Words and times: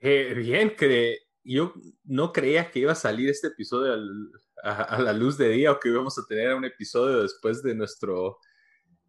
Eh, 0.00 0.34
bien, 0.34 0.74
yo 1.44 1.72
no 2.04 2.32
creía 2.32 2.70
que 2.70 2.80
iba 2.80 2.92
a 2.92 2.96
salir 2.96 3.30
este 3.30 3.48
episodio 3.48 3.94
a, 4.62 5.00
la 5.00 5.12
luz 5.12 5.38
de 5.38 5.50
día 5.50 5.72
o 5.72 5.80
que 5.80 5.88
íbamos 5.88 6.18
a 6.18 6.26
tener 6.28 6.54
un 6.54 6.64
episodio 6.64 7.22
después 7.22 7.62
de 7.62 7.74
nuestro, 7.74 8.38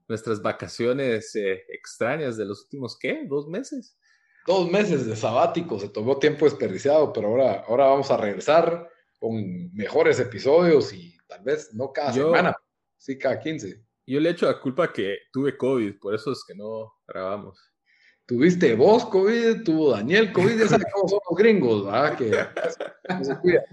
nuestras 0.07 0.41
vacaciones 0.41 1.35
eh, 1.35 1.63
extrañas 1.69 2.37
de 2.37 2.45
los 2.45 2.63
últimos, 2.63 2.97
¿qué? 2.97 3.25
¿Dos 3.27 3.47
meses? 3.47 3.97
Dos 4.45 4.69
meses 4.69 5.05
de 5.05 5.15
sabático, 5.15 5.79
se 5.79 5.89
tomó 5.89 6.19
tiempo 6.19 6.45
desperdiciado, 6.45 7.11
pero 7.11 7.27
ahora, 7.27 7.65
ahora 7.67 7.85
vamos 7.87 8.09
a 8.11 8.17
regresar 8.17 8.89
con 9.19 9.73
mejores 9.73 10.19
episodios 10.19 10.93
y 10.93 11.17
tal 11.27 11.43
vez 11.43 11.73
no 11.73 11.91
cada 11.91 12.13
semana, 12.13 12.55
sí 12.97 13.17
cada 13.17 13.39
15. 13.39 13.83
Yo 14.05 14.19
le 14.21 14.29
echo 14.29 14.45
la 14.45 14.59
culpa 14.59 14.93
que 14.93 15.17
tuve 15.33 15.57
COVID, 15.57 15.99
por 15.99 16.15
eso 16.15 16.31
es 16.31 16.43
que 16.47 16.55
no 16.55 16.93
grabamos. 17.05 17.59
Tuviste 18.27 18.75
vos 18.75 19.05
COVID, 19.05 19.63
tuvo 19.63 19.91
Daniel 19.91 20.33
COVID, 20.33 20.59
ya 20.59 20.67
sabes 20.67 20.87
cómo 20.93 21.07
son 21.07 21.19
los 21.29 21.37
gringos, 21.37 21.85
¿verdad? 21.85 22.17
Que 22.17 22.29
no 23.09 23.23
se 23.23 23.37
cuidan. 23.37 23.63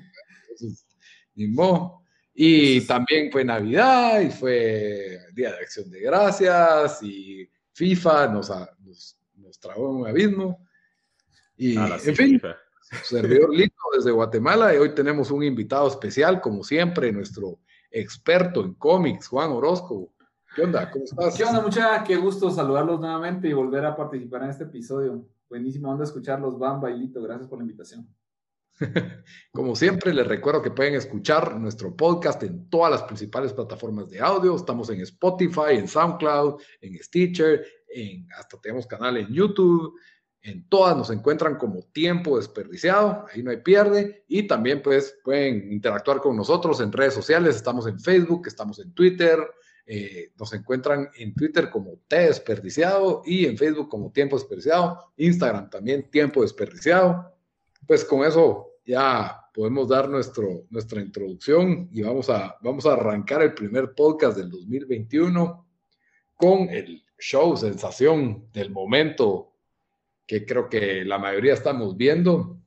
Y 2.32 2.80
también 2.82 3.32
fue 3.32 3.44
Navidad 3.44 4.20
y 4.20 4.30
fue 4.30 5.18
Día 5.32 5.50
de 5.50 5.58
Acción 5.58 5.90
de 5.90 6.00
Gracias 6.00 7.02
y 7.02 7.50
FIFA 7.72 8.28
nos, 8.28 8.50
nos, 8.78 9.18
nos 9.34 9.58
tragó 9.58 9.90
en 9.90 9.96
un 9.96 10.06
abismo. 10.06 10.64
Y, 11.56 11.76
en 11.76 12.16
fin, 12.16 12.40
servidor 13.02 13.50
lindo 13.54 13.74
desde 13.96 14.12
Guatemala 14.12 14.72
y 14.72 14.78
hoy 14.78 14.94
tenemos 14.94 15.32
un 15.32 15.42
invitado 15.42 15.88
especial, 15.88 16.40
como 16.40 16.62
siempre, 16.62 17.10
nuestro 17.10 17.58
experto 17.90 18.64
en 18.64 18.74
cómics, 18.74 19.26
Juan 19.26 19.50
Orozco. 19.50 20.13
¿Qué 20.54 20.62
onda? 20.62 20.88
¿Cómo 20.88 21.04
estás? 21.04 21.36
¿Qué 21.36 21.42
onda, 21.42 21.60
mucha? 21.60 22.04
Qué 22.04 22.16
gusto 22.16 22.48
saludarlos 22.48 23.00
nuevamente 23.00 23.48
y 23.48 23.52
volver 23.52 23.84
a 23.86 23.96
participar 23.96 24.44
en 24.44 24.50
este 24.50 24.64
episodio. 24.64 25.26
Buenísimo 25.48 25.90
onda 25.90 26.04
escucharlos, 26.04 26.58
Bamba 26.58 26.92
y 26.92 26.98
Lito. 26.98 27.20
Gracias 27.20 27.48
por 27.48 27.58
la 27.58 27.64
invitación. 27.64 28.08
Como 29.52 29.74
siempre, 29.74 30.14
les 30.14 30.26
recuerdo 30.26 30.62
que 30.62 30.70
pueden 30.70 30.94
escuchar 30.94 31.58
nuestro 31.58 31.96
podcast 31.96 32.40
en 32.44 32.70
todas 32.70 32.92
las 32.92 33.02
principales 33.02 33.52
plataformas 33.52 34.08
de 34.10 34.20
audio. 34.20 34.54
Estamos 34.54 34.88
en 34.90 35.00
Spotify, 35.00 35.72
en 35.72 35.88
SoundCloud, 35.88 36.60
en 36.80 37.02
Stitcher, 37.02 37.66
en, 37.88 38.28
hasta 38.38 38.60
tenemos 38.60 38.86
canal 38.86 39.16
en 39.16 39.32
YouTube. 39.32 39.98
En 40.40 40.68
todas 40.68 40.96
nos 40.96 41.10
encuentran 41.10 41.56
como 41.56 41.82
tiempo 41.82 42.36
desperdiciado, 42.36 43.24
ahí 43.32 43.42
no 43.42 43.50
hay 43.50 43.56
pierde. 43.56 44.24
Y 44.28 44.46
también 44.46 44.82
pues 44.82 45.18
pueden 45.24 45.72
interactuar 45.72 46.20
con 46.20 46.36
nosotros 46.36 46.80
en 46.80 46.92
redes 46.92 47.14
sociales. 47.14 47.56
Estamos 47.56 47.88
en 47.88 47.98
Facebook, 47.98 48.46
estamos 48.46 48.78
en 48.78 48.94
Twitter, 48.94 49.40
eh, 49.86 50.32
nos 50.38 50.52
encuentran 50.54 51.10
en 51.18 51.34
Twitter 51.34 51.68
como 51.68 51.98
T 52.08 52.16
Desperdiciado 52.16 53.22
y 53.26 53.44
en 53.44 53.58
Facebook 53.58 53.88
como 53.88 54.10
Tiempo 54.10 54.36
Desperdiciado, 54.36 55.12
Instagram 55.16 55.68
también 55.68 56.10
Tiempo 56.10 56.42
Desperdiciado. 56.42 57.34
Pues 57.86 58.04
con 58.04 58.24
eso 58.24 58.78
ya 58.86 59.40
podemos 59.52 59.88
dar 59.88 60.08
nuestro, 60.08 60.64
nuestra 60.70 61.00
introducción 61.00 61.88
y 61.92 62.02
vamos 62.02 62.30
a, 62.30 62.56
vamos 62.62 62.86
a 62.86 62.94
arrancar 62.94 63.42
el 63.42 63.54
primer 63.54 63.94
podcast 63.94 64.38
del 64.38 64.50
2021 64.50 65.66
con 66.34 66.68
el 66.70 67.04
show 67.18 67.56
sensación 67.56 68.48
del 68.52 68.70
momento 68.70 69.52
que 70.26 70.46
creo 70.46 70.68
que 70.68 71.04
la 71.04 71.18
mayoría 71.18 71.52
estamos 71.52 71.96
viendo. 71.96 72.58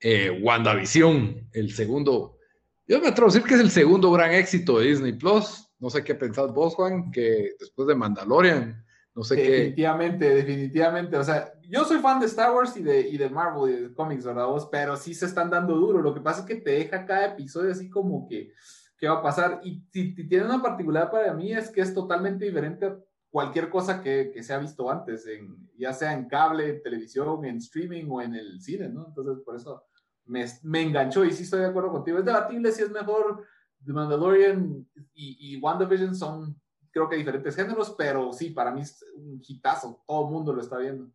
Eh, 0.00 0.30
WandaVision, 0.30 1.48
el 1.52 1.72
segundo, 1.72 2.38
yo 2.86 3.00
me 3.00 3.08
atrevo 3.08 3.30
a 3.30 3.32
decir 3.32 3.46
que 3.46 3.54
es 3.54 3.60
el 3.60 3.70
segundo 3.70 4.10
gran 4.10 4.32
éxito 4.32 4.78
de 4.78 4.86
Disney 4.86 5.12
Plus 5.12 5.63
no 5.78 5.90
sé 5.90 6.04
qué 6.04 6.14
pensás 6.14 6.52
vos, 6.52 6.74
Juan, 6.74 7.10
que 7.10 7.54
después 7.58 7.88
de 7.88 7.94
Mandalorian, 7.94 8.84
no 9.14 9.22
sé 9.22 9.36
qué. 9.36 9.50
Definitivamente, 9.50 10.34
definitivamente. 10.34 11.16
O 11.16 11.24
sea, 11.24 11.52
yo 11.62 11.84
soy 11.84 11.98
fan 11.98 12.18
de 12.18 12.26
Star 12.26 12.52
Wars 12.52 12.76
y 12.76 12.82
de, 12.82 13.00
y 13.08 13.16
de 13.16 13.30
Marvel 13.30 13.72
y 13.72 13.82
de 13.82 13.94
cómics, 13.94 14.24
¿verdad 14.24 14.46
vos? 14.46 14.68
Pero 14.70 14.96
sí 14.96 15.14
se 15.14 15.26
están 15.26 15.50
dando 15.50 15.76
duro. 15.76 16.02
Lo 16.02 16.12
que 16.12 16.20
pasa 16.20 16.40
es 16.40 16.46
que 16.46 16.56
te 16.56 16.72
deja 16.72 17.06
cada 17.06 17.26
episodio 17.26 17.70
así 17.70 17.88
como 17.88 18.26
que, 18.26 18.52
¿qué 18.98 19.08
va 19.08 19.18
a 19.18 19.22
pasar? 19.22 19.60
Y 19.62 19.84
si, 19.92 20.14
tiene 20.26 20.46
una 20.46 20.60
particular 20.60 21.10
para 21.10 21.32
mí 21.32 21.52
es 21.52 21.70
que 21.70 21.80
es 21.80 21.94
totalmente 21.94 22.44
diferente 22.44 22.86
a 22.86 22.98
cualquier 23.30 23.70
cosa 23.70 24.02
que, 24.02 24.30
que 24.34 24.42
se 24.42 24.52
ha 24.52 24.58
visto 24.58 24.90
antes, 24.90 25.26
en, 25.26 25.70
ya 25.76 25.92
sea 25.92 26.12
en 26.12 26.26
cable, 26.26 26.68
en 26.68 26.82
televisión, 26.82 27.44
en 27.44 27.58
streaming 27.58 28.06
o 28.08 28.20
en 28.20 28.34
el 28.34 28.60
cine, 28.60 28.88
¿no? 28.88 29.06
Entonces, 29.06 29.44
por 29.44 29.54
eso 29.54 29.84
me, 30.26 30.44
me 30.62 30.82
enganchó 30.82 31.24
y 31.24 31.32
sí 31.32 31.44
estoy 31.44 31.60
de 31.60 31.66
acuerdo 31.66 31.92
contigo. 31.92 32.18
Es 32.18 32.24
debatible 32.24 32.72
si 32.72 32.82
es 32.82 32.90
mejor 32.90 33.44
The 33.84 33.92
Mandalorian 33.92 34.86
y, 35.14 35.54
y 35.54 35.60
WandaVision 35.60 36.14
son, 36.14 36.60
creo 36.90 37.08
que 37.08 37.16
diferentes 37.16 37.54
géneros, 37.54 37.94
pero 37.96 38.32
sí, 38.32 38.50
para 38.50 38.70
mí 38.70 38.80
es 38.80 39.04
un 39.16 39.42
hitazo. 39.46 40.02
Todo 40.06 40.26
el 40.26 40.32
mundo 40.32 40.52
lo 40.52 40.60
está 40.60 40.78
viendo. 40.78 41.10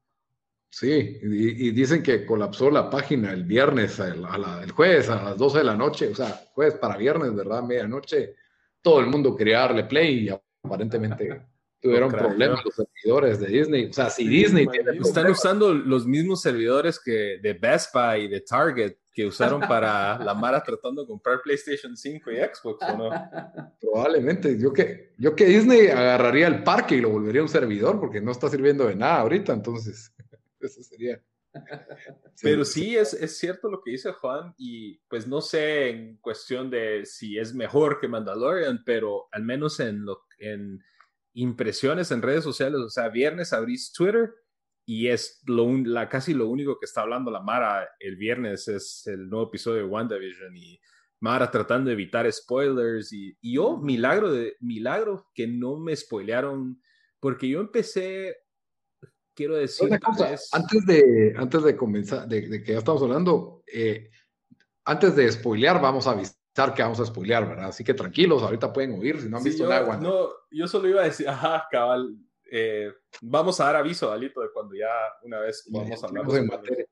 Sí, 0.71 1.17
y, 1.23 1.71
dicen 1.71 2.03
que 2.03 2.25
colapsó 2.25 2.69
la 2.69 2.89
página 2.89 3.31
el 3.33 3.43
viernes, 3.43 3.97
el, 3.99 4.23
el, 4.63 4.71
jueves 4.71 5.09
a 5.09 5.23
las 5.23 5.37
12 5.37 5.57
de 5.57 5.63
la 5.63 5.75
noche, 5.75 6.09
o 6.09 6.15
sea, 6.15 6.47
jueves 6.53 6.75
para 6.75 6.95
viernes, 6.95 7.33
¿verdad? 7.33 7.63
Medianoche. 7.63 8.35
Todo 8.81 8.99
el 8.99 9.07
mundo 9.07 9.35
quería 9.35 9.59
darle 9.59 9.85
play 9.85 10.27
y 10.27 10.29
aparentemente 10.63 11.47
tuvieron 11.81 12.11
problemas 12.11 12.63
los 12.63 12.75
servidores 12.75 13.39
de 13.39 13.47
Disney. 13.47 13.85
O 13.85 13.93
sea, 13.93 14.09
si 14.09 14.27
Disney 14.27 14.67
tiene 14.67 14.91
Están 14.99 15.29
usando 15.31 15.73
los 15.73 16.05
mismos 16.05 16.41
servidores 16.41 16.99
que 16.99 17.39
de 17.41 17.53
Best 17.53 17.93
Buy 17.93 18.25
y 18.25 18.27
de 18.27 18.41
Target 18.41 18.95
que 19.13 19.25
usaron 19.25 19.61
para 19.61 20.17
la 20.19 20.33
Mara 20.33 20.63
tratando 20.63 21.01
de 21.01 21.07
comprar 21.07 21.41
PlayStation 21.41 21.95
5 21.95 22.31
y 22.31 22.37
Xbox, 22.37 22.85
¿o 22.89 22.97
no? 22.97 23.09
Probablemente. 23.81 24.57
Yo 24.59 24.71
que, 24.71 25.13
yo 25.17 25.35
que 25.35 25.45
Disney 25.45 25.87
agarraría 25.87 26.47
el 26.47 26.63
parque 26.63 26.95
y 26.95 27.01
lo 27.01 27.09
volvería 27.09 27.41
un 27.41 27.49
servidor 27.49 27.99
porque 27.99 28.21
no 28.21 28.31
está 28.31 28.49
sirviendo 28.49 28.87
de 28.87 28.95
nada 28.95 29.19
ahorita, 29.19 29.53
entonces 29.53 30.13
eso 30.59 30.83
sería. 30.83 31.21
Pero 32.41 32.63
sí, 32.63 32.95
es, 32.95 33.13
es 33.13 33.37
cierto 33.37 33.69
lo 33.69 33.81
que 33.81 33.91
dice 33.91 34.11
Juan 34.13 34.53
y 34.57 34.99
pues 35.09 35.27
no 35.27 35.41
sé 35.41 35.89
en 35.89 36.17
cuestión 36.17 36.69
de 36.69 37.05
si 37.05 37.37
es 37.37 37.53
mejor 37.53 37.99
que 37.99 38.07
Mandalorian, 38.07 38.83
pero 38.85 39.27
al 39.31 39.43
menos 39.43 39.79
en, 39.79 40.05
lo, 40.05 40.25
en 40.37 40.79
impresiones 41.33 42.11
en 42.11 42.21
redes 42.21 42.43
sociales, 42.43 42.79
o 42.79 42.89
sea, 42.89 43.09
viernes 43.09 43.53
abrís 43.53 43.91
Twitter 43.93 44.33
y 44.85 45.07
es 45.07 45.41
lo 45.45 45.71
la, 45.83 46.09
casi 46.09 46.33
lo 46.33 46.49
único 46.49 46.79
que 46.79 46.85
está 46.85 47.01
hablando 47.01 47.29
la 47.29 47.41
Mara 47.41 47.87
el 47.99 48.15
viernes 48.15 48.67
es 48.67 49.05
el 49.05 49.29
nuevo 49.29 49.47
episodio 49.47 49.83
de 49.83 49.83
WandaVision 49.83 50.57
y 50.57 50.79
Mara 51.19 51.51
tratando 51.51 51.89
de 51.89 51.93
evitar 51.93 52.31
spoilers 52.31 53.13
y, 53.13 53.37
y 53.41 53.55
yo, 53.55 53.77
milagro 53.77 54.31
de 54.31 54.55
milagro 54.61 55.27
que 55.35 55.47
no 55.47 55.77
me 55.77 55.95
spoilearon 55.95 56.81
porque 57.19 57.47
yo 57.47 57.59
empecé 57.59 58.35
quiero 59.35 59.57
decir 59.57 59.89
antes 60.51 60.85
de 60.85 61.33
antes 61.37 61.63
de 61.63 61.75
comenzar 61.75 62.27
de, 62.27 62.63
que 62.63 62.71
ya 62.73 62.79
estamos 62.79 63.01
hablando 63.03 63.63
eh, 63.71 64.09
antes 64.85 65.15
de 65.15 65.31
spoilear 65.31 65.79
vamos 65.81 66.07
a 66.07 66.11
avisar 66.11 66.38
que 66.73 66.81
vamos 66.81 66.99
a 66.99 67.05
spoilear 67.05 67.47
verdad 67.47 67.67
así 67.67 67.83
que 67.83 67.93
tranquilos 67.93 68.43
ahorita 68.43 68.71
pueden 68.71 68.99
oír 68.99 69.21
si 69.21 69.29
no 69.29 69.37
han 69.37 69.43
visto 69.43 69.67
nada 69.67 69.97
no 69.97 70.29
yo 70.51 70.67
solo 70.67 70.87
iba 70.89 71.01
a 71.01 71.05
decir 71.05 71.27
ajá 71.29 71.67
cabal 71.71 72.17
eh, 72.51 72.91
vamos 73.21 73.59
a 73.59 73.65
dar 73.65 73.75
aviso, 73.77 74.11
Alito, 74.11 74.41
de 74.41 74.51
cuando 74.51 74.75
ya 74.75 74.89
una 75.23 75.39
vez 75.39 75.65
vamos 75.69 76.03
a 76.03 76.07
hablar 76.07 76.25
de 76.25 76.87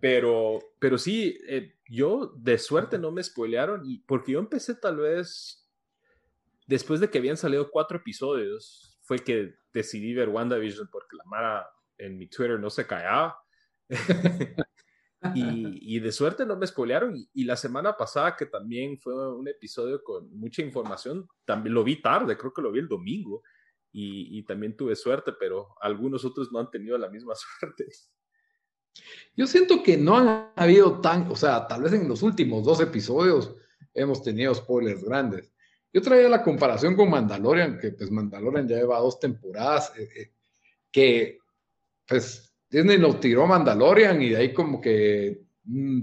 Pero, 0.00 0.58
pero 0.78 0.98
sí, 0.98 1.38
eh, 1.48 1.74
yo 1.88 2.32
de 2.36 2.58
suerte 2.58 2.98
no 2.98 3.10
me 3.10 3.22
spoilearon 3.22 3.82
y 3.84 3.98
porque 3.98 4.32
yo 4.32 4.38
empecé 4.38 4.74
tal 4.74 4.96
vez 4.98 5.68
después 6.66 7.00
de 7.00 7.10
que 7.10 7.18
habían 7.18 7.36
salido 7.36 7.70
cuatro 7.70 7.98
episodios, 7.98 8.98
fue 9.02 9.18
que 9.18 9.54
decidí 9.72 10.14
ver 10.14 10.28
WandaVision 10.28 10.88
porque 10.90 11.16
la 11.16 11.24
Mara 11.26 11.70
en 11.98 12.18
mi 12.18 12.28
Twitter 12.28 12.58
no 12.58 12.70
se 12.70 12.86
callaba. 12.86 13.38
y, 15.34 15.98
de 15.98 16.12
suerte 16.12 16.46
no 16.46 16.56
me 16.56 16.66
spoilearon. 16.66 17.16
Y, 17.32 17.44
la 17.44 17.56
semana 17.56 17.96
pasada, 17.96 18.36
que 18.36 18.46
también 18.46 18.98
fue 18.98 19.34
un 19.34 19.48
episodio 19.48 20.02
con 20.02 20.30
mucha 20.38 20.62
información, 20.62 21.28
también 21.44 21.74
lo 21.74 21.84
vi 21.84 22.00
tarde, 22.00 22.36
creo 22.36 22.52
que 22.52 22.62
lo 22.62 22.72
vi 22.72 22.80
el 22.80 22.88
domingo. 22.88 23.42
Y, 23.92 24.42
también 24.44 24.76
tuve 24.76 24.94
suerte, 24.94 25.32
pero 25.38 25.74
algunos 25.80 26.24
otros 26.24 26.52
no 26.52 26.58
han 26.58 26.70
tenido 26.70 26.98
la 26.98 27.08
misma 27.08 27.34
suerte. 27.60 27.86
Yo 29.36 29.46
siento 29.46 29.82
que 29.82 29.96
no 29.96 30.16
han 30.16 30.52
habido 30.56 31.00
tan, 31.00 31.30
o 31.30 31.36
sea, 31.36 31.66
tal 31.66 31.82
vez 31.82 31.92
en 31.92 32.08
los 32.08 32.22
últimos 32.22 32.64
dos 32.64 32.80
episodios 32.80 33.54
hemos 33.94 34.22
tenido 34.22 34.54
spoilers 34.54 35.02
grandes. 35.02 35.52
Yo 35.92 36.02
traía 36.02 36.28
la 36.28 36.42
comparación 36.42 36.94
con 36.94 37.10
Mandalorian, 37.10 37.78
que 37.78 37.92
pues 37.92 38.10
Mandalorian 38.10 38.68
ya 38.68 38.76
lleva 38.76 38.98
dos 38.98 39.18
temporadas, 39.18 39.92
eh, 39.96 40.08
eh, 40.14 40.32
que 40.90 41.38
pues 42.06 42.45
Disney 42.68 42.98
nos 42.98 43.20
tiró 43.20 43.46
Mandalorian 43.46 44.20
y 44.20 44.30
de 44.30 44.36
ahí 44.36 44.52
como 44.52 44.80
que, 44.80 45.44
mm, 45.64 46.00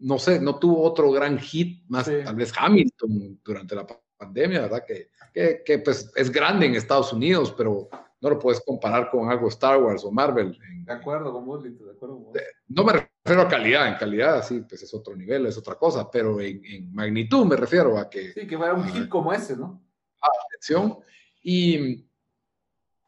no 0.00 0.18
sé, 0.18 0.40
no 0.40 0.58
tuvo 0.58 0.82
otro 0.82 1.10
gran 1.10 1.38
hit, 1.38 1.84
más 1.88 2.06
tal 2.06 2.36
vez 2.36 2.52
Hamilton 2.56 3.40
durante 3.44 3.74
la 3.74 3.86
pandemia, 4.16 4.62
¿verdad? 4.62 4.84
Que, 4.86 5.10
que, 5.32 5.62
que, 5.64 5.78
pues 5.78 6.10
es 6.14 6.30
grande 6.30 6.66
en 6.66 6.74
Estados 6.74 7.12
Unidos, 7.12 7.54
pero 7.56 7.88
no 8.20 8.30
lo 8.30 8.38
puedes 8.38 8.60
comparar 8.64 9.10
con 9.10 9.30
algo 9.30 9.48
Star 9.48 9.80
Wars 9.80 10.04
o 10.04 10.10
Marvel. 10.10 10.58
de 10.84 10.92
acuerdo 10.92 11.32
con 11.32 11.46
vos, 11.46 11.62
de 11.62 11.70
acuerdo 11.70 12.24
con 12.24 12.32
No 12.68 12.84
me 12.84 12.92
refiero 12.92 13.42
a 13.42 13.48
calidad, 13.48 13.88
en 13.88 13.94
calidad 13.94 14.44
sí, 14.44 14.64
pues 14.68 14.82
es 14.82 14.92
otro 14.94 15.14
nivel, 15.14 15.46
es 15.46 15.56
otra 15.56 15.76
cosa, 15.76 16.10
pero 16.10 16.40
en, 16.40 16.92
magnitud 16.92 17.46
me 17.46 17.56
refiero 17.56 17.98
a 17.98 18.08
que... 18.08 18.32
Sí, 18.32 18.46
que 18.46 18.56
fuera 18.56 18.74
un 18.74 18.88
hit 18.88 19.08
como 19.08 19.32
ese, 19.32 19.56
¿no? 19.56 19.82
Atención. 20.20 20.98
Y 21.42 22.07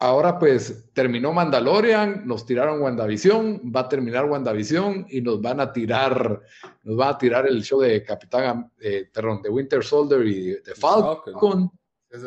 ahora 0.01 0.39
pues 0.39 0.89
terminó 0.93 1.31
Mandalorian, 1.31 2.25
nos 2.25 2.43
tiraron 2.43 2.81
WandaVision, 2.81 3.71
va 3.73 3.81
a 3.81 3.89
terminar 3.89 4.25
WandaVision 4.25 5.05
y 5.09 5.21
nos 5.21 5.39
van 5.39 5.59
a 5.59 5.71
tirar, 5.71 6.41
nos 6.83 6.99
va 6.99 7.09
a 7.09 7.17
tirar 7.19 7.47
el 7.47 7.61
show 7.63 7.79
de 7.79 8.03
Capitán, 8.03 8.71
eh, 8.79 9.07
perdón, 9.13 9.43
de 9.43 9.49
Winter 9.49 9.83
Soldier 9.83 10.25
y 10.25 10.45
de 10.53 10.75
Falcon. 10.75 11.71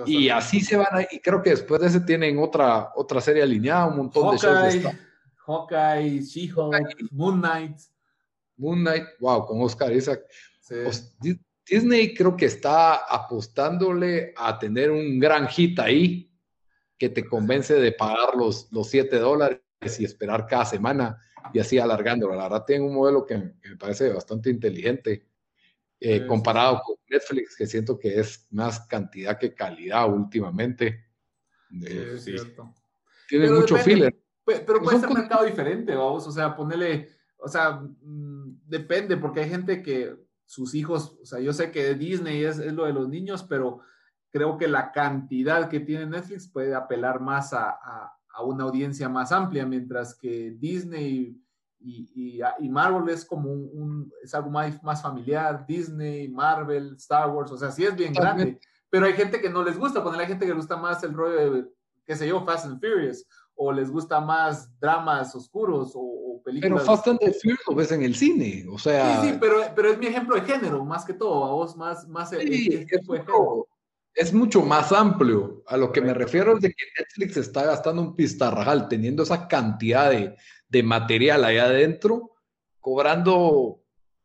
Y 0.06 0.28
así 0.28 0.60
se 0.60 0.76
van 0.76 0.86
a, 0.92 1.02
y 1.02 1.18
creo 1.18 1.42
que 1.42 1.50
después 1.50 1.80
de 1.80 1.88
ese 1.88 2.00
tienen 2.00 2.38
otra, 2.38 2.92
otra 2.94 3.20
serie 3.20 3.42
alineada, 3.42 3.86
un 3.86 3.96
montón 3.96 4.30
de 4.30 4.38
shows. 4.38 4.94
Hawkeye, 5.44 6.20
She-Hulk, 6.22 7.10
Moon 7.10 7.40
Knight. 7.40 7.76
Moon 8.56 8.82
Knight, 8.82 9.04
wow, 9.18 9.44
con 9.44 9.60
Oscar 9.60 9.92
Isaac. 9.92 10.22
Disney 11.68 12.14
creo 12.14 12.36
que 12.36 12.46
está 12.46 12.94
apostándole 12.94 14.32
a 14.36 14.58
tener 14.58 14.92
un 14.92 15.18
gran 15.18 15.48
hit 15.48 15.78
ahí 15.80 16.30
que 16.98 17.08
te 17.08 17.26
convence 17.26 17.74
de 17.74 17.92
pagar 17.92 18.36
los, 18.36 18.70
los 18.72 18.88
7 18.88 19.18
dólares 19.18 19.60
y 19.98 20.04
esperar 20.04 20.46
cada 20.46 20.64
semana 20.64 21.18
y 21.52 21.58
así 21.58 21.78
alargándolo. 21.78 22.34
La 22.34 22.44
verdad, 22.44 22.64
tienen 22.64 22.88
un 22.88 22.94
modelo 22.94 23.26
que 23.26 23.36
me 23.36 23.76
parece 23.78 24.12
bastante 24.12 24.50
inteligente 24.50 25.26
eh, 26.00 26.26
comparado 26.26 26.82
con 26.84 26.96
Netflix, 27.08 27.56
que 27.56 27.66
siento 27.66 27.98
que 27.98 28.18
es 28.20 28.46
más 28.50 28.80
cantidad 28.80 29.38
que 29.38 29.54
calidad 29.54 30.12
últimamente. 30.12 31.06
sí, 32.18 32.34
Tiene 33.28 33.50
mucho 33.50 33.76
filler. 33.76 34.14
Pero, 34.44 34.82
puede 34.82 35.00
ser 35.00 35.08
un 35.08 35.14
mercado 35.14 35.46
diferente, 35.46 35.94
vamos, 35.94 36.26
o 36.26 36.30
sea, 36.30 36.54
ponerle, 36.54 37.08
o 37.38 37.48
sea, 37.48 37.80
mm, 37.80 38.60
depende, 38.66 39.16
porque 39.16 39.40
hay 39.40 39.48
gente 39.48 39.82
que 39.82 40.14
sus 40.44 40.74
hijos, 40.74 41.16
o 41.22 41.24
sea, 41.24 41.40
yo 41.40 41.54
sé 41.54 41.70
que 41.70 41.94
Disney 41.94 42.44
es, 42.44 42.58
es, 42.58 42.74
lo 42.74 42.84
de 42.84 42.92
los 42.92 43.08
niños, 43.08 43.42
pero 43.42 43.80
creo 44.34 44.58
que 44.58 44.66
la 44.66 44.90
cantidad 44.90 45.68
que 45.68 45.78
tiene 45.78 46.06
Netflix 46.06 46.48
puede 46.48 46.74
apelar 46.74 47.20
más 47.20 47.52
a, 47.52 47.70
a, 47.70 48.18
a 48.30 48.42
una 48.42 48.64
audiencia 48.64 49.08
más 49.08 49.30
amplia, 49.30 49.64
mientras 49.64 50.12
que 50.12 50.56
Disney 50.58 51.40
y, 51.78 52.40
y, 52.58 52.68
Marvel 52.68 53.08
es 53.10 53.24
como 53.24 53.52
un, 53.52 54.12
es 54.24 54.34
algo 54.34 54.50
más, 54.50 54.82
más, 54.82 55.02
familiar, 55.02 55.64
Disney, 55.68 56.28
Marvel, 56.28 56.94
Star 56.96 57.30
Wars, 57.30 57.52
o 57.52 57.56
sea, 57.56 57.70
sí 57.70 57.84
es 57.84 57.94
bien 57.94 58.12
grande, 58.12 58.58
pero 58.90 59.06
hay 59.06 59.12
gente 59.12 59.40
que 59.40 59.50
no 59.50 59.62
les 59.62 59.78
gusta, 59.78 60.02
poner 60.02 60.22
hay 60.22 60.26
gente 60.26 60.46
que 60.46 60.50
le 60.50 60.56
gusta 60.56 60.76
más 60.76 61.04
el 61.04 61.14
rollo 61.14 61.52
de, 61.52 61.66
qué 62.04 62.16
sé 62.16 62.26
yo, 62.26 62.44
Fast 62.44 62.66
and 62.66 62.80
Furious, 62.80 63.24
o 63.54 63.70
les 63.70 63.88
gusta 63.88 64.18
más 64.20 64.68
dramas 64.80 65.32
oscuros 65.36 65.92
o, 65.94 66.40
películas. 66.44 66.82
Pero 66.82 66.96
Fast 66.96 67.06
and 67.06 67.20
Furious 67.20 67.60
lo 67.68 67.76
ves 67.76 67.92
en 67.92 68.02
el 68.02 68.16
cine, 68.16 68.66
o 68.68 68.78
sea. 68.78 69.20
Sí, 69.20 69.28
sí, 69.28 69.36
pero, 69.40 69.58
pero 69.76 69.90
es 69.90 69.98
mi 69.98 70.06
ejemplo 70.06 70.34
de 70.34 70.42
género, 70.42 70.84
más 70.84 71.04
que 71.04 71.12
todo, 71.12 71.44
a 71.44 71.52
vos 71.52 71.76
más, 71.76 72.08
más 72.08 72.30
sí, 72.30 72.84
es, 74.14 74.32
mucho 74.32 74.62
más 74.62 74.92
amplio. 74.92 75.62
A 75.66 75.76
lo 75.76 75.92
que 75.92 76.00
me 76.00 76.14
refiero 76.14 76.56
es 76.56 76.62
de 76.62 76.68
que 76.70 76.84
Netflix 76.98 77.36
está 77.36 77.64
gastando 77.64 78.02
un 78.02 78.16
pistarrajal, 78.16 78.88
teniendo 78.88 79.22
esa 79.22 79.48
cantidad 79.48 80.10
de, 80.10 80.36
de 80.68 80.82
material 80.82 81.44
allá 81.44 81.64
adentro, 81.64 82.32
cobrando, 82.80 83.82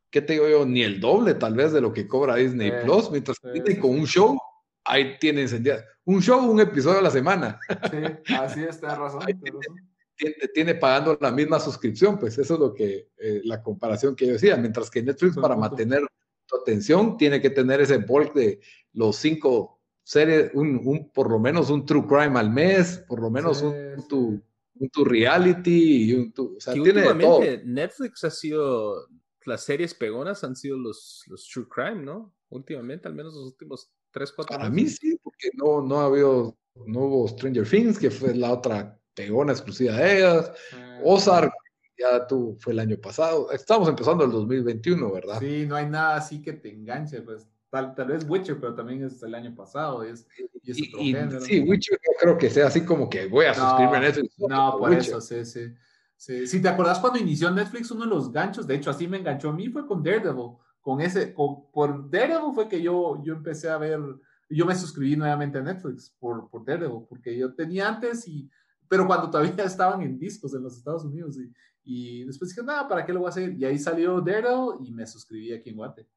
¿qué 0.09 0.21
te 0.21 0.33
digo 0.33 0.49
yo? 0.49 0.65
Ni 0.65 0.83
el 0.83 0.99
doble 0.99 1.35
tal 1.35 1.55
vez 1.55 1.71
de 1.71 1.81
lo 1.81 1.93
que 1.93 2.07
cobra 2.07 2.35
Disney 2.35 2.71
Plus, 2.83 3.09
mientras 3.11 3.37
que 3.39 3.79
con 3.79 3.91
un 3.91 4.05
show, 4.05 4.37
ahí 4.83 5.17
tiene 5.19 5.41
encendidas. 5.41 5.85
Un 6.05 6.21
show, 6.21 6.39
un 6.49 6.59
episodio 6.59 6.99
a 6.99 7.03
la 7.03 7.11
semana. 7.11 7.59
Sí, 7.91 8.33
así 8.33 8.63
es, 8.63 8.81
razón. 8.81 9.21
Tiene, 10.15 10.35
tiene, 10.53 10.75
pagando 10.75 11.17
la 11.21 11.31
misma 11.31 11.59
suscripción, 11.59 12.19
pues 12.19 12.37
eso 12.37 12.55
es 12.55 12.59
lo 12.59 12.73
que, 12.73 13.09
eh, 13.17 13.41
la 13.45 13.61
comparación 13.61 14.15
que 14.15 14.27
yo 14.27 14.33
decía, 14.33 14.57
mientras 14.57 14.89
que 14.89 15.01
Netflix 15.01 15.37
para 15.37 15.55
mantener 15.55 16.05
tu 16.45 16.57
atención 16.57 17.15
tiene 17.15 17.39
que 17.39 17.51
tener 17.51 17.79
ese 17.79 17.97
bulk 17.97 18.33
de 18.33 18.59
los 18.93 19.15
cinco 19.15 19.78
series, 20.09 20.49
un, 20.55 20.81
un, 20.83 21.11
por 21.11 21.29
lo 21.29 21.37
menos 21.37 21.69
un 21.69 21.85
true 21.85 22.07
crime 22.07 22.39
al 22.39 22.49
mes, 22.49 22.97
por 23.07 23.21
lo 23.21 23.29
menos 23.29 23.61
un, 23.61 24.07
tu, 24.07 24.41
un 24.73 24.89
tu 24.89 25.05
reality 25.05 26.09
y 26.09 26.13
un 26.15 26.31
tu, 26.33 26.55
o 26.57 26.59
sea, 26.59 26.73
tiene 26.73 27.03
todo. 27.13 27.41
Netflix 27.63 28.23
ha 28.23 28.31
sido, 28.31 29.07
las 29.45 29.63
series 29.63 29.93
pegonas 29.93 30.43
han 30.43 30.55
sido 30.55 30.79
los, 30.79 31.23
los 31.27 31.47
true 31.47 31.67
crime, 31.69 32.01
¿no? 32.03 32.33
Últimamente, 32.49 33.07
al 33.07 33.13
menos 33.13 33.35
los 33.35 33.45
últimos 33.45 33.91
tres, 34.09 34.31
cuatro 34.31 34.57
Para 34.57 34.71
mí 34.71 34.87
sí, 34.87 35.15
porque 35.23 35.51
no, 35.53 35.79
no 35.83 35.99
ha 35.99 36.05
habido, 36.05 36.57
no 36.87 37.01
hubo 37.01 37.27
Stranger 37.27 37.69
Things, 37.69 37.99
que 37.99 38.09
fue 38.09 38.33
la 38.33 38.53
otra 38.53 38.99
pegona 39.13 39.51
exclusiva 39.51 39.95
de 39.95 40.17
ellas. 40.17 40.51
Ah. 40.73 41.01
Ozark, 41.03 41.53
ya 41.95 42.25
tú, 42.25 42.57
fue 42.59 42.73
el 42.73 42.79
año 42.79 42.97
pasado. 42.97 43.51
Estamos 43.51 43.87
empezando 43.87 44.23
el 44.23 44.31
2021, 44.31 45.11
¿verdad? 45.11 45.39
Sí, 45.39 45.67
no 45.67 45.75
hay 45.75 45.85
nada 45.85 46.15
así 46.15 46.41
que 46.41 46.53
te 46.53 46.73
enganche, 46.73 47.21
pues. 47.21 47.47
Tal, 47.69 47.93
tal, 47.93 48.07
vez 48.07 48.25
Witcher, 48.27 48.59
pero 48.59 48.73
también 48.73 49.03
es 49.03 49.21
el 49.21 49.35
año 49.35 49.53
pasado. 49.53 50.03
Y 50.05 50.11
es, 50.11 50.27
y 50.63 50.71
es 50.71 50.87
otro 50.87 50.99
género. 51.01 51.41
Sí, 51.41 51.59
Witcher 51.59 51.99
no 52.03 52.13
creo 52.19 52.37
que 52.37 52.49
sea 52.49 52.67
así 52.67 52.83
como 52.83 53.09
que 53.09 53.27
voy 53.27 53.45
a 53.45 53.53
suscribirme 53.53 53.97
a 53.97 53.99
Netflix. 53.99 54.39
No, 54.39 54.77
por 54.79 54.93
eso, 54.93 55.21
sí, 55.21 55.45
sí, 55.45 55.73
sí. 56.17 56.47
Si 56.47 56.61
te 56.61 56.67
acordás 56.67 56.97
cuando 56.99 57.19
inició 57.19 57.51
Netflix, 57.51 57.91
uno 57.91 58.05
de 58.05 58.09
los 58.09 58.31
ganchos, 58.31 58.65
de 58.65 58.75
hecho, 58.75 58.89
así 58.89 59.07
me 59.07 59.17
enganchó 59.17 59.49
a 59.49 59.53
mí, 59.53 59.69
fue 59.69 59.85
con 59.85 60.01
Daredevil. 60.01 60.57
Con 60.81 61.01
ese, 61.01 61.33
con, 61.33 61.69
por 61.71 62.09
Daredevil 62.09 62.55
fue 62.55 62.67
que 62.67 62.81
yo, 62.81 63.21
yo 63.23 63.33
empecé 63.33 63.69
a 63.69 63.77
ver, 63.77 63.99
yo 64.49 64.65
me 64.65 64.75
suscribí 64.75 65.15
nuevamente 65.15 65.59
a 65.59 65.61
Netflix 65.61 66.15
por, 66.17 66.49
por 66.49 66.65
Daredevil, 66.65 67.05
porque 67.07 67.37
yo 67.37 67.53
tenía 67.53 67.87
antes 67.87 68.27
y, 68.27 68.49
pero 68.87 69.05
cuando 69.05 69.29
todavía 69.29 69.53
estaban 69.63 70.01
en 70.01 70.17
discos 70.17 70.55
en 70.55 70.63
los 70.63 70.75
Estados 70.75 71.05
Unidos 71.05 71.37
y, 71.37 71.53
y 71.83 72.23
después 72.23 72.49
dije, 72.49 72.63
nada, 72.63 72.87
¿para 72.87 73.05
qué 73.05 73.13
lo 73.13 73.19
voy 73.19 73.27
a 73.27 73.29
hacer? 73.29 73.53
Y 73.53 73.63
ahí 73.63 73.77
salió 73.77 74.19
Daredevil 74.21 74.87
y 74.87 74.91
me 74.91 75.05
suscribí 75.05 75.53
aquí 75.53 75.69
en 75.69 75.75
Guate. 75.75 76.07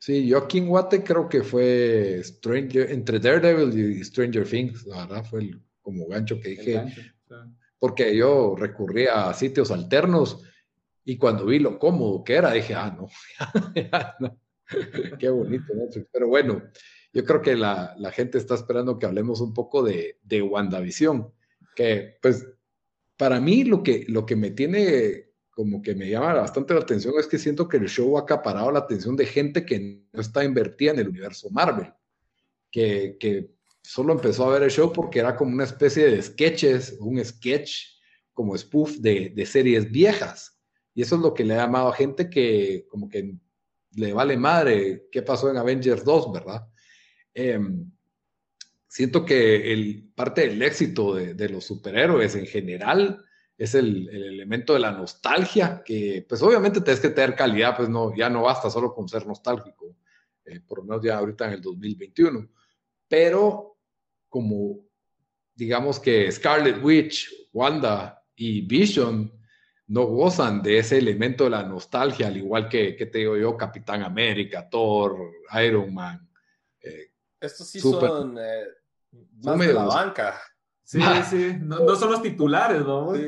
Sí, 0.00 0.26
yo 0.26 0.38
aquí 0.38 0.56
en 0.56 0.68
Guate 0.68 1.04
creo 1.04 1.28
que 1.28 1.42
fue 1.42 2.22
Stranger, 2.24 2.90
entre 2.90 3.18
Daredevil 3.18 3.78
y 3.78 4.02
Stranger 4.02 4.48
Things, 4.48 4.86
la 4.86 5.06
verdad 5.06 5.24
fue 5.26 5.50
como 5.82 6.06
gancho 6.06 6.40
que 6.40 6.48
dije, 6.48 6.86
porque 7.78 8.16
yo 8.16 8.56
recurría 8.56 9.28
a 9.28 9.34
sitios 9.34 9.70
alternos 9.70 10.42
y 11.04 11.18
cuando 11.18 11.44
vi 11.44 11.58
lo 11.58 11.78
cómodo 11.78 12.24
que 12.24 12.32
era, 12.32 12.52
dije, 12.52 12.74
ah, 12.74 12.96
no, 12.98 13.08
qué 15.18 15.28
bonito, 15.28 15.66
Pero 16.10 16.28
bueno, 16.28 16.62
yo 17.12 17.22
creo 17.22 17.42
que 17.42 17.54
la, 17.54 17.94
la, 17.98 18.10
gente 18.10 18.38
está 18.38 18.54
esperando 18.54 18.98
que 18.98 19.04
hablemos 19.04 19.42
un 19.42 19.52
poco 19.52 19.82
de, 19.82 20.18
de 20.22 20.40
WandaVision, 20.40 21.30
que 21.76 22.16
pues 22.22 22.48
para 23.18 23.38
mí 23.38 23.64
lo 23.64 23.82
que, 23.82 24.06
lo 24.08 24.24
que 24.24 24.36
me 24.36 24.50
tiene 24.52 25.29
como 25.60 25.82
que 25.82 25.94
me 25.94 26.08
llama 26.08 26.32
bastante 26.32 26.72
la 26.72 26.80
atención 26.80 27.12
es 27.18 27.26
que 27.26 27.38
siento 27.38 27.68
que 27.68 27.76
el 27.76 27.86
show 27.86 28.16
ha 28.16 28.22
acaparado 28.22 28.72
la 28.72 28.78
atención 28.78 29.14
de 29.14 29.26
gente 29.26 29.66
que 29.66 30.00
no 30.10 30.18
está 30.18 30.42
invertida 30.42 30.92
en 30.92 31.00
el 31.00 31.08
universo 31.10 31.50
Marvel, 31.50 31.92
que, 32.70 33.18
que 33.20 33.50
solo 33.82 34.14
empezó 34.14 34.46
a 34.46 34.54
ver 34.54 34.62
el 34.62 34.70
show 34.70 34.90
porque 34.90 35.18
era 35.18 35.36
como 35.36 35.52
una 35.52 35.64
especie 35.64 36.06
de 36.06 36.22
sketches, 36.22 36.96
un 36.98 37.22
sketch 37.22 37.72
como 38.32 38.56
spoof 38.56 38.92
de, 39.00 39.34
de 39.36 39.44
series 39.44 39.90
viejas. 39.90 40.58
Y 40.94 41.02
eso 41.02 41.16
es 41.16 41.20
lo 41.20 41.34
que 41.34 41.44
le 41.44 41.52
ha 41.52 41.66
llamado 41.66 41.88
a 41.88 41.94
gente 41.94 42.30
que 42.30 42.86
como 42.88 43.10
que 43.10 43.34
le 43.96 44.12
vale 44.14 44.38
madre 44.38 45.08
qué 45.12 45.20
pasó 45.20 45.50
en 45.50 45.58
Avengers 45.58 46.06
2, 46.06 46.32
¿verdad? 46.32 46.66
Em, 47.34 47.92
siento 48.88 49.26
que 49.26 49.74
el, 49.74 50.10
parte 50.14 50.48
del 50.48 50.62
éxito 50.62 51.16
de, 51.16 51.34
de, 51.34 51.50
los 51.50 51.66
superhéroes 51.66 52.34
en 52.34 52.46
general 52.46 53.26
es 53.60 53.74
el, 53.74 54.08
elemento 54.08 54.72
de 54.72 54.80
la 54.80 54.90
nostalgia, 54.90 55.82
que 55.84 56.24
pues 56.26 56.40
obviamente 56.40 56.80
tienes 56.80 56.98
que 56.98 57.10
tener 57.10 57.36
calidad, 57.36 57.76
pues 57.76 57.90
no, 57.90 58.16
ya 58.16 58.30
no 58.30 58.42
basta 58.44 58.70
solo 58.70 58.94
con 58.94 59.06
ser 59.06 59.26
nostálgico, 59.26 59.96
eh, 60.46 60.60
por 60.60 60.78
lo 60.78 60.84
menos 60.84 61.04
ya 61.04 61.18
ahorita 61.18 61.46
en 61.46 61.52
el 61.52 61.60
2021. 61.60 62.48
pero 63.06 63.76
como 64.30 64.78
digamos 65.54 66.00
que 66.00 66.32
Scarlet 66.32 66.82
Witch, 66.82 67.48
Wanda 67.52 68.24
y 68.34 68.62
Vision 68.62 69.30
no 69.88 70.04
gozan 70.06 70.62
de 70.62 70.78
ese 70.78 70.96
elemento 70.96 71.44
de 71.44 71.50
la 71.50 71.62
nostalgia, 71.62 72.28
al 72.28 72.38
igual 72.38 72.66
que, 72.66 72.96
que 72.96 73.06
te 73.06 73.18
digo 73.18 73.36
yo, 73.36 73.58
Capitán 73.58 74.02
América, 74.02 74.70
Thor, 74.70 75.18
Iron 75.62 75.92
Man. 75.92 76.30
Eh, 76.80 77.12
Estos 77.38 77.68
sí 77.68 77.78
son 77.78 78.38
eh, 78.38 78.64
más 79.42 79.58
de 79.58 79.74
la 79.74 79.84
banca. 79.84 80.40
Sí, 80.90 81.00
sí, 81.30 81.56
no, 81.60 81.94
son 81.94 82.10
los 82.10 82.20
titulares, 82.20 82.84
¿no? 82.84 83.14
Sí. 83.14 83.22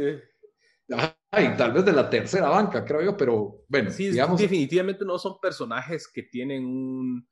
Ay, 1.30 1.54
tal 1.56 1.72
vez 1.72 1.84
de 1.84 1.92
la 1.92 2.10
tercera 2.10 2.48
banca, 2.48 2.84
creo 2.84 3.02
yo, 3.02 3.16
pero 3.16 3.64
bueno, 3.68 3.88
sí, 3.92 4.10
digamos... 4.10 4.40
definitivamente 4.40 5.04
no 5.04 5.16
son 5.16 5.38
personajes 5.40 6.08
que 6.12 6.24
tienen 6.24 6.64
un, 6.64 7.24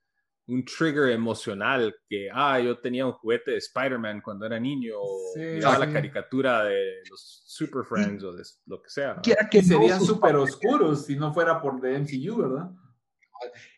un 0.47 0.65
trigger 0.65 1.11
emocional 1.11 1.93
que, 2.09 2.29
ah, 2.33 2.61
yo 2.61 2.79
tenía 2.79 3.07
un 3.07 3.13
juguete 3.13 3.51
de 3.51 3.57
Spider-Man 3.57 4.21
cuando 4.23 4.47
era 4.47 4.61
niño, 4.61 4.95
o 5.01 5.35
la 5.35 5.93
caricatura 5.93 6.63
de 6.63 7.03
los 7.11 7.43
Super 7.47 7.83
Friends 7.85 8.23
o 8.23 8.33
de 8.33 8.45
lo 8.67 8.81
que 8.81 8.89
sea. 8.89 9.21
Que 9.51 9.63
serían 9.65 10.01
súper 10.01 10.37
oscuros 10.37 11.07
si 11.07 11.17
no 11.17 11.35
fuera 11.35 11.61
por 11.61 11.81
the 11.81 11.99
MCU, 11.99 12.37
¿verdad? 12.37 12.71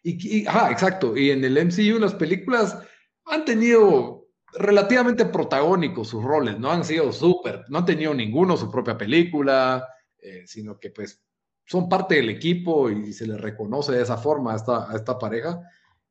Y, 0.03 0.47
exacto. 0.47 1.17
Y 1.17 1.31
en 1.31 1.45
el 1.45 1.65
MCU 1.65 1.99
las 1.99 2.15
películas 2.15 2.79
han 3.25 3.47
tenido 3.47 4.22
relativamente 4.55 5.27
protagónicos 5.27 6.09
sus 6.09 6.23
roles, 6.23 6.59
no 6.59 6.71
han 6.71 6.85
sido 6.85 7.13
súper, 7.13 7.65
no 7.69 7.79
han 7.79 7.87
tenido 7.87 8.15
ninguno 8.15 8.57
su 8.57 8.71
propia 8.71 8.97
película, 8.97 9.89
eh, 10.19 10.43
sino 10.47 10.79
que 10.79 10.91
pues 10.91 11.23
son 11.67 11.89
parte 11.89 12.17
del 12.17 12.29
equipo 12.29 12.91
y 12.91 13.13
se 13.13 13.27
les 13.27 13.41
reconoce 13.41 13.93
de 13.93 14.03
esa 14.03 14.17
forma 14.17 14.53
a 14.53 14.57
esta, 14.57 14.89
esta 14.95 15.19
pareja. 15.19 15.61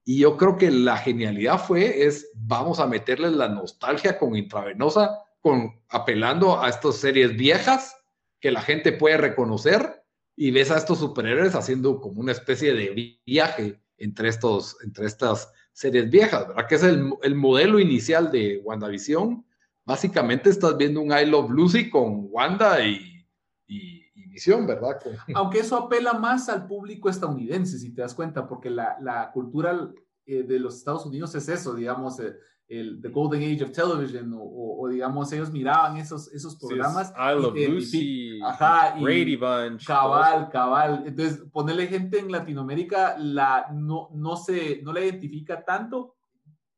Y 0.03 0.19
yo 0.19 0.37
creo 0.37 0.57
que 0.57 0.71
la 0.71 0.97
genialidad 0.97 1.59
fue, 1.59 2.05
es, 2.05 2.31
vamos 2.33 2.79
a 2.79 2.87
meterles 2.87 3.33
la 3.33 3.49
nostalgia 3.49 4.17
con 4.17 4.35
intravenosa, 4.35 5.19
con, 5.39 5.79
apelando 5.89 6.61
a 6.61 6.69
estas 6.69 6.95
series 6.95 7.35
viejas 7.35 7.95
que 8.39 8.51
la 8.51 8.61
gente 8.61 8.91
puede 8.91 9.17
reconocer 9.17 10.03
y 10.35 10.51
ves 10.51 10.71
a 10.71 10.77
estos 10.77 10.99
superhéroes 10.99 11.53
haciendo 11.53 12.01
como 12.01 12.21
una 12.21 12.31
especie 12.31 12.73
de 12.73 13.19
viaje 13.25 13.79
entre, 13.97 14.29
estos, 14.29 14.77
entre 14.83 15.05
estas 15.05 15.51
series 15.73 16.09
viejas, 16.09 16.47
¿verdad? 16.47 16.67
Que 16.67 16.75
es 16.75 16.83
el, 16.83 17.13
el 17.21 17.35
modelo 17.35 17.79
inicial 17.79 18.31
de 18.31 18.61
WandaVision. 18.63 19.45
Básicamente 19.85 20.49
estás 20.49 20.77
viendo 20.77 21.01
un 21.01 21.11
I 21.11 21.25
Love 21.25 21.51
Lucy 21.51 21.89
con 21.89 22.27
Wanda 22.29 22.85
y, 22.85 23.25
y, 23.67 24.01
Vision, 24.27 24.65
¿verdad? 24.65 24.97
Aunque 25.35 25.59
eso 25.59 25.75
apela 25.75 26.13
más 26.13 26.47
al 26.47 26.65
público 26.65 27.09
estadounidense, 27.09 27.77
si 27.77 27.93
te 27.93 28.01
das 28.01 28.13
cuenta, 28.13 28.47
porque 28.47 28.69
la, 28.69 28.97
la 29.01 29.29
cultura 29.33 29.91
eh, 30.25 30.43
de 30.43 30.59
los 30.59 30.77
Estados 30.77 31.05
Unidos 31.05 31.35
es 31.35 31.49
eso, 31.49 31.75
digamos, 31.75 32.19
eh, 32.21 32.33
el 32.71 33.01
The 33.01 33.09
Golden 33.09 33.41
Age 33.41 33.65
of 33.65 33.71
Television, 33.71 34.33
o, 34.33 34.87
digamos, 34.87 35.31
ellos 35.33 35.51
miraban 35.51 35.97
esos, 35.97 36.31
esos 36.33 36.55
programas. 36.55 37.11
I 37.17 37.35
Love 37.35 37.69
Lucy, 37.69 38.41
ajá, 38.41 38.95
Brady 38.97 39.35
Bunch. 39.35 39.85
Cabal, 39.85 40.49
cabal. 40.49 41.03
Entonces, 41.05 41.43
ponerle 41.51 41.87
gente 41.87 42.19
en 42.19 42.31
Latinoamérica 42.31 43.17
la, 43.17 43.67
no, 43.73 44.09
no, 44.13 44.37
se, 44.37 44.81
no 44.83 44.93
la 44.93 45.01
identifica 45.01 45.65
tanto, 45.65 46.15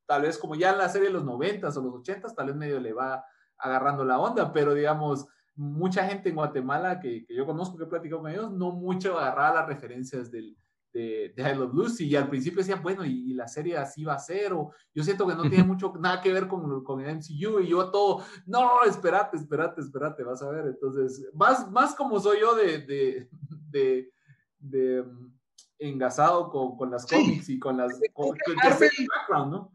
tal 0.07 0.23
vez 0.23 0.39
como 0.39 0.55
ya 0.55 0.71
en 0.71 0.79
la 0.79 0.89
serie 0.89 1.09
de 1.09 1.13
los 1.13 1.23
90 1.23 1.67
o 1.67 1.81
los 1.81 1.93
80 1.99 2.33
tal 2.33 2.47
vez 2.47 2.55
medio 2.55 2.79
le 2.79 2.91
va 2.91 3.23
agarrando 3.59 4.03
la 4.03 4.19
onda, 4.19 4.51
pero 4.51 4.73
digamos, 4.73 5.27
mucha 5.55 6.07
gente 6.07 6.29
en 6.29 6.35
Guatemala 6.35 6.99
que, 6.99 7.23
que 7.23 7.35
yo 7.35 7.45
conozco, 7.45 7.77
que 7.77 7.83
he 7.83 7.87
platicado 7.87 8.23
con 8.23 8.31
ellos, 8.31 8.51
no 8.51 8.71
mucho 8.71 9.19
agarraba 9.19 9.61
las 9.61 9.67
referencias 9.67 10.31
del, 10.31 10.57
de, 10.93 11.33
de 11.35 11.51
I 11.51 11.55
Love 11.55 11.73
Lucy 11.73 12.05
y 12.05 12.15
al 12.15 12.29
principio 12.29 12.59
decían, 12.59 12.83
bueno, 12.83 13.03
y, 13.03 13.33
la 13.33 13.47
serie 13.47 13.77
así 13.77 14.03
va 14.03 14.13
a 14.13 14.19
ser, 14.19 14.53
o 14.53 14.71
yo 14.93 15.03
siento 15.03 15.27
que 15.27 15.35
no 15.35 15.49
tiene 15.49 15.63
mucho, 15.63 15.91
nada 15.99 16.21
que 16.21 16.31
ver 16.31 16.47
con, 16.47 16.83
con 16.83 17.01
el 17.01 17.17
MCU 17.17 17.59
y 17.59 17.69
yo 17.69 17.89
todo, 17.89 18.23
no, 18.45 18.83
espérate, 18.83 19.37
espérate, 19.37 19.81
espérate, 19.81 20.23
vas 20.23 20.41
a 20.43 20.51
ver. 20.51 20.67
Entonces, 20.67 21.27
más, 21.33 21.69
más 21.71 21.95
como 21.95 22.19
soy 22.19 22.39
yo 22.41 22.55
de, 22.55 22.79
de, 22.79 23.27
de, 23.69 24.11
de 24.59 25.01
mm, 25.01 25.33
engasado 25.79 26.49
con, 26.51 26.77
con, 26.77 26.91
las 26.91 27.07
cómics 27.07 27.49
y 27.49 27.57
con 27.57 27.77
las... 27.77 27.99
Con, 28.13 28.37
background, 28.37 29.51
¿no? 29.51 29.73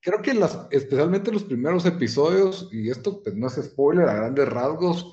Creo 0.00 0.22
que 0.22 0.34
las, 0.34 0.66
especialmente 0.70 1.32
los 1.32 1.44
primeros 1.44 1.86
episodios, 1.86 2.68
y 2.72 2.90
esto 2.90 3.22
pues 3.22 3.34
no 3.34 3.46
es 3.46 3.54
spoiler 3.54 4.08
a 4.08 4.14
grandes 4.14 4.48
rasgos, 4.48 5.12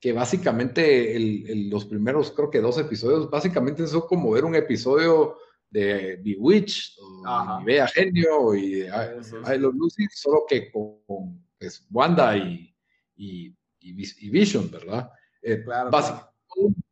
que 0.00 0.12
básicamente 0.12 1.16
los 1.70 1.86
primeros, 1.86 2.30
creo 2.30 2.50
que 2.50 2.60
dos 2.60 2.78
episodios, 2.78 3.30
básicamente 3.30 3.86
son 3.86 4.02
como 4.02 4.32
ver 4.32 4.44
un 4.44 4.54
episodio 4.54 5.38
de 5.70 6.16
Bewitched, 6.22 7.02
o 7.02 7.58
de 7.58 7.64
Bea 7.64 7.88
Genio 7.88 8.54
y 8.54 8.80
de 8.80 8.86
I, 8.86 9.58
Love 9.58 9.74
Lucy, 9.74 10.06
solo 10.12 10.44
que 10.48 10.70
con, 10.70 11.44
pues, 11.58 11.86
Wanda 11.90 12.36
y, 12.36 12.74
y, 13.16 13.52
Vision, 14.30 14.70
¿verdad? 14.70 15.10
Eh, 15.42 15.64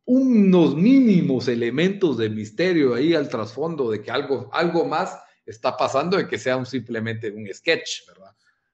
unos 0.05 0.75
mínimos 0.75 1.47
elementos 1.47 2.17
de 2.17 2.29
misterio 2.29 2.93
ahí 2.93 3.13
al 3.13 3.29
trasfondo 3.29 3.89
de 3.89 4.01
que 4.01 4.11
algo, 4.11 4.49
algo 4.51 4.85
más 4.85 5.17
está 5.45 5.75
pasando 5.77 6.17
de 6.17 6.27
que 6.27 6.37
sea 6.37 6.57
un, 6.57 6.65
simplemente 6.65 7.31
un 7.31 7.47
sketch, 7.53 8.07
¿verdad? 8.07 8.32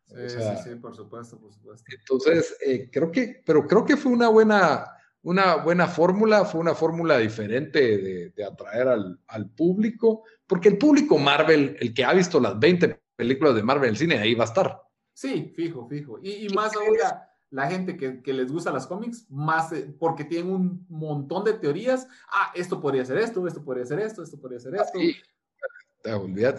Sí, 0.10 0.40
sí, 0.64 0.76
por 0.76 0.96
supuesto, 0.96 1.38
por 1.40 1.54
supuesto. 1.54 1.86
Entonces, 2.00 2.58
eh, 2.66 2.90
creo 2.92 3.12
que, 3.12 3.42
pero 3.46 3.68
creo 3.68 3.86
que 3.86 3.96
fue 3.96 4.12
una 4.12 4.28
buena, 4.28 4.86
una 5.22 5.58
buena 5.58 5.88
fórmula, 5.88 6.46
fue 6.46 6.62
una 6.62 6.74
fórmula 6.74 7.18
diferente 7.20 8.32
de, 8.36 8.44
atraer 8.44 8.88
al, 8.88 9.20
al, 9.28 9.50
público, 9.52 10.24
porque 10.48 10.70
el 10.70 10.78
público 10.78 11.18
Marvel, 11.18 11.78
el 11.80 11.94
que 11.94 12.04
ha 12.04 12.14
visto 12.14 12.40
las 12.40 12.60
20 12.60 13.02
películas 13.16 13.54
de 13.54 13.64
Marvel 13.64 13.90
en 13.90 13.90
el 13.92 13.98
cine, 13.98 14.18
ahí 14.18 14.34
va 14.34 14.46
a 14.46 14.48
estar. 14.48 14.82
Sí, 15.14 15.54
fijo, 15.56 15.88
fijo. 15.88 16.20
Y, 16.24 16.48
y 16.48 16.50
más 16.50 16.76
ahora, 16.76 17.30
la 17.52 17.70
gente 17.70 17.96
que, 17.96 18.24
que, 18.24 18.34
les 18.34 18.52
gusta 18.52 18.72
las 18.72 18.88
cómics, 18.88 19.28
más 19.30 19.72
eh, 19.74 19.94
porque 20.00 20.24
tienen 20.24 20.52
un 20.52 20.86
montón 20.90 21.44
de 21.44 21.54
teorías. 21.54 22.08
Ah, 22.30 22.52
esto 22.56 22.82
podría 22.82 23.06
ser 23.06 23.18
esto, 23.20 23.46
esto 23.48 23.64
podría 23.64 23.86
ser 23.86 24.00
esto, 24.00 24.24
esto 24.24 24.40
podría 24.40 24.60
ser 24.60 24.76
esto 24.76 24.98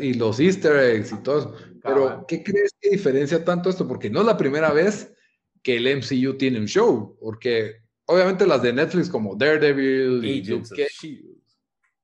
y 0.00 0.14
los 0.14 0.40
easter 0.40 0.76
eggs 0.76 1.12
y 1.12 1.22
todo 1.22 1.38
eso. 1.38 1.54
Pero, 1.82 2.24
¿qué 2.26 2.42
crees 2.42 2.74
que 2.80 2.90
diferencia 2.90 3.44
tanto 3.44 3.70
esto? 3.70 3.88
Porque 3.88 4.10
no 4.10 4.20
es 4.20 4.26
la 4.26 4.36
primera 4.36 4.72
vez 4.72 5.14
que 5.62 5.76
el 5.76 5.86
MCU 5.86 6.36
tiene 6.36 6.58
un 6.58 6.66
show, 6.66 7.16
porque 7.20 7.82
obviamente 8.06 8.46
las 8.46 8.62
de 8.62 8.72
Netflix 8.72 9.08
como 9.08 9.34
Daredevil 9.34 10.18
Agents 10.20 10.72
of 10.72 10.78
Shield. 10.78 11.40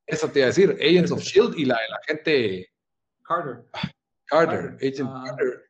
Eso 0.07 0.28
te 0.28 0.38
iba 0.38 0.47
a 0.47 0.49
decir, 0.49 0.78
Agents 0.81 1.11
of 1.11 1.21
Shield 1.21 1.59
y 1.59 1.64
la 1.64 1.75
de 1.75 1.88
la 1.88 2.00
gente 2.07 2.71
Carter. 3.26 3.64
Carter, 4.26 4.76
Agent 4.76 5.11
Carter. 5.26 5.62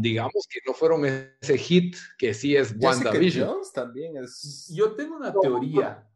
Digamos 0.00 0.46
que 0.48 0.60
no 0.66 0.74
fueron 0.74 1.04
ese 1.04 1.58
hit 1.58 1.96
que 2.18 2.32
sí 2.32 2.56
es 2.56 2.74
WandaVision. 2.78 3.58
también 3.74 4.16
es. 4.16 4.72
Yo 4.74 4.92
tengo 4.94 5.16
una 5.16 5.32
teoría. 5.32 6.06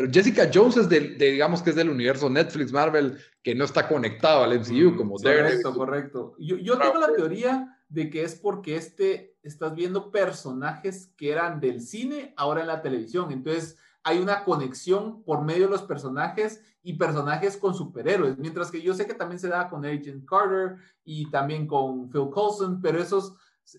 Pero 0.00 0.12
Jessica 0.14 0.50
Jones 0.50 0.78
es 0.78 0.88
de, 0.88 1.00
digamos 1.00 1.60
que 1.60 1.68
es 1.68 1.76
del 1.76 1.90
universo 1.90 2.30
Netflix, 2.30 2.72
Marvel, 2.72 3.18
que 3.42 3.54
no 3.54 3.66
está 3.66 3.86
conectado 3.86 4.42
al 4.42 4.58
MCU 4.58 4.92
mm, 4.92 4.96
como 4.96 5.16
Correcto, 5.16 5.74
correcto. 5.74 6.36
Yo, 6.38 6.56
yo 6.56 6.78
tengo 6.78 6.98
la 6.98 7.12
teoría 7.12 7.78
de 7.90 8.08
que 8.08 8.24
es 8.24 8.34
porque 8.34 8.76
este, 8.76 9.36
estás 9.42 9.74
viendo 9.74 10.10
personajes 10.10 11.12
que 11.18 11.30
eran 11.30 11.60
del 11.60 11.82
cine, 11.82 12.32
ahora 12.38 12.62
en 12.62 12.68
la 12.68 12.80
televisión. 12.80 13.30
Entonces, 13.30 13.76
hay 14.02 14.20
una 14.20 14.42
conexión 14.44 15.22
por 15.22 15.44
medio 15.44 15.66
de 15.66 15.72
los 15.72 15.82
personajes 15.82 16.62
y 16.82 16.94
personajes 16.94 17.58
con 17.58 17.74
superhéroes. 17.74 18.38
Mientras 18.38 18.70
que 18.70 18.80
yo 18.80 18.94
sé 18.94 19.06
que 19.06 19.12
también 19.12 19.38
se 19.38 19.48
da 19.48 19.68
con 19.68 19.84
Agent 19.84 20.26
Carter 20.26 20.76
y 21.04 21.30
también 21.30 21.66
con 21.66 22.08
Phil 22.08 22.30
Coulson, 22.30 22.80
pero 22.80 23.02
esos 23.02 23.34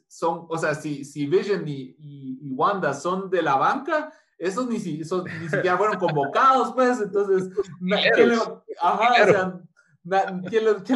son, 0.08 0.46
o 0.50 0.58
sea, 0.60 0.76
si, 0.76 1.04
si 1.04 1.26
Vision 1.26 1.68
y, 1.68 1.96
y 1.98 2.52
Wanda 2.52 2.94
son 2.94 3.32
de 3.32 3.42
la 3.42 3.56
banca, 3.56 4.14
esos 4.42 4.68
ni, 4.68 4.78
ni 4.78 5.04
siquiera 5.04 5.78
fueron 5.78 5.98
convocados, 6.00 6.74
pues, 6.74 7.00
entonces, 7.00 7.54
¿quién, 8.10 8.30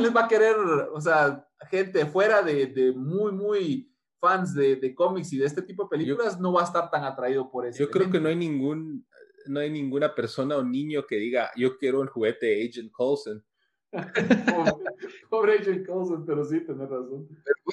les, 0.02 0.16
va 0.16 0.26
a 0.26 0.28
querer, 0.28 0.56
o 0.92 1.00
sea, 1.00 1.48
gente 1.70 2.08
fuera 2.08 2.42
de, 2.42 2.92
muy, 2.96 3.32
muy 3.32 3.94
fans 4.20 4.56
de, 4.56 4.96
cómics 4.96 5.32
y 5.34 5.38
de 5.38 5.46
este 5.46 5.62
tipo 5.62 5.84
de 5.84 5.90
películas, 5.90 6.40
no 6.40 6.54
va 6.54 6.62
a 6.62 6.66
estar 6.66 6.90
tan 6.90 7.04
atraído 7.04 7.52
por 7.52 7.68
eso. 7.68 7.78
Yo 7.78 7.92
creo 7.92 8.10
que 8.10 8.20
no 8.20 8.30
hay 8.30 8.36
ningún, 8.36 9.06
no 9.46 9.60
hay 9.60 9.70
ninguna 9.70 10.16
persona 10.16 10.58
o 10.58 10.64
niño 10.64 11.06
que 11.06 11.18
diga, 11.18 11.52
yo 11.56 11.78
quiero 11.78 12.02
el 12.02 12.10
juguete 12.10 12.48
de 12.48 12.68
Agent 12.68 12.92
Coulson. 12.92 13.46
pobre, 15.30 15.60
Agent 15.60 15.86
Coulson, 15.86 16.26
pero 16.26 16.44
sí, 16.44 16.62
tenés 16.62 16.90
razón. 16.90 17.28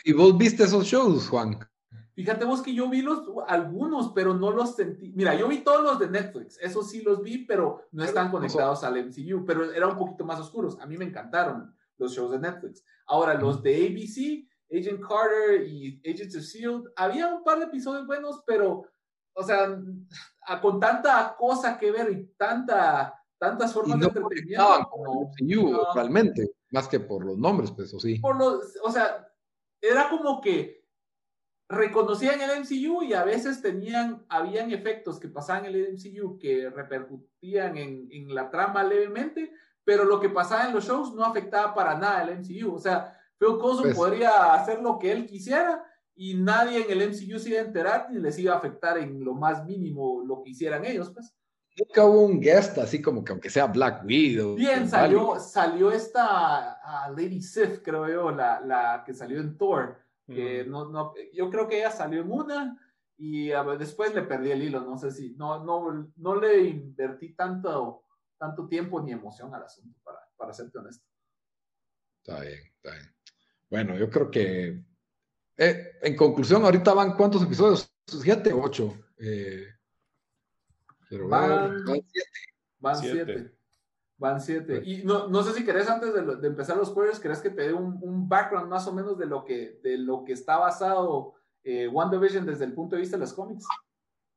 ¿Y 0.04 0.12
vos 0.12 0.36
viste 0.36 0.64
esos 0.64 0.84
shows, 0.84 1.30
Juan? 1.30 1.58
Fíjate 2.14 2.44
vos 2.44 2.60
que 2.60 2.74
yo 2.74 2.90
vi 2.90 3.00
los, 3.00 3.22
algunos, 3.46 4.12
pero 4.14 4.34
no 4.34 4.50
los 4.50 4.76
sentí. 4.76 5.12
Mira, 5.14 5.34
yo 5.34 5.48
vi 5.48 5.58
todos 5.58 5.82
los 5.82 5.98
de 5.98 6.10
Netflix, 6.10 6.58
esos 6.60 6.90
sí 6.90 7.02
los 7.02 7.22
vi, 7.22 7.44
pero 7.46 7.86
no 7.92 8.04
están 8.04 8.30
conectados 8.30 8.84
al 8.84 9.06
MCU, 9.06 9.44
pero 9.46 9.72
eran 9.72 9.90
un 9.90 9.98
poquito 9.98 10.24
más 10.24 10.38
oscuros. 10.38 10.78
A 10.80 10.86
mí 10.86 10.98
me 10.98 11.06
encantaron 11.06 11.74
los 11.96 12.12
shows 12.12 12.32
de 12.32 12.38
Netflix. 12.38 12.84
Ahora, 13.06 13.34
los 13.34 13.62
de 13.62 13.74
ABC, 13.74 14.46
Agent 14.70 15.00
Carter 15.00 15.66
y 15.66 16.02
Agents 16.04 16.36
of 16.36 16.42
Shield, 16.42 16.92
había 16.96 17.28
un 17.28 17.42
par 17.42 17.58
de 17.58 17.64
episodios 17.64 18.06
buenos, 18.06 18.42
pero, 18.46 18.84
o 19.32 19.42
sea, 19.42 19.74
con 20.60 20.78
tanta 20.78 21.34
cosa 21.38 21.78
que 21.78 21.90
ver 21.90 22.10
y 22.12 22.26
tanta, 22.36 23.18
tantas 23.38 23.72
formas 23.72 23.98
de 23.98 24.06
entretenimiento. 24.06 24.88
como 24.90 25.30
MCU, 25.30 25.78
realmente, 25.94 26.50
más 26.70 26.88
que 26.88 27.00
por 27.00 27.24
los 27.24 27.38
nombres, 27.38 27.70
pues, 27.70 27.94
o 27.94 27.98
sí. 27.98 28.18
Por 28.18 28.36
los, 28.36 28.76
o 28.84 28.90
sea, 28.90 29.26
era 29.80 30.10
como 30.10 30.40
que 30.42 30.81
reconocían 31.72 32.38
el 32.42 32.60
MCU 32.60 33.02
y 33.02 33.14
a 33.14 33.24
veces 33.24 33.62
tenían, 33.62 34.26
habían 34.28 34.70
efectos 34.70 35.18
que 35.18 35.28
pasaban 35.28 35.64
en 35.64 35.74
el 35.74 35.94
MCU 35.94 36.38
que 36.38 36.68
repercutían 36.68 37.78
en, 37.78 38.08
en 38.10 38.34
la 38.34 38.50
trama 38.50 38.84
levemente, 38.84 39.50
pero 39.82 40.04
lo 40.04 40.20
que 40.20 40.28
pasaba 40.28 40.66
en 40.66 40.74
los 40.74 40.86
shows 40.86 41.14
no 41.14 41.24
afectaba 41.24 41.74
para 41.74 41.96
nada 41.98 42.22
el 42.24 42.40
MCU. 42.40 42.74
O 42.74 42.78
sea, 42.78 43.18
Phil 43.38 43.58
Coulson 43.58 43.84
pues 43.84 43.96
podría 43.96 44.52
hacer 44.52 44.82
lo 44.82 44.98
que 44.98 45.12
él 45.12 45.26
quisiera 45.26 45.82
y 46.14 46.34
nadie 46.34 46.84
en 46.84 46.90
el 46.90 47.08
MCU 47.08 47.38
se 47.38 47.48
iba 47.48 47.60
a 47.60 47.64
enterar 47.64 48.08
ni 48.10 48.20
les 48.20 48.38
iba 48.38 48.52
a 48.52 48.58
afectar 48.58 48.98
en 48.98 49.24
lo 49.24 49.34
más 49.34 49.64
mínimo 49.64 50.22
lo 50.26 50.42
que 50.42 50.50
hicieran 50.50 50.84
ellos, 50.84 51.10
pues. 51.10 51.34
Nunca 51.74 52.04
hubo 52.04 52.26
un 52.26 52.38
guest 52.38 52.76
así 52.76 53.00
como 53.00 53.24
que 53.24 53.32
aunque 53.32 53.48
sea 53.48 53.66
Black 53.66 54.04
Widow. 54.04 54.56
Bien, 54.56 54.86
salió, 54.86 55.40
salió 55.40 55.90
esta 55.90 56.78
Lady 57.16 57.40
Sif, 57.40 57.80
creo 57.82 58.06
yo, 58.06 58.30
la, 58.30 58.60
la 58.60 59.02
que 59.06 59.14
salió 59.14 59.40
en 59.40 59.56
Thor. 59.56 60.01
Que 60.26 60.64
no, 60.64 60.88
no, 60.88 61.14
yo 61.32 61.50
creo 61.50 61.68
que 61.68 61.78
ella 61.78 61.90
salió 61.90 62.22
en 62.22 62.30
una 62.30 62.78
y 63.18 63.48
después 63.78 64.14
le 64.14 64.22
perdí 64.22 64.50
el 64.50 64.62
hilo. 64.62 64.80
No 64.80 64.96
sé 64.96 65.10
si, 65.10 65.34
no, 65.34 65.64
no, 65.64 66.12
no 66.16 66.40
le 66.40 66.60
invertí 66.62 67.34
tanto, 67.34 68.04
tanto 68.38 68.66
tiempo 68.68 69.00
ni 69.02 69.12
emoción 69.12 69.54
al 69.54 69.64
asunto, 69.64 69.98
para, 70.02 70.20
para 70.36 70.52
serte 70.52 70.78
honesto. 70.78 71.04
Está 72.24 72.40
bien, 72.40 72.60
está 72.76 72.92
bien. 72.92 73.14
Bueno, 73.68 73.96
yo 73.96 74.08
creo 74.08 74.30
que 74.30 74.84
eh, 75.56 75.98
en 76.02 76.16
conclusión, 76.16 76.64
ahorita 76.64 76.94
van 76.94 77.14
cuántos 77.14 77.42
episodios? 77.42 77.92
Siete, 78.06 78.52
ocho. 78.52 78.96
Eh, 79.18 79.66
van, 81.28 81.84
siete. 81.86 82.30
Van 82.78 82.96
siete. 82.96 83.52
Van 84.22 84.40
siete. 84.40 84.80
Y 84.86 85.02
no, 85.02 85.26
no, 85.26 85.42
sé 85.42 85.52
si 85.52 85.64
querés, 85.64 85.90
antes 85.90 86.14
de, 86.14 86.46
empezar 86.46 86.76
los 86.76 86.90
spoilers, 86.90 87.18
querés 87.18 87.40
que 87.40 87.50
te 87.50 87.62
dé 87.62 87.72
un, 87.72 87.98
un, 88.02 88.28
background 88.28 88.70
más 88.70 88.86
o 88.86 88.92
menos 88.92 89.18
de 89.18 89.26
lo 89.26 89.44
que, 89.44 89.80
de 89.82 89.98
lo 89.98 90.22
que 90.22 90.32
está 90.32 90.58
basado 90.58 91.34
eh, 91.64 91.88
WandaVision 91.88 92.46
desde 92.46 92.66
el 92.66 92.72
punto 92.72 92.94
de 92.94 93.00
vista 93.00 93.16
de 93.16 93.22
los 93.22 93.32
cómics. 93.32 93.66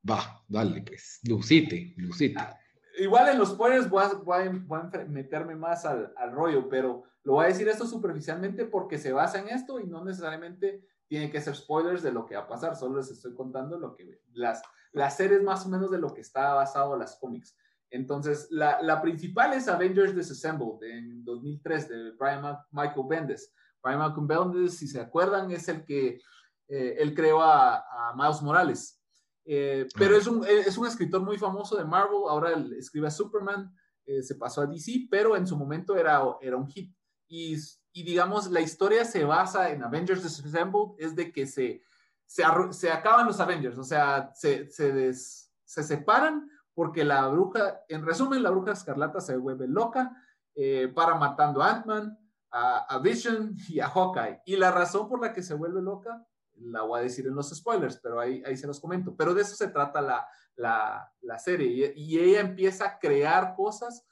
Va, 0.10 0.44
dale, 0.48 0.82
pues. 0.82 1.20
Lucite, 1.30 1.94
lucite. 1.98 2.40
Ah, 2.40 2.58
igual 2.98 3.30
en 3.30 3.38
los 3.38 3.50
spoilers 3.50 3.88
voy 3.88 4.04
a, 4.04 4.14
voy 4.16 4.80
a, 4.80 5.06
meterme 5.06 5.56
más 5.56 5.86
al, 5.86 6.12
al, 6.18 6.32
rollo, 6.32 6.68
pero 6.68 7.04
lo 7.22 7.34
voy 7.34 7.46
a 7.46 7.50
decir 7.50 7.68
esto 7.68 7.86
superficialmente 7.86 8.66
porque 8.66 8.98
se 8.98 9.14
basa 9.14 9.40
en 9.40 9.50
esto 9.50 9.80
y 9.80 9.86
no 9.86 10.04
necesariamente 10.04 10.84
tiene 11.08 11.30
que 11.30 11.42
ser 11.42 11.56
spoilers 11.56 12.02
de 12.02 12.12
lo 12.12 12.26
que 12.26 12.36
va 12.36 12.42
a 12.42 12.48
pasar, 12.48 12.76
solo 12.76 12.98
les 12.98 13.12
estoy 13.12 13.36
contando 13.36 13.78
lo 13.78 13.96
que 13.96 14.20
las, 14.34 14.64
las 14.94 15.16
series 15.16 15.44
más 15.44 15.64
o 15.68 15.70
menos 15.70 15.92
de 15.92 16.00
lo 16.00 16.12
que 16.12 16.22
está 16.22 16.56
basado 16.56 16.98
las 16.98 17.18
cómics. 17.18 17.56
Entonces, 17.90 18.48
la, 18.50 18.82
la 18.82 19.02
principal 19.02 19.54
es 19.54 19.68
Avengers 19.68 20.16
Disassembled 20.16 20.84
en 20.84 21.24
2003 21.24 21.90
de 21.90 22.12
Brian 22.12 22.58
Michael 22.72 23.06
Bendis. 23.08 23.54
Brian 23.82 24.00
Michael 24.00 24.28
Bendis, 24.28 24.78
si 24.78 24.88
se 24.88 25.00
acuerdan, 25.00 25.52
es 25.52 25.68
el 25.68 25.86
que 25.86 26.20
eh, 26.68 26.96
él 26.98 27.14
creó 27.14 27.42
a, 27.42 27.78
a 27.78 28.16
Miles 28.16 28.42
Morales. 28.42 29.02
Eh, 29.46 29.88
pero 29.96 30.18
es 30.18 30.26
un, 30.26 30.46
es 30.46 30.78
un 30.78 30.88
escritor 30.88 31.22
muy 31.22 31.38
famoso 31.38 31.78
de 31.78 31.86
Marvel, 31.86 32.24
ahora 32.28 32.52
él 32.54 32.74
escribe 32.74 33.08
a 33.08 33.12
Superman, 33.12 33.72
eh, 34.06 34.24
se 34.24 34.36
pasó 34.36 34.62
a 34.62 34.66
DC, 34.66 35.08
pero 35.10 35.36
en 35.36 35.46
su 35.46 35.56
momento 35.56 35.96
era, 35.96 36.22
era 36.42 36.58
un 36.58 36.68
hit. 36.68 36.92
Y 37.28 37.56
y 37.96 38.04
digamos, 38.04 38.52
la 38.52 38.60
historia 38.60 39.06
se 39.06 39.24
basa 39.24 39.70
en 39.70 39.82
Avengers 39.82 40.22
Disassembled, 40.22 40.96
es 40.98 41.16
de 41.16 41.32
que 41.32 41.48
se, 41.48 41.82
se, 42.26 42.44
se 42.72 42.92
acaban 42.92 43.26
los 43.26 43.40
Avengers, 43.40 43.78
o 43.78 43.86
sea, 43.86 44.32
se, 44.34 44.70
se, 44.70 45.14
se, 45.14 45.84
separan 45.84 46.46
porque 46.76 47.04
la 47.04 47.28
bruja, 47.28 47.82
en 47.88 48.06
resumen, 48.06 48.44
la 48.44 48.52
bruja 48.52 48.74
escarlata 48.74 49.22
se 49.22 49.38
vuelve 49.38 49.68
loca, 49.68 50.16
eh, 50.54 50.92
para 50.94 51.16
matando 51.16 51.64
a 51.64 51.72
Ant-Man, 51.72 52.20
a, 52.52 53.00
Vision 53.00 53.56
y 53.70 53.80
a 53.80 53.90
Hawkeye. 53.90 54.42
Y 54.46 54.58
la 54.58 54.72
razón 54.72 55.10
por 55.10 55.22
la 55.22 55.34
que 55.34 55.42
se 55.42 55.56
vuelve 55.56 55.82
loca, 55.82 56.26
la 56.58 56.84
voy 56.84 57.00
a 57.00 57.04
decir 57.04 57.26
en 57.28 57.36
los 57.36 57.50
spoilers, 57.50 57.98
pero 57.98 58.20
ahí, 58.20 58.44
ahí 58.46 58.56
se 58.56 58.68
los 58.68 58.80
comento. 58.80 59.16
Pero 59.16 59.34
de 59.34 59.42
eso 59.42 59.56
se 59.56 59.70
trata 59.70 60.02
la, 60.02 60.28
la, 60.56 61.12
la 61.22 61.40
serie. 61.40 61.94
Y, 61.96 62.16
y 62.16 62.20
ella 62.20 62.42
empieza 62.42 62.86
a 62.86 63.00
crear 63.00 63.56
cosas 63.56 64.06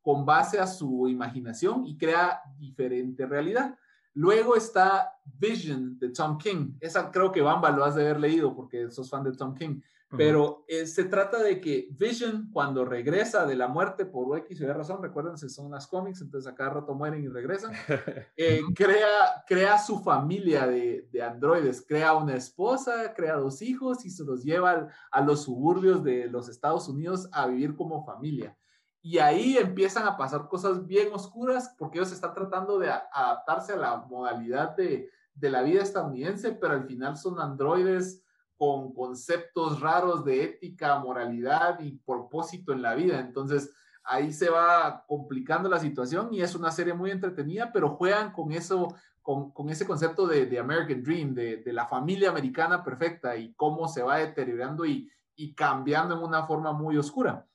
con 0.00 0.24
base 0.24 0.60
a 0.60 0.66
su 0.66 1.08
imaginación 1.08 1.86
y 1.86 1.96
crea 1.96 2.40
diferente 2.58 3.26
realidad. 3.26 3.78
Luego 4.14 4.54
está 4.54 5.12
Vision 5.24 5.98
de 5.98 6.10
Tom 6.10 6.38
King. 6.38 6.74
Esa 6.80 7.10
creo 7.10 7.32
que 7.32 7.40
Bamba 7.40 7.70
lo 7.70 7.84
has 7.84 7.96
de 7.96 8.02
haber 8.02 8.20
leído 8.20 8.54
porque 8.54 8.90
sos 8.90 9.10
fan 9.10 9.24
de 9.24 9.32
Tom 9.32 9.54
King. 9.54 9.80
Pero 10.16 10.64
eh, 10.68 10.86
se 10.86 11.04
trata 11.04 11.42
de 11.42 11.60
que 11.60 11.88
Vision, 11.92 12.50
cuando 12.52 12.84
regresa 12.84 13.46
de 13.46 13.56
la 13.56 13.68
muerte 13.68 14.04
por 14.06 14.36
X 14.38 14.60
y 14.60 14.64
Y 14.64 14.66
razón, 14.66 15.02
recuerden, 15.02 15.36
son 15.36 15.70
las 15.70 15.86
cómics, 15.86 16.20
entonces 16.20 16.50
a 16.50 16.54
cada 16.54 16.70
rato 16.70 16.94
mueren 16.94 17.22
y 17.22 17.28
regresan, 17.28 17.72
eh, 18.36 18.60
crea, 18.74 19.44
crea 19.46 19.78
su 19.78 20.00
familia 20.00 20.66
de, 20.66 21.08
de, 21.10 21.22
androides, 21.22 21.84
crea 21.86 22.14
una 22.14 22.34
esposa, 22.34 23.14
crea 23.14 23.36
dos 23.36 23.62
hijos 23.62 24.04
y 24.04 24.10
se 24.10 24.24
los 24.24 24.42
lleva 24.44 24.88
a 25.10 25.20
los 25.20 25.44
suburbios 25.44 26.02
de 26.02 26.26
los 26.26 26.48
Estados 26.48 26.88
Unidos 26.88 27.28
a 27.32 27.46
vivir 27.46 27.76
como 27.76 28.04
familia. 28.04 28.56
Y 29.02 29.18
ahí 29.18 29.58
empiezan 29.58 30.06
a 30.06 30.16
pasar 30.16 30.48
cosas 30.48 30.86
bien 30.86 31.12
oscuras 31.12 31.74
porque 31.78 31.98
ellos 31.98 32.12
están 32.12 32.32
tratando 32.32 32.78
de 32.78 32.90
adaptarse 32.90 33.74
a 33.74 33.76
la 33.76 33.96
modalidad 33.98 34.74
de, 34.76 35.10
de 35.34 35.50
la 35.50 35.62
vida 35.62 35.82
estadounidense, 35.82 36.52
pero 36.52 36.72
al 36.72 36.86
final 36.86 37.16
son 37.16 37.38
androides 37.38 38.23
con 38.56 38.94
conceptos 38.94 39.80
raros 39.80 40.24
de 40.24 40.44
ética, 40.44 40.98
moralidad 40.98 41.80
y 41.80 41.98
propósito 41.98 42.72
en 42.72 42.82
la 42.82 42.94
vida. 42.94 43.20
Entonces, 43.20 43.72
ahí 44.04 44.32
se 44.32 44.50
va 44.50 45.04
complicando 45.06 45.68
la 45.68 45.80
situación 45.80 46.28
y 46.32 46.42
es 46.42 46.54
una 46.54 46.70
serie 46.70 46.94
muy 46.94 47.10
entretenida, 47.10 47.72
pero 47.72 47.96
juegan 47.96 48.32
con 48.32 48.52
eso, 48.52 48.94
con, 49.22 49.52
ese 49.70 49.86
concepto 49.86 50.26
de, 50.26 50.58
American 50.58 51.02
Dream, 51.02 51.34
de, 51.34 51.62
la 51.72 51.86
familia 51.86 52.30
americana 52.30 52.84
perfecta 52.84 53.36
y 53.36 53.54
cómo 53.54 53.88
se 53.88 54.02
va 54.02 54.18
deteriorando 54.18 54.84
y, 54.84 55.10
cambiando 55.56 56.14
en 56.14 56.22
una 56.22 56.46
forma 56.46 56.72
muy 56.72 56.96
oscura. 56.96 57.46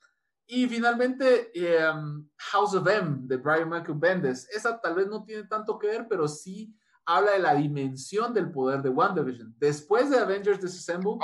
Y 0.45 0.67
finalmente, 0.67 1.51
em, 1.53 2.27
House 2.35 2.73
of 2.73 2.87
M 2.87 3.19
de 3.21 3.37
Brian 3.37 3.69
Michael 3.69 3.99
Bendis. 3.99 4.49
Esa 4.49 4.81
tal 4.81 4.95
vez 4.95 5.07
no 5.07 5.23
tiene 5.23 5.43
tanto 5.43 5.77
que 5.77 5.87
ver, 5.87 6.07
pero 6.09 6.27
sí 6.27 6.75
habla 7.09 7.31
de 7.31 7.39
la 7.39 7.55
dimensión 7.55 8.35
del 8.35 8.51
poder 8.51 8.83
de 8.83 8.89
WandaVision. 8.89 9.55
Después 9.57 10.11
de 10.11 10.19
Avengers 10.19 10.61
Disassemble, 10.61 11.17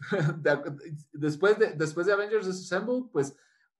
después, 1.12 1.58
de, 1.58 1.72
después 1.72 2.06
de 2.06 2.12
Avengers 2.12 2.46
Disassemble, 2.46 3.08
pues 3.10 3.34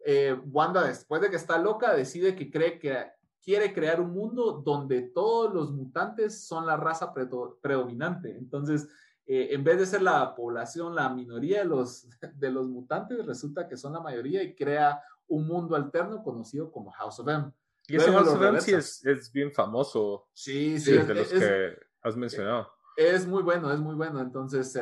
eh, 0.07 0.41
Wanda, 0.47 0.87
después 0.87 1.21
de 1.21 1.29
que 1.29 1.37
está 1.37 1.59
loca, 1.59 1.93
decide 1.95 2.35
que 2.35 2.51
cree 2.51 2.79
que 2.79 3.11
quiere 3.43 3.75
crear 3.75 4.01
un 4.01 4.13
mundo 4.13 4.63
donde 4.65 5.03
todos 5.03 5.53
los 5.53 5.71
mutantes 5.71 6.47
son 6.47 6.65
la 6.65 6.79
raza 6.79 7.13
predominante. 7.13 8.35
Entonces, 8.35 8.89
eh, 9.27 9.49
en 9.51 9.63
vez 9.63 9.79
de 9.79 9.85
ser 9.85 10.01
la 10.01 10.35
población, 10.35 10.95
la 10.95 11.11
minoría 11.11 11.59
de 11.59 11.67
los, 11.67 12.09
de 12.35 12.51
los 12.51 12.69
mutantes, 12.69 13.27
resulta 13.27 13.69
que 13.69 13.77
son 13.77 13.93
la 13.93 14.01
mayoría 14.01 14.43
y 14.43 14.55
crea 14.55 15.03
un 15.27 15.47
mundo 15.47 15.77
alterno 15.77 16.23
conocido 16.23 16.73
como 16.73 16.91
House 16.93 17.21
of 17.21 17.29
M. 17.29 17.53
Y 17.89 17.97
ese 17.97 18.11
M 18.11 18.61
sí 18.61 18.75
es, 18.75 19.05
es, 19.05 19.33
bien 19.33 19.51
famoso. 19.51 20.29
Sí, 20.35 20.79
sí. 20.79 20.93
de 20.93 21.15
los 21.15 21.29
que 21.29 21.79
has 22.03 22.17
mencionado. 22.17 22.71
Es 22.97 23.27
muy 23.27 23.43
bueno, 23.43 23.73
es 23.73 23.81
muy 23.81 23.95
bueno. 23.95 24.21
Entonces, 24.21 24.79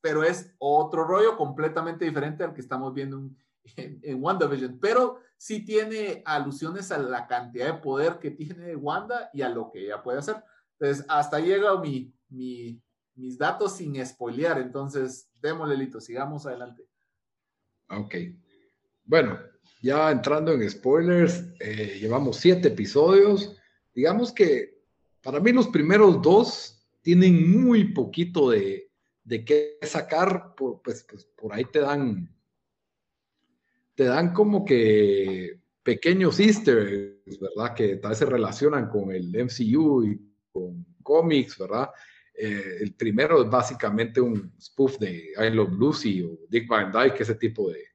pero 0.00 0.22
es 0.22 0.54
otro 0.58 1.04
rollo 1.04 1.36
completamente 1.36 2.04
diferente 2.04 2.44
al 2.44 2.54
que 2.54 2.60
estamos 2.60 2.94
viendo 2.94 3.16
en, 3.76 4.00
en, 4.02 4.22
WandaVision. 4.22 4.78
Pero 4.78 5.20
sí 5.36 5.64
tiene 5.64 6.22
alusiones 6.24 6.92
a 6.92 6.98
la 6.98 7.26
cantidad 7.26 7.74
de 7.74 7.80
poder 7.80 8.20
que 8.20 8.30
tiene 8.30 8.76
Wanda 8.76 9.28
y 9.32 9.42
a 9.42 9.48
lo 9.48 9.70
que 9.72 9.86
ella 9.86 10.02
puede 10.02 10.18
hacer. 10.18 10.36
Entonces, 10.78 11.04
hasta 11.08 11.38
ahí 11.38 11.46
llega 11.46 11.80
mi, 11.80 12.14
mi, 12.28 12.80
mis 13.16 13.36
datos 13.36 13.76
sin 13.76 14.04
spoilear. 14.06 14.58
Entonces, 14.58 15.28
démosle, 15.40 15.76
Lito, 15.76 16.00
sigamos 16.00 16.46
adelante. 16.46 16.84
Ok. 17.88 18.14
Bueno, 19.04 19.40
ya 19.80 20.10
entrando 20.10 20.52
en 20.52 20.68
spoilers, 20.68 21.44
eh, 21.58 21.98
llevamos 22.00 22.36
siete 22.36 22.68
episodios. 22.68 23.56
Digamos 23.94 24.32
que 24.32 24.78
para 25.22 25.40
mí 25.40 25.52
los 25.52 25.68
primeros 25.68 26.20
dos 26.22 26.86
tienen 27.02 27.50
muy 27.62 27.92
poquito 27.92 28.50
de, 28.50 28.90
de 29.24 29.44
qué 29.44 29.78
sacar, 29.82 30.54
por, 30.54 30.82
pues, 30.82 31.04
pues 31.08 31.24
por 31.24 31.52
ahí 31.52 31.64
te 31.64 31.80
dan, 31.80 32.34
te 33.94 34.04
dan 34.04 34.32
como 34.32 34.64
que 34.64 35.60
pequeños 35.82 36.38
easter 36.40 37.20
¿verdad? 37.40 37.74
Que 37.74 37.96
tal 37.96 38.10
vez 38.10 38.18
se 38.18 38.26
relacionan 38.26 38.88
con 38.88 39.12
el 39.12 39.28
MCU 39.34 40.04
y 40.04 40.20
con 40.52 40.84
cómics, 41.02 41.58
¿verdad? 41.58 41.90
Eh, 42.34 42.78
el 42.80 42.94
primero 42.94 43.42
es 43.42 43.50
básicamente 43.50 44.20
un 44.20 44.52
spoof 44.60 44.98
de 44.98 45.32
I 45.36 45.50
Love 45.50 45.72
Lucy 45.72 46.22
o 46.22 46.38
Dick 46.48 46.68
Van 46.68 46.90
Dyke, 46.90 47.20
ese 47.20 47.34
tipo 47.34 47.70
de, 47.70 47.89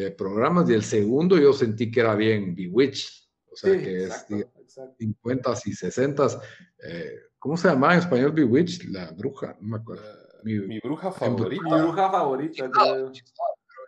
de 0.00 0.10
programas. 0.10 0.68
Y 0.70 0.74
el 0.74 0.82
segundo 0.82 1.38
yo 1.38 1.52
sentí 1.52 1.90
que 1.90 2.00
era 2.00 2.14
bien 2.14 2.54
Bewitched, 2.54 3.10
o 3.50 3.56
sea, 3.56 3.78
que 3.78 4.04
es 4.04 4.26
50 4.98 5.54
y 5.64 5.72
60. 5.72 6.26
Eh, 6.82 7.14
¿Cómo 7.38 7.56
se 7.56 7.68
llama 7.68 7.94
en 7.94 8.00
español 8.00 8.32
Bewitched? 8.32 8.88
La 8.90 9.10
bruja, 9.12 9.56
no 9.60 9.68
me 9.68 9.76
acuerdo. 9.78 10.02
Mi, 10.42 10.78
bruja 10.80 11.12
favorita. 11.12 11.62
Mi 11.62 11.80
bruja 11.82 12.10
favorita. 12.10 12.70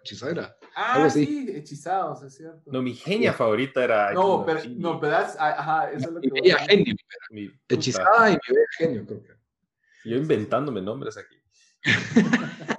hechicera. 0.03 0.57
Ah, 0.75 1.09
sí, 1.11 1.51
hechizados, 1.55 2.23
es 2.23 2.35
cierto. 2.37 2.71
No, 2.71 2.83
mi 2.83 2.95
genia 2.95 3.33
favorita 3.33 3.85
era. 3.85 4.13
No, 4.13 4.45
pero, 4.45 4.61
no, 4.77 5.01
pero 5.01 5.17
ajá, 5.17 5.91
eso 5.93 6.09
es 6.09 6.13
lo 6.13 6.21
que. 6.21 6.31
Mi 6.31 6.41
bella 6.41 6.59
genio. 6.59 6.95
hechizada 7.69 8.31
y 8.31 8.33
mi 8.33 8.55
bella 8.55 8.67
genio, 8.79 9.07
creo 9.07 9.23
que. 9.23 9.33
Yo 10.05 10.17
inventándome 10.17 10.83
nombres 10.83 11.17
aquí. 11.17 11.37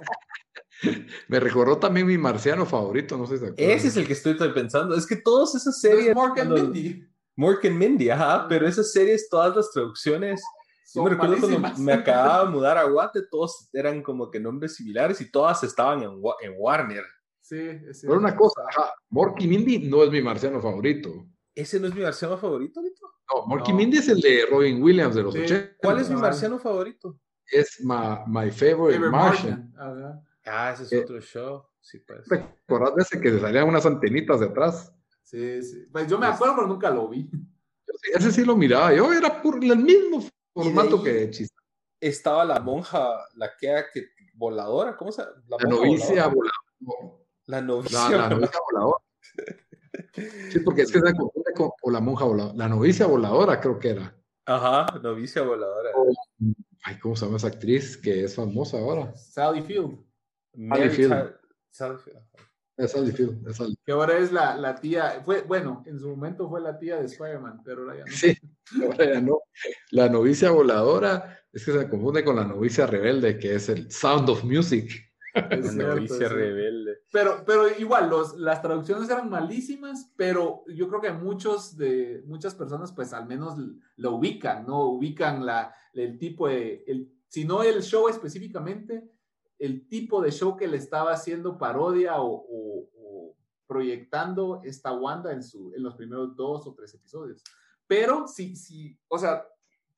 Me 1.28 1.40
recordó 1.40 1.78
también 1.78 2.06
mi 2.06 2.18
marciano 2.18 2.66
favorito, 2.66 3.16
no 3.16 3.26
sé 3.26 3.38
si 3.38 3.44
Ese 3.56 3.88
es 3.88 3.96
el 3.96 4.06
que 4.06 4.12
estoy 4.12 4.34
pensando. 4.52 4.94
Es 4.94 5.06
que 5.06 5.16
todas 5.16 5.54
esas 5.54 5.80
series. 5.80 6.14
Mork 6.14 6.38
and 6.38 6.52
Mindy. 6.52 7.06
Mork 7.36 7.64
and 7.64 7.76
Mindy, 7.76 8.10
ajá, 8.10 8.46
pero 8.48 8.66
esas 8.66 8.92
series, 8.92 9.28
todas 9.28 9.56
las 9.56 9.70
traducciones. 9.70 10.42
Yo 10.94 11.02
me 11.02 11.10
recuerdo 11.10 11.36
cuando 11.40 11.78
me 11.78 11.92
acababa 11.92 12.44
de 12.44 12.50
mudar 12.56 12.78
a 12.78 12.84
Guate, 12.84 13.22
todos 13.28 13.68
eran 13.72 14.02
como 14.02 14.30
que 14.30 14.38
nombres 14.38 14.76
similares 14.76 15.20
y 15.20 15.30
todas 15.30 15.64
estaban 15.64 16.02
en, 16.02 16.22
en 16.42 16.54
Warner. 16.56 17.04
Sí, 17.40 17.58
es 17.58 18.00
Pero 18.02 18.18
una 18.18 18.34
cosa, 18.36 18.62
ajá, 18.68 18.94
Mork 19.10 19.40
Mindy 19.42 19.80
no 19.80 20.04
es 20.04 20.10
mi 20.10 20.22
marciano 20.22 20.60
favorito. 20.60 21.26
¿Ese 21.54 21.78
no 21.78 21.88
es 21.88 21.94
mi 21.94 22.02
marciano 22.02 22.38
favorito, 22.38 22.80
Lito? 22.80 23.06
No, 23.32 23.46
Mork 23.46 23.68
Mindy 23.72 23.98
es 23.98 24.08
el 24.08 24.20
de 24.20 24.46
Robin 24.50 24.82
Williams 24.82 25.14
de 25.14 25.22
los 25.22 25.34
80. 25.34 25.76
¿Cuál 25.78 26.00
es 26.00 26.10
mi 26.10 26.16
marciano 26.16 26.58
favorito? 26.58 27.18
Es 27.46 27.80
My, 27.80 28.50
Favorite, 28.50 28.98
Martian. 28.98 29.74
Ah, 30.44 30.72
ese 30.72 30.84
es 30.84 30.92
eh, 30.92 31.02
otro 31.02 31.20
show. 31.20 31.64
Sí, 31.80 31.98
pues. 32.00 32.26
¿Te 32.28 32.36
acordás 32.36 32.94
de 32.96 33.02
ese 33.02 33.20
que 33.20 33.30
se 33.30 33.40
salían 33.40 33.68
unas 33.68 33.86
antenitas 33.86 34.40
de 34.40 34.46
atrás? 34.46 34.94
Sí, 35.22 35.62
sí. 35.62 35.86
Pues 35.90 36.06
yo 36.06 36.18
me 36.18 36.26
acuerdo, 36.26 36.54
pero 36.56 36.66
nunca 36.66 36.90
lo 36.90 37.08
vi. 37.08 37.30
ese 38.14 38.30
sí 38.30 38.44
lo 38.44 38.56
miraba. 38.56 38.94
Yo 38.94 39.12
era 39.12 39.42
por 39.42 39.62
el 39.62 39.76
mismo 39.76 40.22
formato 40.52 41.02
que 41.02 41.30
chiste. 41.30 41.54
Estaba 42.00 42.44
la 42.44 42.60
monja, 42.60 43.18
la 43.34 43.50
que, 43.58 43.84
que 43.92 44.06
voladora, 44.34 44.96
¿cómo 44.96 45.10
se 45.10 45.22
llama? 45.22 45.34
La, 45.48 45.68
novicia 45.68 46.26
voladora. 46.26 47.24
La 47.46 47.60
novicia, 47.62 48.16
la, 48.18 48.28
novicia 48.28 48.60
voladora. 48.70 49.04
Sí, 50.50 50.60
porque 50.60 50.82
es 50.82 50.92
que 50.92 51.00
se 51.00 51.14
confunde 51.14 51.52
con 51.54 51.70
o 51.82 51.90
la 51.90 52.00
monja 52.00 52.24
voladora. 52.24 52.56
La 52.56 52.68
novicia 52.68 53.06
voladora 53.06 53.60
creo 53.60 53.78
que 53.78 53.90
era. 53.90 54.16
Ajá, 54.46 54.98
novicia 54.98 55.42
voladora. 55.42 55.90
ay, 56.82 56.98
¿cómo 56.98 57.16
se 57.16 57.24
llama 57.24 57.38
esa 57.38 57.46
actriz 57.46 57.96
que 57.96 58.24
es 58.24 58.34
famosa 58.34 58.78
ahora? 58.78 59.14
Sally 59.16 59.62
Field. 59.62 60.04
Sally 60.54 60.90
Field. 60.90 62.20
Es 62.76 62.90
Sally 62.90 63.12
Field, 63.12 63.76
Que 63.84 63.92
ahora 63.92 64.18
es 64.18 64.32
la, 64.32 64.56
la, 64.56 64.74
tía, 64.74 65.22
fue, 65.24 65.42
bueno, 65.42 65.84
en 65.86 66.00
su 66.00 66.08
momento 66.08 66.48
fue 66.48 66.60
la 66.60 66.76
tía 66.76 66.96
de 66.96 67.06
Spider-Man, 67.06 67.62
pero 67.64 67.82
ahora 67.82 67.98
ya 67.98 68.04
no. 68.04 68.12
Sí, 68.12 68.36
ahora 68.82 69.14
ya 69.14 69.20
no. 69.20 69.42
La 69.90 70.08
novicia 70.08 70.50
voladora 70.50 71.40
es 71.52 71.64
que 71.64 71.72
se 71.72 71.88
confunde 71.88 72.24
con 72.24 72.36
la 72.36 72.44
novicia 72.44 72.86
rebelde, 72.86 73.38
que 73.38 73.54
es 73.54 73.68
el 73.68 73.90
Sound 73.92 74.28
of 74.28 74.42
Music. 74.42 74.90
la 75.34 75.94
novicia 75.94 76.28
rebelde. 76.28 76.98
Pero, 77.12 77.44
pero 77.46 77.68
igual, 77.78 78.10
los, 78.10 78.36
las 78.38 78.60
traducciones 78.60 79.08
eran 79.08 79.30
malísimas, 79.30 80.12
pero 80.16 80.64
yo 80.66 80.88
creo 80.88 81.00
que 81.00 81.12
muchos 81.12 81.76
de, 81.76 82.24
muchas 82.26 82.56
personas, 82.56 82.92
pues 82.92 83.12
al 83.12 83.26
menos 83.26 83.56
lo 83.96 84.16
ubican, 84.16 84.66
¿no? 84.66 84.90
Ubican 84.90 85.46
la, 85.46 85.74
el 85.92 86.18
tipo 86.18 86.48
de, 86.48 86.82
el, 86.88 87.12
si 87.28 87.44
no 87.44 87.62
el 87.62 87.82
show 87.82 88.08
específicamente, 88.08 89.10
el 89.64 89.88
tipo 89.88 90.20
de 90.20 90.30
show 90.30 90.56
que 90.56 90.68
le 90.68 90.76
estaba 90.76 91.12
haciendo 91.12 91.58
parodia 91.58 92.14
o, 92.16 92.48
proyectando 93.66 94.60
esta 94.62 94.92
Wanda 94.92 95.32
en, 95.32 95.42
su, 95.42 95.72
en 95.74 95.82
los 95.82 95.96
primeros 95.96 96.36
dos 96.36 96.66
o 96.66 96.74
tres 96.74 96.92
episodios. 96.94 97.42
Pero 97.86 98.28
sí, 98.28 98.54
sí, 98.56 98.96
o 99.08 99.18
sea, 99.18 99.48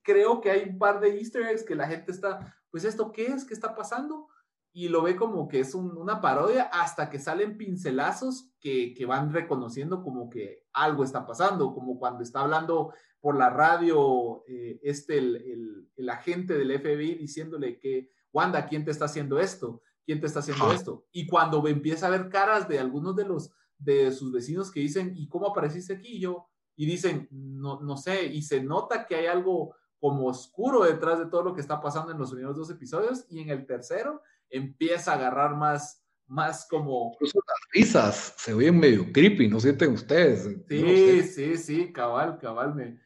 creo 0.03 0.41
que 0.41 0.53
hay 0.53 0.69
un 0.69 0.79
par 0.79 1.01
de 1.01 1.19
easter 1.19 1.43
eggs 1.43 1.65
que 1.65 1.75
la 1.75 1.89
gente 1.89 2.13
está, 2.13 2.57
pues 2.71 2.85
esto, 2.85 3.11
¿qué 3.11 3.27
es? 3.27 3.45
¿Qué 3.45 3.55
está 3.55 3.75
pasando? 3.75 4.29
Y 4.73 4.89
lo 4.89 5.03
ve 5.03 5.17
como 5.17 5.49
que 5.49 5.61
es 5.61 5.75
una 5.75 6.21
parodia 6.21 6.71
hasta 6.73 7.11
que 7.11 7.19
salen 7.19 7.59
pincelazos 7.59 8.53
que, 8.61 8.95
que, 8.95 9.05
van 9.05 9.33
reconociendo 9.33 10.03
como 10.03 10.31
que 10.31 10.65
algo 10.73 11.03
está 11.03 11.27
pasando, 11.27 11.75
como 11.75 11.99
cuando 11.99 12.23
está 12.23 12.43
hablando 12.43 12.95
por 13.21 13.37
la 13.37 13.51
radio 13.51 14.45
eh, 14.47 14.79
este, 14.83 15.19
el, 15.19 15.37
el, 15.37 15.91
el 15.97 16.09
agente 16.09 16.55
del 16.55 16.79
FBI 16.81 17.17
diciéndole 17.17 17.81
que 17.81 18.11
Wanda, 18.37 18.67
¿quién 18.67 18.85
te 18.85 18.91
está 18.91 19.07
haciendo 19.07 19.39
esto? 19.39 19.81
¿Quién 20.05 20.21
te 20.21 20.27
está 20.27 20.41
haciendo 20.41 20.71
esto? 20.71 21.07
Y 21.11 21.27
cuando 21.27 21.67
empieza 21.67 22.07
a 22.07 22.11
ver 22.11 22.29
caras 22.29 22.69
de 22.69 22.79
algunos 22.79 23.17
de 23.17 23.25
los 23.25 23.51
de 23.79 24.13
sus 24.13 24.31
vecinos 24.31 24.71
que 24.71 24.81
dicen, 24.81 25.15
¿y 25.17 25.27
cómo 25.27 25.47
apareciste 25.47 25.95
aquí? 25.95 26.17
Y 26.17 26.21
yo, 26.21 26.47
y 26.77 26.85
dicen, 26.85 27.29
no, 27.31 27.81
no 27.81 27.97
sé, 27.97 28.27
y 28.27 28.43
se 28.43 28.63
nota 28.63 29.07
que 29.07 29.17
hay 29.17 29.27
algo 29.27 29.75
como 29.99 30.27
oscuro 30.27 30.85
detrás 30.85 31.19
de 31.19 31.27
todo 31.27 31.43
lo 31.43 31.55
que 31.55 31.63
está 31.63 31.81
pasando 31.81 32.13
en 32.13 32.19
los 32.19 32.31
primeros 32.31 32.57
dos 32.57 32.71
episodios, 32.71 33.25
y 33.31 33.41
en 33.41 33.49
el 33.49 33.67
tercero 33.67 34.21
empieza 34.51 35.13
a 35.13 35.15
agarrar 35.15 35.57
más, 35.57 36.05
más 36.27 36.67
como... 36.69 37.13
Incluso 37.15 37.39
las 37.39 37.57
risas 37.73 38.35
se 38.37 38.53
oyen 38.53 38.79
medio 38.79 39.11
creepy, 39.13 39.49
¿no 39.49 39.61
sienten 39.61 39.93
ustedes? 39.93 40.45
Sí, 40.69 41.23
sí, 41.23 41.57
sí, 41.57 41.93
cabal, 41.93 42.39
cabal, 42.39 42.75
me, 42.75 43.01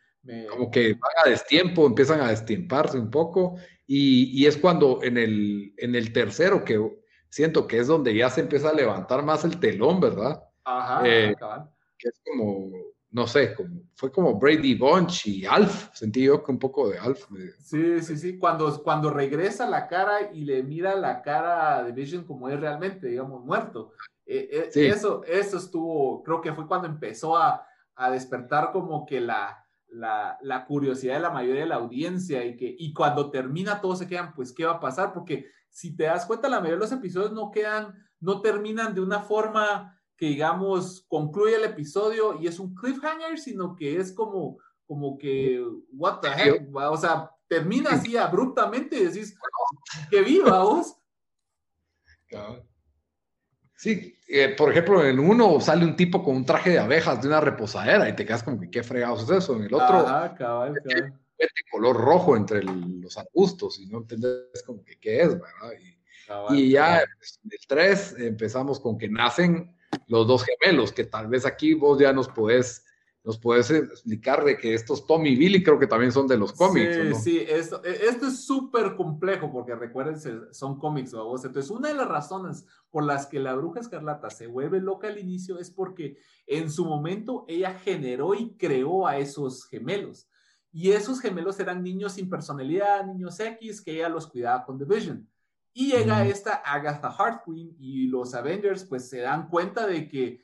como 0.50 0.70
que 0.70 0.94
van 0.94 1.12
a 1.24 1.30
destiempo, 1.30 1.86
empiezan 1.86 2.20
a 2.20 2.28
destiemparse 2.28 2.98
un 2.98 3.10
poco 3.10 3.56
y, 3.86 4.46
es 4.46 4.56
cuando 4.56 5.02
en 5.02 5.16
el, 5.16 5.74
en 5.76 5.94
el 5.94 6.12
tercero 6.12 6.64
que 6.64 6.78
siento 7.28 7.66
que 7.66 7.78
es 7.78 7.86
donde 7.86 8.14
ya 8.14 8.30
se 8.30 8.42
empieza 8.42 8.70
a 8.70 8.74
levantar 8.74 9.24
más 9.24 9.44
el 9.44 9.58
telón, 9.58 10.00
¿verdad? 10.00 10.42
Ajá, 10.64 11.02
eh, 11.04 11.34
que 11.98 12.08
es 12.08 12.20
como, 12.24 12.70
no 13.10 13.26
sé, 13.26 13.54
como, 13.54 13.82
fue 13.94 14.12
como 14.12 14.38
Brady 14.38 14.74
Bunch 14.74 15.26
y 15.26 15.46
Alf, 15.46 15.88
sentí 15.92 16.22
yo 16.22 16.44
que 16.44 16.52
un 16.52 16.58
poco 16.58 16.88
de 16.88 16.98
Alf. 16.98 17.26
Sí, 17.58 18.00
sí, 18.00 18.16
sí, 18.16 18.38
cuando, 18.38 18.82
cuando 18.82 19.10
regresa 19.10 19.68
la 19.68 19.88
cara 19.88 20.30
y 20.32 20.44
le 20.44 20.62
mira 20.62 20.94
la 20.94 21.22
cara 21.22 21.82
de 21.82 21.92
Vision 21.92 22.24
como 22.24 22.48
es 22.48 22.60
realmente, 22.60 23.08
digamos, 23.08 23.44
muerto. 23.44 23.92
Eh, 24.24 24.70
eh, 24.72 24.88
eso, 24.88 25.24
eso 25.24 25.58
estuvo, 25.58 26.22
creo 26.22 26.40
que 26.40 26.52
fue 26.52 26.68
cuando 26.68 26.86
empezó 26.86 27.36
a, 27.36 27.66
a 27.96 28.10
despertar 28.10 28.70
como 28.70 29.04
que 29.04 29.20
la, 29.20 29.66
la, 29.92 30.64
curiosidad 30.66 31.14
de 31.14 31.20
la 31.20 31.30
mayoría 31.30 31.62
de 31.62 31.68
la 31.68 31.76
audiencia 31.76 32.44
y 32.44 32.56
que 32.56 32.74
y 32.78 32.92
cuando 32.92 33.30
termina 33.30 33.80
todos 33.80 33.98
se 33.98 34.06
quedan, 34.06 34.34
pues, 34.34 34.52
¿qué 34.52 34.64
va 34.64 34.72
a 34.72 34.80
pasar? 34.80 35.12
Porque 35.12 35.46
si 35.68 35.96
te 35.96 36.04
das 36.04 36.26
cuenta, 36.26 36.48
la 36.48 36.60
mayoría 36.60 36.76
de 36.76 36.80
los 36.80 36.92
episodios 36.92 37.32
no 37.32 37.50
quedan, 37.50 37.94
no 38.20 38.40
terminan 38.40 38.94
de 38.94 39.00
una 39.00 39.20
forma 39.20 40.00
que, 40.16 40.26
digamos, 40.26 41.06
concluye 41.08 41.56
el 41.56 41.64
episodio 41.64 42.38
y 42.40 42.46
es 42.46 42.58
un 42.58 42.74
cliffhanger, 42.74 43.38
sino 43.38 43.74
que 43.74 43.96
es 43.96 44.12
como, 44.12 44.58
como 44.86 45.16
que, 45.16 45.64
what 45.92 46.20
the 46.20 46.28
heck, 46.28 46.68
o 46.74 46.96
sea, 46.96 47.30
termina 47.48 47.90
así 47.90 48.16
abruptamente 48.16 48.96
y 48.96 49.06
decís, 49.06 49.36
que 50.10 50.22
viva 50.22 50.62
vos. 50.62 50.96
Sí, 53.80 54.14
eh, 54.28 54.50
por 54.50 54.70
ejemplo, 54.70 55.02
en 55.02 55.18
uno 55.18 55.58
sale 55.58 55.86
un 55.86 55.96
tipo 55.96 56.22
con 56.22 56.36
un 56.36 56.44
traje 56.44 56.68
de 56.68 56.78
abejas 56.78 57.22
de 57.22 57.28
una 57.28 57.40
reposadera 57.40 58.06
y 58.10 58.12
te 58.14 58.26
quedas 58.26 58.42
como 58.42 58.60
que 58.60 58.70
qué 58.70 58.82
fregados 58.82 59.22
es 59.22 59.30
eso. 59.30 59.56
En 59.56 59.62
el 59.62 59.72
otro, 59.72 60.00
Ajá, 60.06 60.34
cabal, 60.34 60.74
cabal. 60.86 61.14
color 61.72 61.96
rojo 61.96 62.36
entre 62.36 62.62
los 62.62 63.16
arbustos 63.16 63.78
y 63.78 63.86
no 63.86 64.00
entendés 64.00 64.62
como 64.66 64.84
que 64.84 64.98
qué 65.00 65.22
es, 65.22 65.28
¿verdad? 65.30 65.72
Y, 66.50 66.72
ya 66.72 66.98
en 66.98 67.08
el 67.50 67.58
3 67.66 68.16
empezamos 68.18 68.78
con 68.80 68.98
que 68.98 69.08
nacen 69.08 69.74
los 70.08 70.26
dos 70.26 70.44
gemelos, 70.44 70.92
que 70.92 71.04
tal 71.04 71.28
vez 71.28 71.46
aquí 71.46 71.72
vos 71.72 71.98
ya 71.98 72.12
nos 72.12 72.28
podés 72.28 72.84
¿Nos 73.22 73.38
puedes 73.38 73.70
explicar 73.70 74.44
de 74.44 74.56
que 74.56 74.72
estos 74.72 75.06
Tommy 75.06 75.30
y 75.30 75.36
Billy 75.36 75.62
creo 75.62 75.78
que 75.78 75.86
también 75.86 76.10
son 76.10 76.26
de 76.26 76.38
los 76.38 76.54
cómics? 76.54 76.94
Sí, 76.94 77.14
sí, 77.22 77.44
esto, 77.46 77.84
e, 77.84 78.06
esto 78.06 78.28
es 78.28 78.46
súper 78.46 78.96
complejo 78.96 79.52
porque 79.52 79.74
recuerden, 79.74 80.18
son 80.52 80.78
cómics, 80.78 81.12
vos. 81.12 81.44
Entonces, 81.44 81.70
una 81.70 81.88
de 81.88 81.94
las 81.94 82.08
razones 82.08 82.64
por 82.90 83.04
las 83.04 83.26
que 83.26 83.38
la 83.38 83.54
bruja 83.54 83.80
escarlata 83.80 84.30
se 84.30 84.46
vuelve 84.46 84.80
loca 84.80 85.08
al 85.08 85.18
inicio 85.18 85.58
es 85.58 85.70
porque 85.70 86.16
en 86.46 86.70
su 86.70 86.86
momento 86.86 87.44
ella 87.46 87.74
generó 87.74 88.34
y 88.34 88.56
creó 88.56 89.06
a 89.06 89.18
esos 89.18 89.66
gemelos. 89.66 90.26
Y 90.72 90.92
esos 90.92 91.20
gemelos 91.20 91.60
eran 91.60 91.82
niños 91.82 92.12
sin 92.12 92.30
personalidad, 92.30 93.04
niños 93.04 93.38
X, 93.38 93.82
que 93.82 93.96
ella 93.96 94.08
los 94.08 94.28
cuidaba 94.28 94.64
con 94.64 94.78
The 94.78 94.86
Vision. 94.86 95.28
Y 95.74 95.92
llega 95.92 96.26
esta 96.26 96.54
Agatha 96.54 97.42
Queen 97.44 97.76
y 97.78 98.06
los 98.06 98.34
Avengers 98.34 98.84
pues 98.84 99.08
se 99.08 99.18
dan 99.18 99.48
cuenta 99.48 99.86
de 99.86 100.08
que 100.08 100.40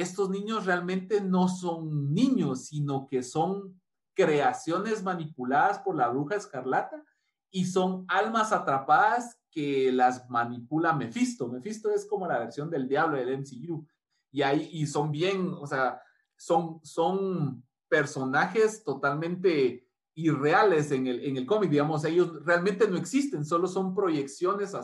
estos 0.00 0.28
niños 0.30 0.66
realmente 0.66 1.20
no 1.20 1.48
son 1.48 2.12
niños, 2.12 2.66
sino 2.66 3.06
que 3.06 3.22
son 3.22 3.80
creaciones 4.14 5.02
manipuladas 5.02 5.78
por 5.78 5.96
la 5.96 6.08
bruja 6.08 6.36
escarlata 6.36 7.02
y 7.50 7.64
son 7.64 8.04
almas 8.08 8.52
atrapadas 8.52 9.38
que 9.50 9.90
las 9.90 10.28
manipula 10.28 10.92
Mephisto. 10.92 11.48
Mephisto 11.48 11.90
es 11.90 12.04
como 12.06 12.26
la 12.26 12.38
versión 12.38 12.68
del 12.70 12.88
diablo 12.88 13.16
del 13.16 13.38
MCU. 13.38 13.86
Y 14.30 14.42
ahí 14.42 14.68
y 14.70 14.86
son 14.86 15.10
bien, 15.10 15.54
o 15.58 15.66
sea, 15.66 16.00
son, 16.36 16.80
son 16.82 17.64
personajes 17.88 18.84
totalmente 18.84 19.88
irreales 20.14 20.90
en 20.92 21.06
el, 21.06 21.24
en 21.24 21.36
el 21.36 21.46
cómic, 21.46 21.70
digamos, 21.70 22.04
ellos 22.04 22.44
realmente 22.44 22.88
no 22.88 22.96
existen, 22.96 23.44
solo 23.44 23.66
son 23.66 23.94
proyecciones 23.94 24.74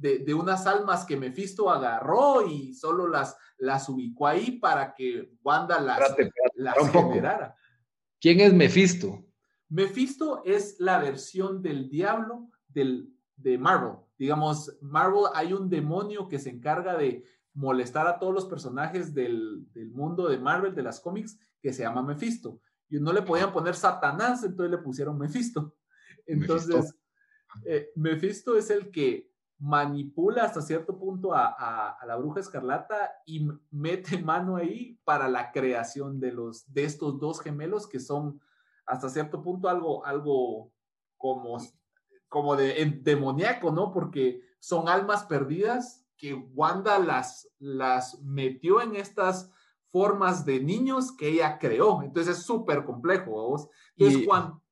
de, 0.00 0.34
unas 0.34 0.66
almas 0.66 1.04
que 1.04 1.16
Mephisto 1.16 1.70
agarró 1.70 2.46
y 2.46 2.74
solo 2.74 3.06
las, 3.06 3.36
las 3.58 3.88
ubicó 3.88 4.26
ahí 4.26 4.52
para 4.52 4.94
que 4.94 5.32
Wanda 5.42 5.80
las, 5.80 6.14
generara. 6.92 7.54
¿Quién 8.20 8.40
es 8.40 8.52
Mephisto? 8.52 9.24
Mephisto 9.68 10.42
es 10.44 10.80
la 10.80 10.98
versión 10.98 11.62
del 11.62 11.88
diablo 11.88 12.50
del, 12.68 13.14
de 13.36 13.58
Marvel. 13.58 13.98
Digamos, 14.18 14.76
Marvel 14.80 15.24
hay 15.34 15.52
un 15.52 15.68
demonio 15.68 16.28
que 16.28 16.38
se 16.38 16.50
encarga 16.50 16.96
de, 16.96 17.24
molestar 17.52 18.06
a 18.06 18.18
todos 18.18 18.32
los 18.32 18.46
personajes 18.46 19.14
del, 19.14 19.66
del 19.72 19.90
mundo 19.90 20.28
de 20.28 20.38
Marvel, 20.38 20.74
de 20.74 20.82
las 20.82 21.00
cómics, 21.00 21.38
que 21.60 21.72
se 21.72 21.82
llama 21.82 22.02
Mephisto. 22.02 22.60
Y 22.88 22.98
no 22.98 23.12
le 23.12 23.22
podían 23.22 23.52
poner 23.52 23.74
Satanás, 23.74 24.42
entonces 24.44 24.70
le 24.70 24.78
pusieron 24.78 25.18
Mephisto. 25.18 25.74
Entonces, 26.26 26.94
eh, 27.64 27.90
Mephisto 27.96 28.56
es 28.56 28.70
el 28.70 28.90
que 28.90 29.29
manipula 29.60 30.44
hasta 30.44 30.62
cierto 30.62 30.98
punto 30.98 31.34
a, 31.34 31.96
la 32.06 32.16
bruja 32.16 32.40
escarlata 32.40 33.12
y 33.26 33.46
mete 33.70 34.18
mano 34.22 34.56
ahí 34.56 34.98
para 35.04 35.28
la 35.28 35.52
creación 35.52 36.18
de, 36.18 36.32
los, 36.32 36.72
de 36.72 36.84
estos 36.84 37.20
dos 37.20 37.40
gemelos 37.40 37.86
que 37.86 38.00
son 38.00 38.40
hasta 38.86 39.08
cierto 39.08 39.42
punto 39.42 39.68
algo, 39.68 40.04
algo 40.04 40.72
como, 41.16 41.58
como 42.28 42.56
de 42.56 43.00
demoníaco, 43.02 43.70
¿no? 43.70 43.92
Porque 43.92 44.40
son 44.58 44.88
almas 44.88 45.24
perdidas 45.24 46.06
que 46.16 46.34
Wanda 46.34 46.98
las, 46.98 47.48
las 47.58 48.20
metió 48.22 48.80
en 48.80 48.96
estas 48.96 49.50
formas 49.90 50.44
de 50.44 50.60
niños 50.60 51.12
que 51.12 51.28
ella 51.28 51.58
creó. 51.58 52.02
Entonces 52.02 52.38
es 52.38 52.44
súper 52.44 52.84
complejo. 52.84 53.70
Entonces, 53.96 54.26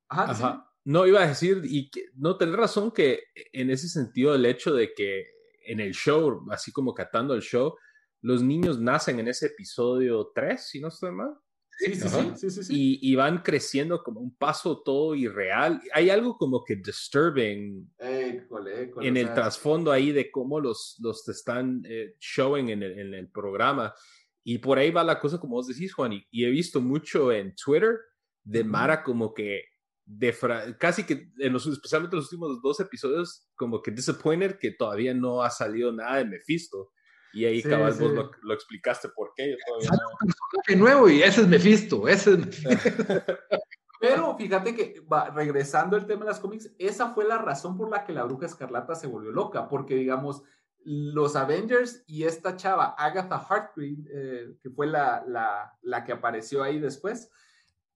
Ajá, 0.09 0.68
no, 0.85 1.07
iba 1.07 1.23
a 1.23 1.29
decir, 1.29 1.63
y 1.65 1.91
que, 1.91 2.07
no, 2.17 2.37
tener 2.37 2.57
razón 2.57 2.91
que 2.91 3.25
en 3.53 3.71
ese 3.71 3.89
sentido 3.89 4.35
el 4.35 4.47
hecho 4.47 4.73
de 4.73 4.93
que 4.95 5.27
en 5.67 5.81
el 5.81 5.93
show, 5.93 6.47
así 6.51 6.73
como 6.73 6.95
catando 6.95 7.35
el 7.35 7.43
show, 7.43 7.75
los 8.23 8.43
niños 8.43 8.81
nacen 8.81 9.21
en 9.21 9.29
ese 9.29 9.47
episodio 9.47 10.33
3, 10.35 10.67
si 10.67 10.81
no 10.81 10.89
estoy 10.89 11.13
mal. 11.13 11.35
Sí, 11.79 11.95
sí, 11.95 12.09
sí, 12.09 12.51
sí, 12.51 12.65
sí, 12.65 12.99
Y, 13.01 13.15
van 13.15 13.39
creciendo 13.39 14.03
como 14.03 14.19
un 14.19 14.35
paso 14.35 14.83
todo 14.83 15.15
irreal. 15.15 15.81
Hay 15.95 16.11
algo 16.11 16.37
como 16.37 16.65
que 16.65 16.75
disturbing 16.75 17.89
en 18.01 19.17
el 19.17 19.33
trasfondo 19.33 19.93
ahí 19.93 20.11
de 20.11 20.29
cómo 20.29 20.59
los, 20.59 20.97
los 21.01 21.25
te 21.25 21.31
están 21.31 21.85
eh, 21.89 22.17
showing 22.19 22.71
en 22.71 22.83
el, 22.83 22.99
en 22.99 23.15
el, 23.15 23.31
programa. 23.31 23.95
Y 24.43 24.59
por 24.59 24.79
ahí 24.79 24.91
va 24.91 25.05
la 25.05 25.21
cosa, 25.21 25.39
como 25.39 25.55
vos 25.55 25.69
decís, 25.69 25.95
Juan. 25.95 26.15
Y, 26.15 26.27
y 26.33 26.47
he 26.47 26.51
visto 26.51 26.81
mucho 26.81 27.31
en 27.31 27.55
Twitter 27.55 27.97
de 28.43 28.65
Mara 28.65 29.05
como 29.05 29.33
que 29.33 29.63
de 30.09 30.35
casi 30.79 31.05
que 31.05 31.31
en 31.39 31.53
los, 31.53 31.67
especialmente 31.67 32.17
los 32.17 32.33
últimos 32.33 32.63
dos 32.63 32.81
episodios, 32.81 33.47
como 33.55 33.83
que 33.83 33.91
disappointed 33.91 34.59
que 34.59 34.71
todavía 34.71 35.13
no 35.13 35.43
ha 35.43 35.51
salido 35.51 35.93
nada 35.93 36.17
de 36.17 36.25
Mephisto. 36.25 36.93
Y 37.35 37.45
ahí 37.45 37.61
sí, 37.61 37.69
vos 37.69 38.01
lo, 38.43 38.55
explicaste 38.55 39.11
por 39.11 39.33
qué. 39.37 39.51
Yo 39.51 39.57
todavía 39.67 39.91
no... 39.91 40.09
un 40.09 40.29
personaje 40.29 40.77
nuevo 40.77 41.09
y 41.11 41.23
ese 41.23 41.43
es 41.43 41.49
Mephisto. 41.49 42.09
Ese 42.09 42.33
es 42.35 42.65
Pero 44.01 44.37
fíjate 44.37 44.75
que, 44.75 45.01
va, 45.13 45.29
regresando 45.31 45.97
al 45.97 46.07
tema 46.07 46.21
de 46.21 46.31
las 46.31 46.41
cómics, 46.41 46.73
esa 46.79 47.11
fue 47.11 47.27
la 47.27 47.37
razón 47.37 47.77
por 47.77 47.91
la 47.91 48.05
que 48.05 48.13
la 48.13 48.25
bruja 48.25 48.47
escarlata 48.47 48.95
se 48.95 49.09
volvió 49.09 49.31
loca, 49.33 49.69
porque 49.69 49.97
digamos, 49.97 50.43
los 50.85 51.37
Avengers 51.37 52.05
y 52.07 52.23
esta 52.23 52.57
chava, 52.57 52.95
Agatha 52.97 53.37
Hartgreen, 53.37 54.07
eh, 54.11 54.57
que 54.63 54.71
fue 54.71 54.87
la, 54.87 55.25
la, 55.27 55.77
la, 55.83 56.05
que 56.05 56.13
apareció 56.13 56.63
ahí 56.63 56.79
después, 56.79 57.31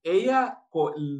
ella 0.03 0.61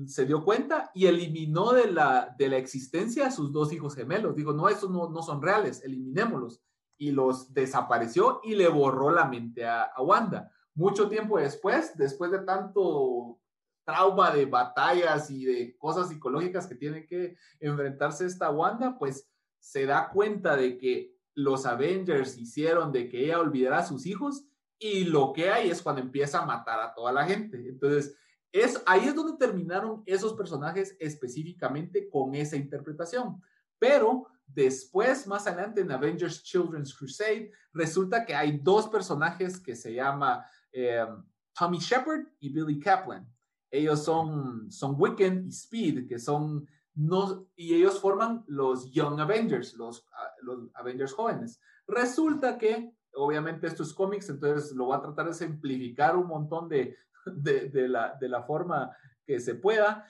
se 0.07 0.25
dio 0.25 0.43
cuenta 0.43 0.91
y 0.93 1.07
eliminó 1.07 1.71
de 1.71 1.89
la, 1.89 2.35
de 2.37 2.49
la 2.49 2.57
existencia 2.57 3.27
a 3.27 3.31
sus 3.31 3.51
dos 3.53 3.71
hijos 3.71 3.95
gemelos. 3.95 4.35
Dijo, 4.35 4.51
no, 4.51 4.67
esos 4.67 4.89
no, 4.89 5.09
no 5.09 5.23
son 5.23 5.41
reales, 5.41 5.83
eliminémoslos. 5.83 6.61
Y 6.97 7.11
los 7.11 7.53
desapareció 7.53 8.41
y 8.43 8.55
le 8.55 8.67
borró 8.67 9.09
la 9.09 9.25
mente 9.25 9.65
a, 9.65 9.89
Wanda. 9.99 10.51
Mucho 10.75 11.07
tiempo 11.07 11.37
después, 11.37 11.97
después 11.97 12.31
de 12.31 12.39
tanto 12.39 13.39
trauma 13.85 14.31
de 14.31 14.45
batallas 14.45 15.29
y 15.31 15.45
de 15.45 15.77
cosas 15.77 16.09
psicológicas 16.09 16.67
que 16.67 16.75
tiene 16.75 17.05
que 17.05 17.37
enfrentarse 17.59 18.25
esta 18.25 18.49
Wanda, 18.49 18.97
pues 18.97 19.29
se 19.59 19.85
da 19.85 20.09
cuenta 20.09 20.55
de 20.57 20.77
que 20.77 21.15
los 21.35 21.65
Avengers 21.65 22.37
hicieron 22.37 22.91
de 22.91 23.07
que 23.07 23.25
ella 23.25 23.39
olvidara 23.39 23.79
a 23.79 23.85
sus 23.85 24.05
hijos 24.05 24.45
y 24.77 25.05
lo 25.05 25.31
que 25.31 25.49
hay 25.49 25.69
es 25.69 25.81
cuando 25.81 26.01
empieza 26.01 26.41
a 26.41 26.45
matar 26.45 26.79
a 26.81 26.93
toda 26.93 27.11
la 27.11 27.25
gente. 27.25 27.57
Entonces, 27.57 28.15
es, 28.53 28.81
ahí 28.85 29.07
es 29.07 29.15
donde 29.15 29.35
terminaron 29.35 30.03
esos 30.05 30.33
personajes 30.33 30.95
específicamente 30.99 32.07
con 32.07 32.35
esa 32.35 32.55
interpretación. 32.55 33.41
Pero 33.79 34.27
después, 34.45 35.25
más 35.25 35.47
adelante 35.47 35.81
en 35.81 35.91
Avengers 35.91 36.43
Children's 36.43 36.95
Crusade, 36.95 37.51
resulta 37.73 38.23
que 38.23 38.35
hay 38.35 38.59
dos 38.59 38.87
personajes 38.87 39.59
que 39.59 39.75
se 39.75 39.95
llama 39.95 40.45
eh, 40.71 41.03
Tommy 41.57 41.79
Shepard 41.79 42.27
y 42.39 42.49
Billy 42.49 42.79
Kaplan. 42.79 43.27
Ellos 43.71 44.03
son, 44.03 44.71
son 44.71 44.95
Wiccan 44.99 45.47
y 45.47 45.49
Speed, 45.49 46.07
que 46.07 46.19
son 46.19 46.67
no, 46.93 47.47
y 47.55 47.73
ellos 47.73 47.99
forman 47.99 48.43
los 48.45 48.91
Young 48.91 49.19
Avengers, 49.19 49.73
los, 49.73 50.05
ah, 50.13 50.29
Avengers 50.75 51.13
jóvenes. 51.13 51.59
Resulta 51.87 52.59
que, 52.59 52.93
obviamente, 53.15 53.65
esto 53.65 53.81
es 53.81 53.95
cómics, 53.95 54.29
entonces 54.29 54.73
lo 54.73 54.85
voy 54.85 54.97
a 54.97 55.01
tratar 55.01 55.25
de 55.25 55.33
simplificar 55.33 56.15
un 56.15 56.27
montón 56.27 56.69
de, 56.69 56.95
de, 57.25 57.87
la, 57.87 58.17
de 58.19 58.29
la 58.29 58.43
forma 58.43 58.95
que 59.25 59.39
se 59.39 59.55
pueda, 59.55 60.07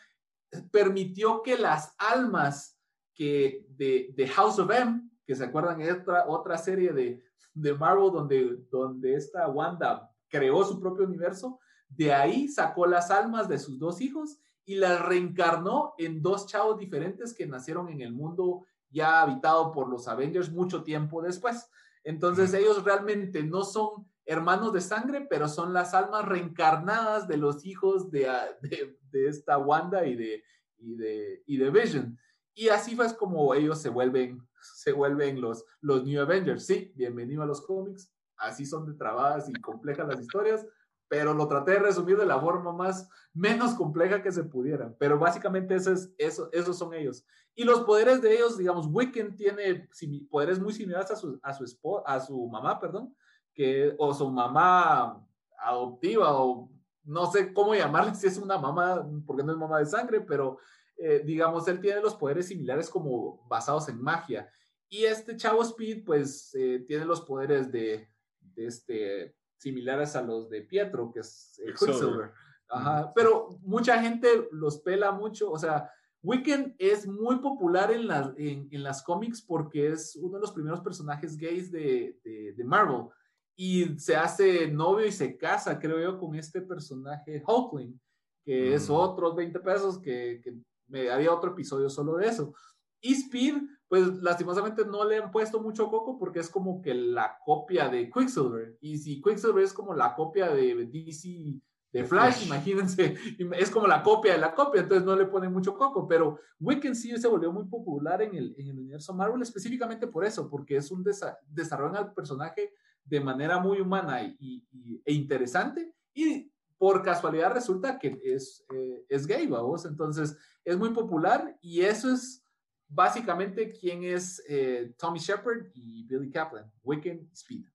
permitió 0.71 1.41
que 1.41 1.57
las 1.57 1.93
almas 1.97 2.79
que 3.13 3.65
de, 3.69 4.27
House 4.35 4.59
of 4.59 4.71
M, 4.71 5.09
que 5.25 5.35
se 5.35 5.45
acuerdan, 5.45 5.81
es 5.81 5.93
otra, 5.93 6.25
otra 6.27 6.57
serie 6.57 6.93
de, 6.93 7.23
de 7.53 7.73
Marvel 7.73 8.11
donde, 8.11 8.57
donde 8.69 9.15
esta 9.15 9.47
Wanda 9.47 10.09
creó 10.27 10.63
su 10.63 10.79
propio 10.79 11.05
universo, 11.05 11.59
de 11.87 12.13
ahí 12.13 12.47
sacó 12.47 12.87
las 12.87 13.11
almas 13.11 13.47
de 13.47 13.59
sus 13.59 13.77
dos 13.77 14.01
hijos 14.01 14.39
y 14.65 14.75
las 14.75 15.05
reencarnó 15.05 15.93
en 15.97 16.21
dos 16.21 16.47
chavos 16.47 16.79
diferentes 16.79 17.33
que 17.33 17.45
nacieron 17.45 17.89
en 17.89 18.01
el 18.01 18.13
mundo 18.13 18.65
ya 18.89 19.21
habitado 19.21 19.71
por 19.71 19.89
los 19.89 20.07
Avengers 20.07 20.51
mucho 20.51 20.83
tiempo 20.83 21.21
después. 21.21 21.69
Entonces 22.03 22.53
ellos 22.53 22.83
realmente 22.83 23.43
no 23.43 23.63
son 23.63 24.07
hermanos 24.25 24.73
de 24.73 24.81
sangre, 24.81 25.27
pero 25.29 25.47
son 25.47 25.73
las 25.73 25.93
almas 25.93 26.25
reencarnadas 26.25 27.27
de 27.27 27.37
los 27.37 27.65
hijos 27.65 28.11
de, 28.11 28.29
ah, 28.29 28.47
de, 28.61 29.27
esta 29.27 29.57
Wanda 29.57 30.05
y 30.05 30.15
de, 30.15 30.43
y 30.77 30.95
de, 30.95 31.43
y 31.45 31.57
de 31.57 31.69
Vision. 31.69 32.17
Y 32.53 32.69
así 32.69 32.95
fue 32.95 33.05
como 33.17 33.53
ellos 33.53 33.81
se 33.81 33.89
vuelven, 33.89 34.47
se 34.75 34.91
vuelven 34.91 35.41
los, 35.41 35.65
los 35.81 36.03
New 36.03 36.21
Avengers. 36.21 36.65
Sí, 36.65 36.91
bienvenido 36.95 37.43
a 37.43 37.47
los 37.47 37.61
cómics. 37.61 38.11
Así 38.37 38.65
son 38.65 38.85
de 38.85 38.93
trabadas 38.93 39.49
y 39.49 39.53
complejas 39.53 40.07
las 40.07 40.19
historias, 40.19 40.65
pero 41.07 41.33
lo 41.33 41.47
traté 41.47 41.71
de 41.71 41.79
resumir 41.79 42.17
de 42.17 42.25
la 42.25 42.39
forma 42.39 42.73
más, 42.73 43.07
menos 43.33 43.73
compleja 43.75 44.21
que 44.21 44.31
se 44.31 44.43
pudiera. 44.43 44.93
Pero 44.97 45.19
básicamente 45.19 45.75
eso 45.75 45.91
es, 45.91 46.11
eso, 46.17 46.49
esos 46.51 46.77
son 46.77 46.93
ellos. 46.93 47.25
Y 47.55 47.63
los 47.63 47.81
poderes 47.83 48.21
de 48.21 48.33
ellos, 48.33 48.57
digamos, 48.57 48.87
Wiccan 48.87 49.35
tiene 49.35 49.87
poderes 50.29 50.59
muy 50.59 50.73
similares 50.73 51.11
a 51.11 51.15
su, 51.15 51.39
a 51.43 51.53
su, 51.53 52.03
a 52.05 52.19
su 52.19 52.47
mamá, 52.47 52.79
perdón, 52.79 53.15
que, 53.53 53.93
o 53.97 54.13
su 54.13 54.29
mamá 54.29 55.25
adoptiva, 55.57 56.39
o 56.41 56.69
no 57.05 57.31
sé 57.31 57.53
cómo 57.53 57.75
llamarle, 57.75 58.15
si 58.15 58.27
es 58.27 58.37
una 58.37 58.57
mamá, 58.57 59.07
porque 59.25 59.43
no 59.43 59.51
es 59.51 59.57
mamá 59.57 59.79
de 59.79 59.85
sangre, 59.85 60.21
pero 60.21 60.57
eh, 60.97 61.21
digamos, 61.25 61.67
él 61.67 61.79
tiene 61.81 62.01
los 62.01 62.15
poderes 62.15 62.47
similares 62.47 62.89
como 62.89 63.45
basados 63.47 63.89
en 63.89 64.01
magia. 64.01 64.49
Y 64.89 65.05
este 65.05 65.35
chavo 65.35 65.63
Speed, 65.63 66.03
pues, 66.05 66.53
eh, 66.55 66.83
tiene 66.87 67.05
los 67.05 67.21
poderes 67.21 67.71
de, 67.71 68.09
este, 68.55 69.35
similares 69.57 70.15
a 70.15 70.21
los 70.21 70.49
de 70.49 70.61
Pietro, 70.61 71.11
que 71.11 71.21
es 71.21 71.59
el 71.65 71.73
Quicksilver. 71.73 72.31
Ajá, 72.69 73.11
pero 73.13 73.59
mucha 73.61 74.01
gente 74.01 74.47
los 74.51 74.79
pela 74.79 75.11
mucho, 75.11 75.51
o 75.51 75.59
sea, 75.59 75.91
Wiccan 76.23 76.73
es 76.79 77.05
muy 77.05 77.39
popular 77.39 77.91
en, 77.91 78.69
en, 78.71 78.83
las 78.83 79.03
cómics 79.03 79.41
porque 79.41 79.89
es 79.89 80.15
uno 80.15 80.35
de 80.35 80.41
los 80.41 80.53
primeros 80.53 80.79
personajes 80.79 81.37
gays 81.37 81.69
de, 81.69 82.17
de, 82.23 82.53
de 82.53 82.63
Marvel 82.63 83.09
y 83.55 83.99
se 83.99 84.15
hace 84.15 84.67
novio 84.67 85.05
y 85.05 85.11
se 85.11 85.37
casa, 85.37 85.79
creo 85.79 85.99
yo, 85.99 86.19
con 86.19 86.35
este 86.35 86.61
personaje 86.61 87.43
Hulkling, 87.45 87.99
que 88.43 88.73
es 88.73 88.89
mm. 88.89 88.93
otros 88.93 89.35
20 89.35 89.59
pesos, 89.59 89.99
que, 89.99 90.41
que 90.43 90.55
me 90.87 91.09
haría 91.09 91.33
otro 91.33 91.51
episodio 91.51 91.89
solo 91.89 92.17
de 92.17 92.27
eso. 92.27 92.53
Y 93.01 93.13
Speed, 93.13 93.55
pues 93.87 94.07
lastimosamente 94.21 94.85
no 94.85 95.03
le 95.03 95.17
han 95.17 95.29
puesto 95.29 95.61
mucho 95.61 95.89
coco 95.89 96.17
porque 96.17 96.39
es 96.39 96.49
como 96.49 96.81
que 96.81 96.93
la 96.93 97.37
copia 97.45 97.89
de 97.89 98.09
Quicksilver. 98.09 98.77
Y 98.79 98.97
si 98.97 99.21
Quicksilver 99.21 99.63
es 99.63 99.73
como 99.73 99.93
la 99.93 100.15
copia 100.15 100.49
de 100.49 100.85
DC 100.85 101.59
de 101.91 102.03
Flash, 102.05 102.45
imagínense, 102.45 103.15
es 103.59 103.69
como 103.69 103.85
la 103.85 104.01
copia 104.01 104.33
de 104.33 104.39
la 104.39 104.55
copia, 104.55 104.81
entonces 104.81 105.05
no 105.05 105.15
le 105.15 105.27
ponen 105.27 105.53
mucho 105.53 105.77
coco, 105.77 106.07
pero 106.07 106.39
Wiccan 106.59 106.95
sí 106.95 107.15
se 107.17 107.27
volvió 107.27 107.51
muy 107.51 107.65
popular 107.65 108.21
en 108.23 108.35
el, 108.35 108.55
en 108.57 108.67
el 108.69 108.79
universo 108.79 109.13
Marvel 109.13 109.43
específicamente 109.43 110.07
por 110.07 110.25
eso, 110.25 110.49
porque 110.49 110.77
es 110.77 110.89
un 110.89 111.03
desarrollo 111.03 111.97
al 111.97 112.13
personaje 112.13 112.73
de 113.05 113.19
manera 113.19 113.59
muy 113.59 113.79
humana 113.79 114.23
y, 114.23 114.63
e 115.05 115.13
interesante. 115.13 115.93
Y 116.13 116.51
por 116.77 117.01
casualidad 117.01 117.53
resulta 117.53 117.97
que 117.97 118.19
es, 118.23 118.65
eh, 118.73 119.05
es 119.09 119.25
gay, 119.25 119.47
vamos. 119.47 119.85
Entonces 119.85 120.37
es 120.63 120.77
muy 120.77 120.89
popular 120.89 121.57
y 121.61 121.81
eso 121.81 122.13
es 122.13 122.43
básicamente 122.87 123.71
quién 123.71 124.03
es 124.03 124.43
eh, 124.47 124.93
Tommy 124.97 125.19
Shepard 125.19 125.67
y 125.73 126.03
Billy 126.03 126.29
Kaplan, 126.29 126.71
Wiccan 126.83 127.29
Speed. 127.33 127.65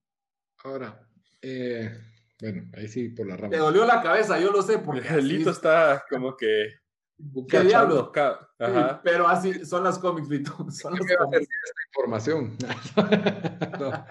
Ahora, 0.63 1.07
eh, 1.41 1.91
bueno, 2.39 2.69
ahí 2.73 2.87
sí 2.87 3.09
por 3.09 3.27
la 3.27 3.35
rama. 3.35 3.49
Te 3.49 3.57
dolió 3.57 3.85
la 3.85 4.01
cabeza, 4.01 4.39
yo 4.39 4.51
lo 4.51 4.61
sé, 4.61 4.79
porque. 4.79 5.01
El 5.09 5.27
Lito 5.27 5.51
está 5.51 6.03
como 6.09 6.35
que. 6.35 6.73
¿Qué 7.49 7.61
diablo? 7.61 8.13
pero 9.03 9.27
así 9.27 9.65
son 9.65 9.83
las 9.83 9.99
cómics, 9.99 10.29
Lito. 10.29 10.53
Son 10.71 10.93
las 10.93 11.01
esta 11.01 11.39
información? 11.89 12.57
No, 13.79 14.05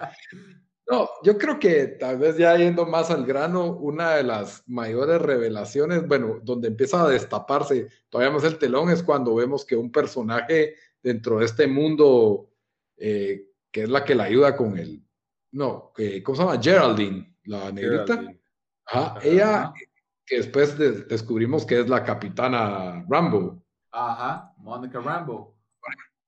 yo 1.23 1.37
creo 1.37 1.59
que 1.59 1.85
tal 1.87 2.17
vez 2.17 2.37
ya 2.37 2.55
yendo 2.57 2.85
más 2.85 3.11
al 3.11 3.25
grano, 3.25 3.73
una 3.73 4.15
de 4.15 4.23
las 4.23 4.63
mayores 4.67 5.21
revelaciones, 5.21 6.07
bueno, 6.07 6.39
donde 6.43 6.69
empieza 6.69 7.03
a 7.03 7.09
destaparse 7.09 7.89
todavía 8.09 8.33
más 8.33 8.43
el 8.43 8.57
telón 8.57 8.89
es 8.89 9.03
cuando 9.03 9.35
vemos 9.35 9.65
que 9.65 9.75
un 9.75 9.91
personaje 9.91 10.75
dentro 11.01 11.39
de 11.39 11.45
este 11.45 11.67
mundo, 11.67 12.49
eh, 12.97 13.49
que 13.71 13.83
es 13.83 13.89
la 13.89 14.03
que 14.03 14.15
la 14.15 14.23
ayuda 14.23 14.55
con 14.55 14.77
el, 14.77 15.03
no, 15.51 15.93
¿cómo 16.23 16.35
se 16.35 16.43
llama? 16.43 16.61
Geraldine, 16.61 17.35
la 17.43 17.71
negrita. 17.71 18.23
Ajá, 18.85 19.19
ella, 19.23 19.73
que 20.25 20.37
después 20.37 20.77
descubrimos 20.77 21.65
que 21.65 21.81
es 21.81 21.89
la 21.89 22.03
capitana 22.03 23.05
Rambo. 23.07 23.63
Ajá, 23.91 24.53
Monica 24.57 24.99
Rambo. 24.99 25.55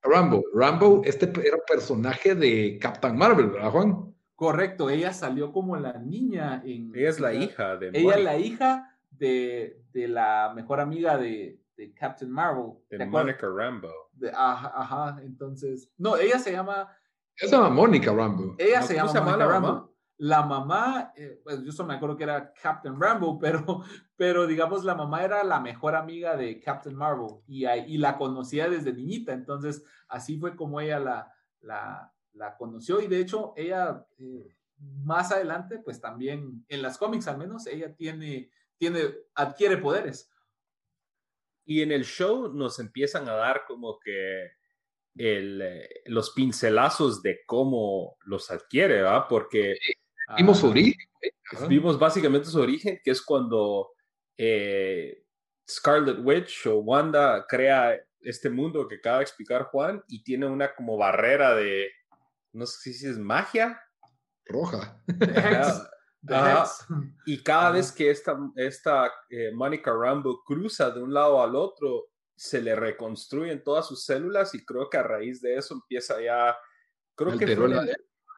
Rambo, 0.04 0.44
Rambo, 0.54 1.02
este 1.06 1.26
era 1.46 1.58
un 1.58 1.64
personaje 1.68 2.34
de 2.34 2.80
Captain 2.80 3.16
Marvel, 3.16 3.52
¿verdad, 3.52 3.70
Juan? 3.70 4.11
Correcto, 4.42 4.90
ella 4.90 5.14
salió 5.14 5.52
como 5.54 5.78
la 5.78 6.00
niña 6.00 6.64
en... 6.66 6.92
Ella 6.96 7.10
es 7.10 7.20
la 7.20 7.32
hija 7.32 7.78
de... 7.78 7.92
Ella 7.94 8.16
es 8.16 8.24
la 8.24 8.38
hija 8.40 8.98
de, 9.12 9.84
la 9.94 10.52
mejor 10.56 10.80
amiga 10.80 11.16
de, 11.16 11.62
Captain 11.96 12.32
Marvel. 12.32 12.72
De 12.90 13.06
Monica 13.06 13.48
Rambo. 13.48 13.92
ajá, 14.34 14.74
ajá, 14.76 15.22
entonces... 15.22 15.92
No, 15.96 16.18
ella 16.18 16.40
se 16.40 16.52
llama... 16.52 16.90
Ella 17.38 17.50
se 17.52 17.56
llama 17.56 17.70
Monica 17.70 18.12
Rambo. 18.12 18.56
Ella 18.58 18.82
se 18.82 18.96
llama 18.96 19.14
Monica 19.14 19.46
Rambo. 19.46 19.94
La 20.18 20.42
mamá, 20.42 21.14
eh, 21.16 21.40
pues 21.44 21.64
yo 21.64 21.72
solo 21.72 21.90
me 21.90 21.94
acuerdo 21.94 22.18
que 22.18 22.24
era 22.24 22.52
Captain 22.52 23.00
Rambo, 23.00 23.38
pero, 23.40 23.84
pero 24.16 24.48
digamos 24.48 24.84
la 24.84 24.96
mamá 24.96 25.24
era 25.24 25.44
la 25.44 25.60
mejor 25.60 25.94
amiga 25.94 26.36
de 26.36 26.60
Captain 26.60 26.96
Marvel 26.96 27.44
y, 27.46 27.68
y 27.68 28.00
la 28.00 28.18
conocía 28.18 28.68
desde 28.68 28.92
niñita, 28.92 29.34
entonces 29.34 29.84
así 30.08 30.40
fue 30.40 30.56
como 30.56 30.82
ella 30.82 30.98
la, 30.98 31.32
la, 31.60 32.12
la 32.34 32.56
conoció 32.58 33.02
y 33.02 33.08
de 33.08 33.20
hecho 33.20 33.54
ella 33.56 34.06
eh, 34.18 34.56
más 35.04 35.32
adelante, 35.32 35.80
pues 35.80 36.02
también 36.02 36.66
en 36.68 36.82
las 36.82 36.98
cómics 36.98 37.28
al 37.28 37.38
menos, 37.38 37.68
ella 37.68 37.96
tiene, 37.96 38.52
tiene, 38.78 39.02
adquiere 39.36 39.78
poderes. 39.78 40.30
Y 41.66 41.82
en 41.82 41.92
el 41.92 42.04
show 42.04 42.52
nos 42.54 42.80
empiezan 42.80 43.30
a 43.30 43.34
dar 43.34 43.64
como 43.68 44.00
que 44.00 44.52
el, 45.16 45.62
eh, 45.62 45.90
los 46.06 46.32
pincelazos 46.32 47.22
de 47.22 47.42
cómo 47.46 48.18
los 48.26 48.50
adquiere, 48.50 49.02
¿va? 49.02 49.28
Porque... 49.28 49.78
vimos 50.38 50.60
su 50.60 50.68
origen. 50.68 51.08
Vimos 51.68 52.00
básicamente 52.00 52.48
su 52.48 52.60
origen, 52.60 53.00
que 53.04 53.12
es 53.12 53.22
cuando 53.22 53.92
eh, 54.38 55.24
Scarlet 55.70 56.18
Witch 56.24 56.66
o 56.68 56.80
Wanda 56.80 57.46
crea 57.48 58.00
este 58.22 58.50
mundo 58.50 58.88
que 58.88 58.96
acaba 58.96 59.18
de 59.18 59.24
explicar 59.24 59.66
Juan 59.66 60.04
y 60.08 60.24
tiene 60.24 60.48
una 60.48 60.74
como 60.74 60.98
barrera 60.98 61.56
de, 61.56 61.92
no 62.54 62.66
sé 62.66 62.94
si 62.94 63.08
es 63.08 63.18
magia. 63.18 63.82
Roja. 64.46 65.02
Y 67.26 67.42
cada 67.42 67.72
vez 67.72 67.92
que 67.92 68.12
esta, 68.12 68.38
esta 68.56 69.12
eh, 69.30 69.52
Monica 69.54 69.92
Rambo 69.92 70.44
cruza 70.44 70.92
de 70.92 71.02
un 71.02 71.14
lado 71.14 71.42
al 71.42 71.56
otro, 71.56 72.12
se 72.36 72.62
le 72.62 72.76
reconstruyen 72.76 73.64
todas 73.64 73.88
sus 73.88 74.04
células 74.04 74.54
y 74.56 74.66
creo 74.66 74.90
que 74.90 74.98
a 74.98 75.04
raíz 75.04 75.42
de 75.42 75.56
eso 75.56 75.76
empieza 75.76 76.22
ya, 76.22 76.56
creo 77.16 77.38
que 77.38 77.56
fue 77.56 77.66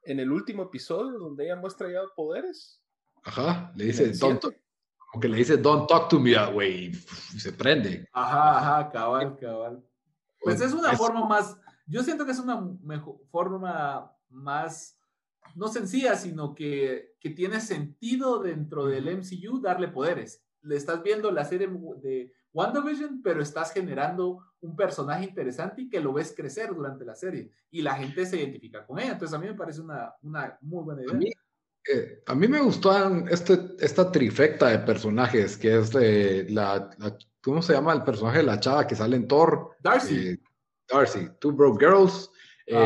en, 0.06 0.20
el, 0.20 0.32
último 0.32 0.64
episodio 0.64 1.18
donde 1.18 1.46
ella 1.46 1.56
muestra 1.56 1.90
ya 1.90 2.02
poderes. 2.16 2.82
Ajá, 3.24 3.72
le 3.76 3.86
dice, 3.86 4.12
don't, 4.12 4.42
como 4.42 5.22
que 5.22 5.30
le 5.30 5.38
dice, 5.38 5.56
don't 5.56 5.88
talk 5.88 6.10
to 6.10 6.20
me, 6.20 6.34
güey, 6.52 6.92
y 7.34 7.40
se 7.40 7.54
prende. 7.54 8.06
Ajá, 8.12 8.58
ajá, 8.58 8.92
cabal, 8.92 9.38
cabal. 9.38 9.82
Pues 10.42 10.60
es 10.60 10.74
una 10.74 10.98
forma 10.98 11.26
más, 11.26 11.56
yo 11.94 12.04
siento 12.04 12.26
que 12.26 12.32
es 12.32 12.40
una 12.40 12.60
mejor, 12.84 13.20
forma 13.30 14.12
más, 14.30 15.00
no 15.54 15.68
sencilla, 15.68 16.16
sino 16.16 16.56
que, 16.56 17.16
que 17.20 17.30
tiene 17.30 17.62
sentido 17.62 18.40
dentro 18.40 18.88
del 18.88 19.16
MCU 19.16 19.62
darle 19.62 19.90
poderes. 19.90 20.44
Le 20.64 20.76
estás 20.76 21.04
viendo 21.04 21.30
la 21.30 21.46
serie 21.46 21.68
de 21.68 22.34
WandaVision, 22.52 23.22
pero 23.22 23.44
estás 23.44 23.72
generando 23.72 24.40
un 24.62 24.76
personaje 24.76 25.26
interesante 25.26 25.84
y 25.84 25.90
que 25.90 26.00
lo 26.00 26.14
ves 26.14 26.34
crecer 26.36 26.74
durante 26.74 27.06
la 27.06 27.14
serie. 27.14 27.52
Y 27.70 27.84
la 27.84 27.94
gente 27.94 28.26
se 28.26 28.38
identifica 28.38 28.84
con 28.88 28.98
ella. 28.98 29.12
Entonces 29.12 29.36
a 29.36 29.40
mí 29.40 29.46
me 29.46 29.54
parece 29.54 29.82
una, 29.82 30.16
una 30.24 30.58
muy 30.62 30.84
buena 30.84 31.04
idea. 31.04 31.14
A 31.14 31.18
mí, 31.18 31.32
eh, 31.94 32.24
a 32.26 32.34
mí 32.34 32.48
me 32.48 32.62
gustó 32.62 32.92
este, 33.28 33.76
esta 33.80 34.12
trifecta 34.12 34.70
de 34.70 34.80
personajes, 34.80 35.58
que 35.58 35.78
es 35.78 35.92
de 35.92 36.48
la, 36.50 36.90
¿cómo 37.40 37.62
se 37.62 37.74
llama 37.74 37.94
el 37.94 38.04
personaje 38.04 38.40
de 38.40 38.46
la 38.46 38.60
chava 38.60 38.88
que 38.88 38.96
sale 38.96 39.16
en 39.16 39.28
Thor? 39.28 39.76
Darcy. 39.80 40.30
Eh, 40.30 40.40
Darcy, 40.88 41.28
Two 41.40 41.52
Broke 41.52 41.86
Girls, 41.86 42.30
el, 42.66 42.78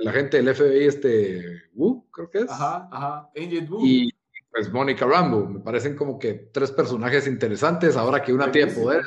el, 0.00 0.08
agente 0.08 0.42
del 0.42 0.54
FBI, 0.54 0.86
este, 0.86 1.62
Wu, 1.74 2.08
creo 2.10 2.30
que 2.30 2.38
es. 2.38 2.50
Ajá, 2.50 2.88
ajá, 2.90 3.30
Agent 3.36 3.70
Wu. 3.70 3.84
Y 3.84 4.10
pues 4.50 4.72
Mónica 4.72 5.06
Rambo, 5.06 5.46
me 5.46 5.60
parecen 5.60 5.96
como 5.96 6.18
que 6.18 6.50
tres 6.52 6.72
personajes 6.72 7.26
interesantes, 7.26 7.96
ahora 7.96 8.22
que 8.22 8.32
una 8.32 8.50
tiene 8.50 8.72
poder, 8.72 9.04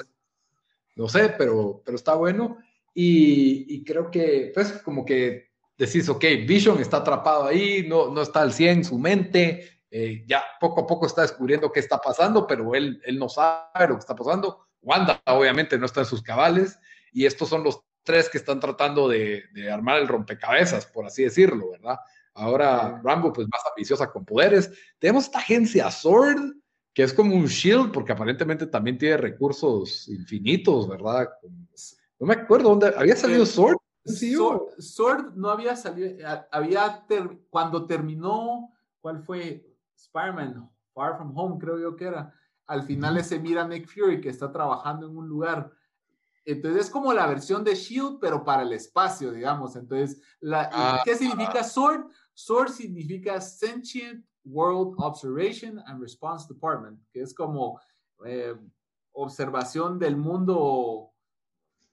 no 0.96 1.08
sé, 1.10 1.34
pero, 1.38 1.82
pero 1.86 1.96
está 1.96 2.16
bueno. 2.16 2.58
Y, 2.94 3.66
y, 3.76 3.84
creo 3.84 4.12
que, 4.12 4.52
pues, 4.54 4.72
como 4.84 5.04
que 5.04 5.52
decís, 5.78 6.08
ok, 6.08 6.24
Vision 6.48 6.80
está 6.80 6.98
atrapado 6.98 7.46
ahí, 7.46 7.86
no, 7.88 8.10
no 8.10 8.22
está 8.22 8.42
al 8.42 8.54
100 8.54 8.78
en 8.78 8.84
su 8.84 9.00
mente, 9.00 9.82
eh, 9.90 10.24
ya 10.28 10.44
poco 10.60 10.82
a 10.82 10.88
poco 10.88 11.08
está 11.08 11.24
descubriendo 11.24 11.72
qué 11.72 11.80
está 11.80 12.00
pasando, 12.00 12.46
pero 12.46 12.74
él, 12.76 13.02
él 13.04 13.18
no 13.18 13.30
sabe 13.30 13.88
lo 13.88 13.96
que 13.96 14.00
está 14.00 14.16
pasando. 14.16 14.68
Wanda, 14.82 15.22
obviamente, 15.26 15.78
no 15.78 15.86
está 15.86 16.02
en 16.02 16.06
sus 16.06 16.22
cabales 16.22 16.78
y 17.14 17.26
estos 17.26 17.50
son 17.50 17.64
los 17.64 17.82
tres 18.04 18.30
que 18.30 18.38
están 18.38 18.60
tratando 18.60 19.08
de, 19.08 19.44
armar 19.72 20.00
el 20.00 20.08
rompecabezas, 20.08 20.86
por 20.86 21.06
así 21.06 21.24
decirlo, 21.24 21.72
¿verdad? 21.72 21.98
Ahora 22.34 23.00
Rambo, 23.04 23.32
pues 23.32 23.48
más 23.48 23.62
ambiciosa 23.70 24.12
con 24.12 24.26
poderes. 24.26 24.72
Tenemos 25.00 25.26
esta 25.26 25.40
agencia 25.40 25.90
Sword, 25.92 26.54
que 26.94 27.04
es 27.04 27.14
como 27.14 27.36
un 27.36 27.46
shield, 27.46 27.92
porque 27.92 28.12
aparentemente 28.12 28.68
también 28.68 28.98
tiene 28.98 29.18
recursos 29.18 30.08
infinitos, 30.10 30.88
¿verdad? 30.88 31.30
No 32.20 32.28
me 32.28 32.34
acuerdo 32.34 32.70
dónde 32.70 32.94
había 32.98 33.16
salido 33.16 33.46
Sword. 33.46 33.78
Sí, 34.06 34.34
Sword, 34.34 34.80
Sword, 34.80 35.36
no 35.36 35.50
había 35.50 35.76
salido, 35.78 36.10
eh, 36.10 36.26
había 36.52 37.06
cuando 37.50 37.86
terminó, 37.86 38.74
¿cuál 39.00 39.24
fue? 39.24 39.66
Spider-Man, 39.96 40.70
Far 40.94 41.18
From 41.18 41.38
Home, 41.38 41.58
creo 41.58 41.80
yo 41.80 41.96
que 41.96 42.06
era. 42.06 42.34
Al 42.68 42.84
final 42.84 43.24
se 43.24 43.40
mira 43.40 43.68
Nick 43.68 43.88
Fury 43.88 44.20
que 44.20 44.30
está 44.30 44.52
trabajando 44.52 45.08
en 45.08 45.18
un 45.18 45.28
lugar 45.28 45.72
entonces 46.46 46.86
es 46.86 46.90
como 46.90 47.14
la 47.14 47.28
versión 47.28 47.64
de 47.64 47.76
Shield, 47.76 48.20
pero 48.20 48.44
para 48.44 48.64
el 48.64 48.74
espacio, 48.74 49.32
digamos. 49.32 49.76
Entonces, 49.76 50.22
la, 50.40 51.02
¿qué 51.06 51.16
significa 51.16 51.64
SWORD? 51.64 52.06
SWORD 52.34 52.70
significa 52.70 53.40
Sentient 53.40 54.26
World 54.46 54.96
Observation 54.98 55.80
and 55.86 56.02
Response 56.02 56.54
Department, 56.54 57.00
que 57.12 57.22
es 57.22 57.34
como 57.34 57.80
eh, 58.26 58.56
observación 59.14 59.98
del 60.00 60.18
mundo, 60.18 61.12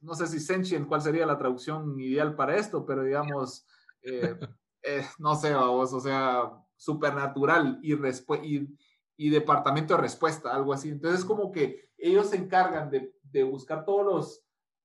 no 0.00 0.14
sé 0.14 0.26
si 0.26 0.40
sentient, 0.40 0.88
cuál 0.88 1.02
sería 1.02 1.26
la 1.26 1.38
traducción 1.38 1.98
ideal 2.00 2.34
para 2.34 2.56
esto, 2.56 2.84
pero 2.84 3.04
digamos, 3.04 3.66
eh, 4.02 4.36
eh, 4.82 5.06
no 5.18 5.36
sé, 5.36 5.54
vamos, 5.54 5.92
o 5.92 6.00
sea, 6.00 6.50
supernatural 6.76 7.78
y, 7.82 7.94
y, 7.94 8.78
y 9.16 9.30
departamento 9.30 9.94
de 9.94 10.00
respuesta, 10.00 10.54
algo 10.54 10.72
así. 10.72 10.88
Entonces, 10.88 11.24
como 11.24 11.52
que 11.52 11.90
ellos 11.98 12.30
se 12.30 12.36
encargan 12.36 12.90
de 12.90 13.14
de 13.30 13.42
buscar 13.42 13.84
todos 13.84 14.04
los, 14.04 14.44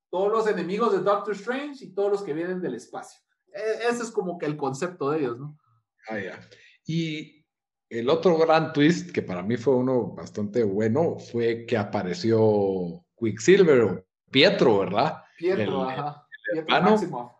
todos 0.09 0.31
los 0.31 0.47
enemigos 0.47 0.91
de 0.91 0.99
Doctor 0.99 1.33
Strange 1.33 1.85
y 1.85 1.93
todos 1.93 2.11
los 2.11 2.23
que 2.23 2.33
vienen 2.33 2.61
del 2.61 2.75
espacio. 2.75 3.19
E, 3.53 3.87
ese 3.89 4.03
es 4.03 4.11
como 4.11 4.37
que 4.37 4.45
el 4.45 4.57
concepto 4.57 5.09
de 5.11 5.19
ellos, 5.19 5.39
¿no? 5.39 5.57
Ah, 6.09 6.19
ya. 6.19 6.39
Y 6.85 7.45
el 7.89 8.09
otro 8.09 8.37
gran 8.37 8.73
twist, 8.73 9.11
que 9.11 9.21
para 9.21 9.43
mí 9.43 9.57
fue 9.57 9.75
uno 9.75 10.07
bastante 10.13 10.63
bueno, 10.63 11.17
fue 11.17 11.65
que 11.65 11.77
apareció 11.77 13.05
Quicksilver 13.17 13.81
o 13.81 14.05
Pietro, 14.31 14.79
¿verdad? 14.79 15.23
Pietro, 15.37 15.83
ajá. 15.83 16.27
Pietro 16.67 17.35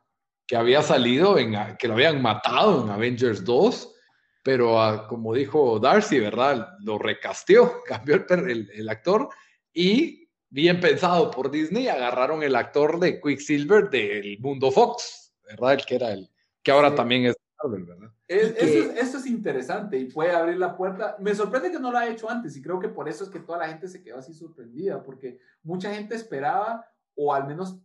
que 0.48 0.56
había 0.56 0.82
salido, 0.82 1.38
en, 1.38 1.56
que 1.78 1.88
lo 1.88 1.96
habían 1.96 2.22
matado 2.22 2.84
en 2.84 2.89
Avengers 2.89 3.44
2, 3.44 3.96
pero 4.44 4.82
ah, 4.82 5.08
como 5.08 5.34
dijo 5.34 5.80
Darcy, 5.80 6.20
¿verdad? 6.20 6.68
Lo 6.82 6.98
recasteó, 7.00 7.82
cambió 7.86 8.24
el, 8.30 8.70
el 8.74 8.89
actor 8.89 9.30
y 9.74 10.24
bien 10.50 10.80
pensado 10.80 11.32
por 11.32 11.52
Disney, 11.52 11.88
agarraron 11.88 12.43
el 12.43 12.56
actor 12.56 13.00
de 13.00 13.20
Quicksilver 13.20 13.89
del 13.89 14.39
mundo 14.39 14.72
Fox, 14.72 15.34
¿verdad? 15.48 15.74
El 15.74 15.86
que 15.86 15.96
era 15.96 16.12
el, 16.12 16.30
que 16.64 16.72
ahora 16.72 16.96
también 16.96 17.26
es 17.26 17.36
Marvel, 17.62 17.86
¿verdad? 17.86 18.12
eso, 18.28 19.18
es 19.18 19.26
interesante 19.28 19.98
y 19.98 20.06
puede 20.06 20.32
abrir 20.32 20.58
la 20.58 20.76
puerta. 20.76 21.16
Me 21.20 21.36
sorprende 21.36 21.72
que 21.72 21.80
no 21.80 21.91
lo 21.91 21.98
haya 21.98 22.12
hecho 22.12 22.30
antes 22.30 22.58
y 22.58 22.62
creo 22.62 22.80
que 22.80 22.89
por 22.89 23.08
eso 23.08 23.24
es 23.24 23.30
que 23.30 23.39
toda 23.39 23.60
la 23.60 23.68
gente 23.68 23.88
se 23.88 24.04
quedó 24.04 24.18
así 24.18 24.34
sorprendida, 24.34 25.04
porque 25.04 25.39
mucha 25.64 25.93
gente 25.93 26.16
esperaba, 26.16 26.88
o 27.16 27.34
al 27.34 27.48
menos 27.48 27.80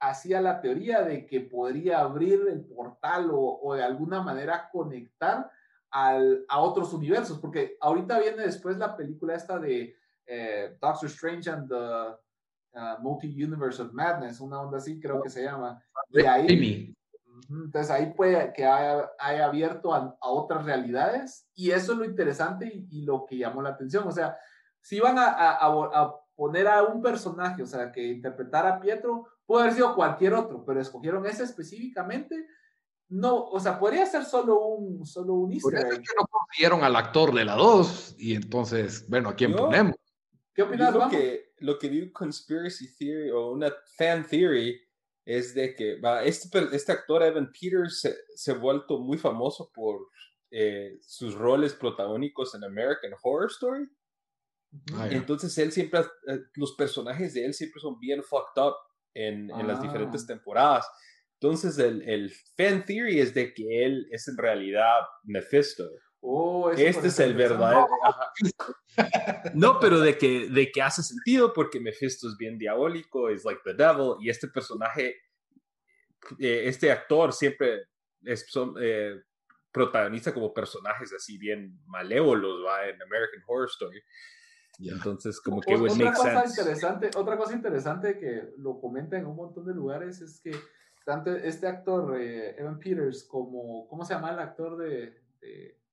hacía 0.00 0.40
la 0.40 0.60
teoría 0.60 1.02
de 1.02 1.26
que 1.26 1.40
podría 1.40 2.00
abrir 2.00 2.40
el 2.50 2.60
portal 2.64 3.30
o, 3.30 3.60
o 3.62 3.74
de 3.74 3.84
alguna 3.84 4.22
manera 4.22 4.68
conectar 4.72 5.50
al, 5.90 6.44
a 6.48 6.60
otros 6.60 6.92
universos, 6.92 7.38
porque 7.38 7.76
ahorita 7.80 8.18
viene 8.18 8.42
después 8.42 8.78
la 8.78 8.96
película 8.96 9.34
esta 9.34 9.58
de 9.58 9.94
eh, 10.26 10.76
Doctor 10.80 11.08
Strange 11.08 11.50
and 11.50 11.68
the 11.68 12.16
uh, 12.74 12.96
Multi-Universe 13.02 13.82
of 13.82 13.92
Madness, 13.92 14.40
una 14.40 14.60
onda 14.60 14.78
así 14.78 15.00
creo 15.00 15.22
que 15.22 15.30
se 15.30 15.44
llama. 15.44 15.82
Y 16.10 16.24
ahí, 16.24 16.94
Entonces 17.48 17.90
ahí 17.90 18.12
puede 18.14 18.52
que 18.52 18.64
haya, 18.64 19.10
abierto 19.44 19.94
a, 19.94 20.16
otras 20.20 20.64
realidades 20.64 21.48
y 21.54 21.70
eso 21.70 21.92
es 21.92 21.98
lo 21.98 22.04
interesante 22.04 22.70
y, 22.90 23.02
lo 23.02 23.24
que 23.26 23.38
llamó 23.38 23.62
la 23.62 23.70
atención. 23.70 24.06
O 24.06 24.12
sea, 24.12 24.36
si 24.80 24.96
iban 24.96 25.18
a, 25.18 25.28
a, 25.28 26.14
poner 26.34 26.66
a 26.66 26.82
un 26.82 27.02
personaje, 27.02 27.62
o 27.62 27.66
sea, 27.66 27.92
que 27.92 28.06
interpretara 28.06 28.74
a 28.74 28.80
Pietro, 28.80 29.26
puede 29.44 29.64
haber 29.64 29.74
sido 29.74 29.94
cualquier 29.94 30.34
otro, 30.34 30.64
pero 30.64 30.80
escogieron 30.80 31.26
ese 31.26 31.44
específicamente. 31.44 32.46
No, 33.08 33.44
o 33.44 33.60
sea, 33.60 33.78
podría 33.78 34.06
ser 34.06 34.24
solo 34.24 34.64
un, 34.64 35.04
solo 35.04 35.34
un 35.34 35.52
easter 35.52 35.82
que 35.82 36.14
no 36.16 36.26
consiguieron 36.30 36.82
al 36.82 36.96
actor 36.96 37.34
de 37.34 37.44
la 37.44 37.54
2 37.56 38.14
y 38.16 38.34
entonces, 38.34 39.06
bueno, 39.06 39.28
¿a 39.28 39.34
quién 39.34 39.54
ponemos? 39.54 39.94
¿Qué 40.54 40.62
opinas, 40.62 40.94
lo 40.94 41.08
que, 41.08 41.52
lo 41.58 41.78
que 41.78 41.88
vi 41.88 42.12
conspiracy 42.12 42.94
theory 42.96 43.30
o 43.30 43.52
una 43.52 43.72
fan 43.96 44.26
theory 44.26 44.78
es 45.24 45.54
de 45.54 45.74
que 45.74 45.98
va, 46.00 46.24
este, 46.24 46.48
este 46.72 46.92
actor 46.92 47.22
Evan 47.22 47.50
Peters 47.52 48.06
se, 48.34 48.50
ha 48.50 48.54
vuelto 48.54 48.98
muy 48.98 49.16
famoso 49.16 49.70
por 49.72 50.08
eh, 50.50 50.98
sus 51.00 51.34
roles 51.34 51.74
protagónicos 51.74 52.54
en 52.54 52.64
American 52.64 53.12
Horror 53.22 53.50
Story. 53.50 53.88
Ah, 54.94 55.08
Entonces 55.10 55.56
él 55.58 55.70
siempre, 55.70 56.00
eh, 56.00 56.40
los 56.54 56.74
personajes 56.74 57.34
de 57.34 57.44
él 57.44 57.54
siempre 57.54 57.80
son 57.80 57.98
bien 57.98 58.22
fucked 58.22 58.60
up 58.62 58.74
en, 59.14 59.50
en 59.50 59.66
las 59.66 59.80
diferentes 59.80 60.24
ah. 60.24 60.26
temporadas. 60.26 60.86
Entonces 61.40 61.78
el, 61.78 62.02
el, 62.08 62.30
fan 62.56 62.84
theory 62.84 63.20
es 63.20 63.34
de 63.34 63.52
que 63.52 63.84
él 63.84 64.06
es 64.10 64.28
en 64.28 64.36
realidad 64.36 65.00
Mephisto. 65.24 65.88
Oh, 66.24 66.70
este 66.70 67.08
es 67.08 67.18
el 67.18 67.34
verdadero. 67.34 67.86
No, 69.54 69.80
pero 69.80 69.98
de 69.98 70.16
que, 70.16 70.48
de 70.48 70.70
que 70.70 70.82
hace 70.82 71.02
sentido 71.02 71.52
porque 71.52 71.80
Mephisto 71.80 72.28
es 72.28 72.36
bien 72.36 72.58
diabólico, 72.58 73.28
es 73.28 73.44
like 73.44 73.62
the 73.64 73.74
devil, 73.74 74.16
y 74.20 74.28
este 74.30 74.48
personaje, 74.48 75.16
eh, 76.38 76.62
este 76.66 76.92
actor 76.92 77.32
siempre 77.32 77.88
es 78.22 78.46
eh, 78.80 79.14
protagonista 79.72 80.32
como 80.32 80.52
personajes 80.54 81.12
así 81.12 81.38
bien 81.38 81.80
malévolos, 81.86 82.64
¿va? 82.64 82.86
En 82.86 83.02
American 83.02 83.42
Horror 83.46 83.68
Story. 83.68 84.00
Entonces, 84.78 85.40
como 85.40 85.60
que 85.60 85.74
otra 85.74 86.12
cosa 86.12 86.44
interesante, 86.46 87.10
otra 87.16 87.36
cosa 87.36 87.54
interesante 87.54 88.18
que 88.18 88.52
lo 88.58 88.80
comenta 88.80 89.18
en 89.18 89.26
un 89.26 89.36
montón 89.36 89.64
de 89.66 89.74
lugares 89.74 90.20
es 90.20 90.40
que 90.40 90.52
tanto 91.04 91.34
este 91.34 91.66
actor 91.66 92.20
eh, 92.20 92.54
Evan 92.58 92.78
Peters 92.78 93.24
como 93.24 93.88
cómo 93.88 94.04
se 94.04 94.14
llama 94.14 94.32
el 94.32 94.38
actor 94.38 94.76
de 94.76 95.22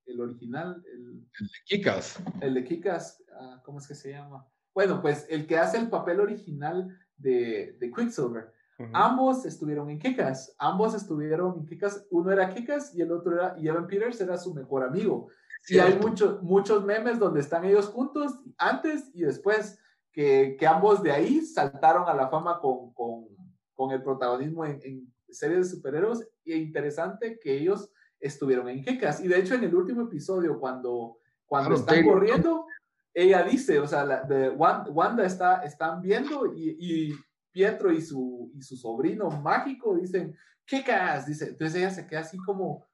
el 0.09 0.21
original. 0.21 0.83
El, 0.91 1.21
de 1.21 1.47
Kikas. 1.65 2.21
El 2.41 2.53
de 2.55 2.63
Kikas, 2.63 3.23
ah, 3.39 3.61
¿cómo 3.63 3.79
es 3.79 3.87
que 3.87 3.95
se 3.95 4.11
llama? 4.11 4.45
Bueno, 4.73 5.01
pues 5.01 5.25
el 5.29 5.45
que 5.47 5.57
hace 5.57 5.77
el 5.77 5.89
papel 5.89 6.19
original 6.19 6.97
de, 7.17 7.77
de 7.79 7.91
Quicksilver. 7.91 8.53
Ambos 8.93 9.45
estuvieron 9.45 9.89
en 9.89 9.99
Kikas, 9.99 10.55
ambos 10.57 10.93
estuvieron 10.93 11.57
en 11.57 11.65
Kikas, 11.65 12.07
uno 12.11 12.31
era 12.31 12.49
Kikas 12.49 12.95
y 12.95 13.01
el 13.01 13.11
otro 13.11 13.33
era, 13.33 13.55
y 13.59 13.67
Evan 13.67 13.87
Peters 13.87 14.21
era 14.21 14.37
su 14.37 14.53
mejor 14.53 14.83
amigo. 14.83 15.27
Y 15.67 15.79
hay 15.79 15.99
muchos 15.99 16.41
muchos 16.41 16.85
memes 16.85 17.19
donde 17.19 17.41
están 17.41 17.65
ellos 17.65 17.87
juntos, 17.87 18.39
antes 18.57 19.11
y 19.13 19.23
después, 19.23 19.77
que, 20.13 20.55
que 20.57 20.65
ambos 20.65 21.03
de 21.03 21.11
ahí 21.11 21.41
saltaron 21.41 22.07
a 22.07 22.13
la 22.13 22.29
fama 22.29 22.59
con, 22.61 22.93
con, 22.93 23.25
con 23.73 23.91
el 23.91 24.01
protagonismo 24.01 24.65
en, 24.65 24.79
en, 24.83 25.13
series 25.29 25.59
de 25.69 25.75
superhéroes. 25.75 26.27
Y 26.45 26.53
interesante 26.53 27.37
que 27.37 27.57
ellos 27.57 27.91
estuvieron 28.19 28.69
en 28.69 28.83
Kekas. 28.83 29.21
Y 29.21 29.27
de 29.27 29.39
hecho, 29.39 29.55
en 29.55 29.63
el 29.63 29.75
último 29.75 30.03
episodio, 30.03 30.59
cuando, 30.59 31.19
cuando 31.45 31.75
están 31.75 32.03
corriendo, 32.05 32.65
ella 33.13 33.43
dice, 33.43 33.79
o 33.79 33.87
sea, 33.87 34.05
la, 34.05 34.23
de 34.23 34.49
Wanda, 34.49 35.25
está, 35.25 35.63
están 35.63 36.01
viendo 36.01 36.53
y, 36.55 37.15
Pietro 37.51 37.91
y 37.91 38.01
su, 38.01 38.51
y 38.55 38.61
su 38.61 38.77
sobrino 38.77 39.29
mágico 39.29 39.95
dicen, 39.95 40.37
Kekas, 40.65 41.25
dice, 41.25 41.49
entonces 41.49 41.75
ella 41.75 41.89
se 41.89 42.05
queda 42.05 42.19
así 42.19 42.37
como, 42.37 42.87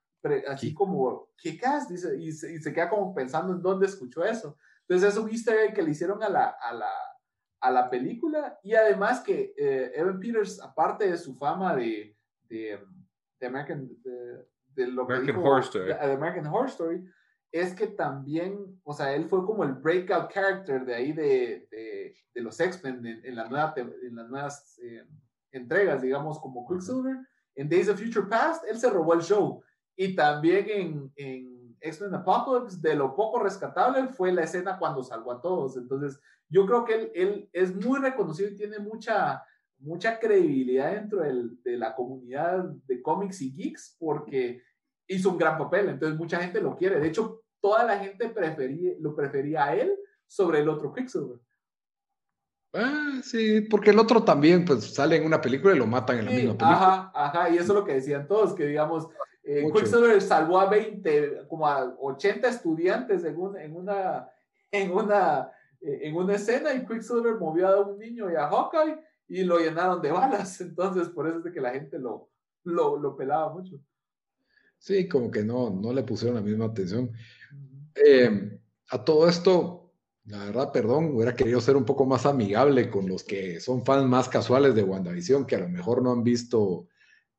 así 0.48 0.74
como, 0.74 1.30
Kekas, 1.38 1.90
dice, 1.90 2.18
y 2.18 2.32
se, 2.32 2.54
y 2.54 2.58
se, 2.60 2.72
queda 2.74 2.90
como 2.90 3.14
pensando 3.14 3.54
en 3.54 3.62
dónde 3.62 3.86
escuchó 3.86 4.24
eso. 4.24 4.58
Entonces 4.88 5.14
es 5.14 5.20
un 5.20 5.30
easter 5.30 5.58
egg 5.60 5.74
que 5.74 5.82
le 5.82 5.92
hicieron 5.92 6.24
a 6.24 6.30
la, 6.30 6.56
a 6.62 6.74
la, 6.74 6.92
a 7.60 7.72
la 7.72 7.90
película 7.90 8.60
y 8.64 8.76
además 8.76 9.20
que 9.20 9.54
eh, 9.58 9.92
Evan 9.96 10.20
Peters, 10.20 10.62
aparte 10.62 11.10
de 11.10 11.18
su 11.18 11.36
fama 11.36 11.76
de, 11.76 12.16
de, 12.48 12.80
de 13.40 13.48
American, 13.48 13.90
de 14.04 14.46
lo 14.76 15.04
American 15.04 15.38
Horror 15.38 15.62
Story. 15.62 15.92
American 15.92 16.48
Horror 16.48 16.68
Story 16.70 17.06
es 17.52 17.74
que 17.74 17.88
también, 17.88 18.82
o 18.84 18.94
sea, 18.94 19.14
él 19.14 19.26
fue 19.30 19.46
como 19.46 19.64
el 19.64 19.74
breakout 19.74 20.30
character 20.32 20.86
de 20.86 20.94
ahí 20.94 21.14
de, 21.14 21.68
de, 22.34 22.42
los 22.42 22.60
X-Men 22.60 23.06
en, 23.06 23.26
en, 23.26 23.36
la 23.36 23.48
nueva, 23.48 23.74
en 23.78 24.16
las 24.16 24.30
nuevas 24.30 24.80
eh, 24.84 25.06
entregas, 25.52 26.02
digamos, 26.02 26.40
como 26.40 26.68
Quicksilver. 26.68 27.18
En 27.56 27.70
Days 27.70 27.88
of 27.88 27.98
Future 27.98 28.28
Past, 28.28 28.66
él 28.70 28.78
se 28.78 28.90
robó 28.90 29.14
el 29.14 29.22
show. 29.22 29.64
Y 29.96 30.16
también 30.16 30.66
en, 30.70 31.14
en 31.16 31.78
X-Men 31.80 32.16
Apocalypse, 32.16 32.80
de 32.82 32.96
lo 32.96 33.16
poco 33.16 33.40
rescatable 33.40 34.10
fue 34.10 34.34
la 34.34 34.44
escena 34.44 34.78
cuando 34.78 35.02
salvó 35.02 35.32
a 35.32 35.42
todos. 35.42 35.78
Entonces, 35.78 36.20
yo 36.50 36.66
creo 36.66 36.84
que 36.84 36.94
él, 36.96 37.12
él 37.16 37.50
es 37.54 37.74
muy 37.74 38.00
reconocido 38.00 38.50
y 38.50 38.56
tiene 38.58 38.80
mucha, 38.80 39.42
mucha 39.86 40.20
credibilidad 40.20 40.94
dentro 40.94 41.22
de 41.22 41.78
la 41.78 41.96
comunidad 41.96 42.66
de 42.88 43.02
cómics 43.02 43.42
y 43.42 43.54
geeks 43.54 43.96
porque 44.00 44.62
hizo 45.08 45.30
un 45.30 45.38
gran 45.38 45.58
papel, 45.58 45.90
entonces 45.90 46.18
mucha 46.18 46.40
gente 46.40 46.60
lo 46.60 46.76
quiere. 46.76 47.00
De 47.00 47.08
hecho, 47.08 47.44
toda 47.62 47.84
la 47.84 48.00
gente 48.00 48.30
prefería, 48.30 48.94
lo 49.00 49.16
prefería 49.16 49.66
a 49.66 49.76
él 49.76 49.96
sobre 50.28 50.60
el 50.60 50.70
otro 50.70 50.94
Quicksilver. 50.94 51.40
Ah, 52.74 53.22
sí, 53.24 53.62
porque 53.62 53.92
el 53.92 54.00
otro 54.00 54.24
también 54.24 54.66
pues 54.66 54.94
sale 54.94 55.16
en 55.16 55.26
una 55.26 55.40
película 55.40 55.74
y 55.74 55.78
lo 55.78 55.88
matan 55.88 56.20
en 56.20 56.26
la 56.26 56.32
misma 56.32 56.58
película. 56.58 56.72
Ajá, 56.72 57.12
ajá, 57.14 57.50
y 57.50 57.56
eso 57.56 57.72
es 57.72 57.80
lo 57.80 57.86
que 57.86 57.94
decían 57.94 58.28
todos, 58.28 58.54
que 58.54 58.66
digamos, 58.66 59.08
eh, 59.44 59.64
Quicksilver 59.72 60.22
salvó 60.22 60.60
a 60.60 60.70
20, 60.70 61.48
como 61.48 61.68
a 61.68 61.96
80 62.00 62.50
estudiantes 62.50 63.24
en, 63.24 63.38
en 63.58 63.76
una, 63.76 64.30
en 64.72 64.92
una, 64.92 65.52
eh, 65.80 66.00
en 66.02 66.16
una 66.16 66.34
escena 66.34 66.74
y 66.74 66.86
Quicksilver 66.86 67.36
movió 67.36 67.68
a 67.68 67.82
un 67.82 67.98
niño 67.98 68.30
y 68.30 68.36
a 68.36 68.48
Hawkeye 68.48 68.98
y 69.28 69.44
lo 69.44 69.60
llenaron 69.60 70.02
de 70.02 70.12
balas. 70.12 70.60
Entonces, 70.62 71.10
por 71.10 71.28
eso 71.28 71.40
es 71.40 71.44
de 71.46 71.52
que 71.52 71.62
la 71.62 71.72
gente 71.72 72.00
lo, 72.00 72.30
lo, 72.64 73.16
pelaba 73.16 73.54
mucho. 73.54 73.80
Sí, 74.78 75.08
como 75.08 75.32
que 75.32 75.44
no, 75.44 75.70
no 75.70 75.94
le 75.94 76.04
pusieron 76.04 76.36
la 76.36 76.42
misma 76.42 76.66
atención. 76.66 77.12
Eh, 77.96 78.60
a 78.90 79.04
todo 79.04 79.28
esto, 79.28 79.94
la 80.26 80.46
verdad, 80.46 80.72
perdón, 80.72 81.16
hubiera 81.16 81.36
querido 81.36 81.62
ser 81.62 81.76
un 81.76 81.86
poco 81.86 82.06
más 82.06 82.26
amigable 82.26 82.90
con 82.90 83.08
los 83.08 83.24
que 83.24 83.60
son 83.60 83.86
fans 83.86 84.06
más 84.06 84.30
casuales 84.30 84.76
de 84.76 84.84
WandaVision, 84.84 85.46
que 85.46 85.56
a 85.56 85.60
lo 85.60 85.70
mejor 85.70 86.02
no 86.02 86.12
han 86.12 86.24
visto, 86.24 86.88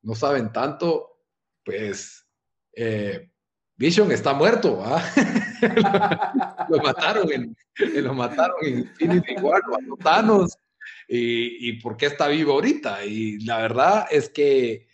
no 0.03 0.15
saben 0.15 0.53
tanto, 0.53 1.21
pues 1.65 2.27
eh, 2.73 3.31
Vision 3.77 4.11
está 4.11 4.33
muerto, 4.33 4.83
¿ah? 4.83 5.03
lo 6.69 6.79
mataron 6.79 7.31
en, 7.31 7.57
lo 8.03 8.15
mataron 8.15 8.57
en 8.63 8.79
Infinity 8.79 9.35
War, 9.43 9.61
Thanos, 10.03 10.57
y, 11.09 11.81
por 11.81 11.97
qué 11.97 12.07
está 12.07 12.29
vivo 12.29 12.53
ahorita. 12.53 13.05
Y 13.05 13.39
la 13.41 13.59
verdad 13.59 14.07
es 14.11 14.29
que, 14.29 14.89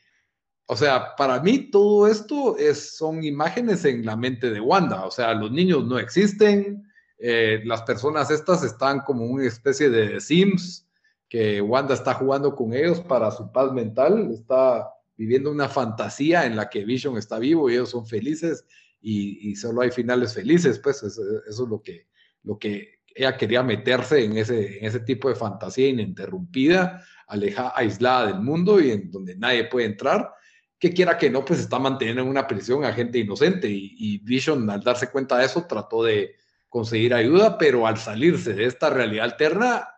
o 0.66 0.76
sea, 0.76 1.16
para 1.16 1.40
mí 1.40 1.70
todo 1.70 2.06
esto 2.06 2.56
es, 2.58 2.96
son 2.96 3.24
imágenes 3.24 3.84
en 3.84 4.04
la 4.04 4.16
mente 4.16 4.50
de 4.50 4.60
Wanda. 4.60 5.04
O 5.06 5.10
sea, 5.10 5.34
los 5.34 5.50
niños 5.50 5.86
no 5.86 5.98
existen, 5.98 6.84
eh, 7.18 7.62
las 7.64 7.82
personas 7.82 8.30
estas 8.30 8.64
están 8.64 9.00
como 9.00 9.24
una 9.26 9.46
especie 9.46 9.90
de 9.90 10.20
Sims 10.20 10.88
que 11.28 11.62
Wanda 11.62 11.94
está 11.94 12.14
jugando 12.14 12.54
con 12.54 12.74
ellos 12.74 13.00
para 13.00 13.30
su 13.30 13.50
paz 13.52 13.72
mental, 13.72 14.30
está 14.32 14.88
viviendo 15.16 15.50
una 15.50 15.68
fantasía 15.68 16.44
en 16.44 16.56
la 16.56 16.68
que 16.68 16.84
Vision 16.84 17.16
está 17.16 17.38
vivo 17.38 17.70
y 17.70 17.74
ellos 17.74 17.90
son 17.90 18.06
felices 18.06 18.66
y, 19.00 19.56
solo 19.56 19.80
hay 19.80 19.90
finales 19.90 20.34
felices, 20.34 20.78
pues 20.78 21.02
eso, 21.02 21.22
eso 21.48 21.64
es 21.64 21.68
lo 21.68 21.82
que, 21.82 22.06
lo 22.42 22.58
que 22.58 23.01
ella 23.14 23.36
quería 23.36 23.62
meterse 23.62 24.24
en 24.24 24.36
ese, 24.36 24.78
en 24.78 24.84
ese 24.86 25.00
tipo 25.00 25.28
de 25.28 25.34
fantasía 25.34 25.88
ininterrumpida, 25.88 27.04
alejada, 27.26 27.72
aislada 27.76 28.26
del 28.26 28.40
mundo 28.40 28.80
y 28.80 28.90
en 28.90 29.10
donde 29.10 29.36
nadie 29.36 29.64
puede 29.64 29.86
entrar, 29.86 30.32
que 30.78 30.92
quiera 30.92 31.16
que 31.16 31.30
no, 31.30 31.44
pues 31.44 31.60
está 31.60 31.78
manteniendo 31.78 32.22
en 32.22 32.28
una 32.28 32.46
prisión 32.46 32.84
a 32.84 32.92
gente 32.92 33.18
inocente 33.18 33.68
y, 33.70 34.18
Vision 34.18 34.68
al 34.68 34.82
darse 34.82 35.10
cuenta 35.10 35.38
de 35.38 35.46
eso 35.46 35.64
trató 35.66 36.02
de 36.02 36.34
conseguir 36.68 37.14
ayuda, 37.14 37.56
pero 37.56 37.86
al 37.86 37.98
salirse 37.98 38.52
de 38.52 38.64
esta 38.64 38.90
realidad 38.90 39.26
alterna, 39.26 39.88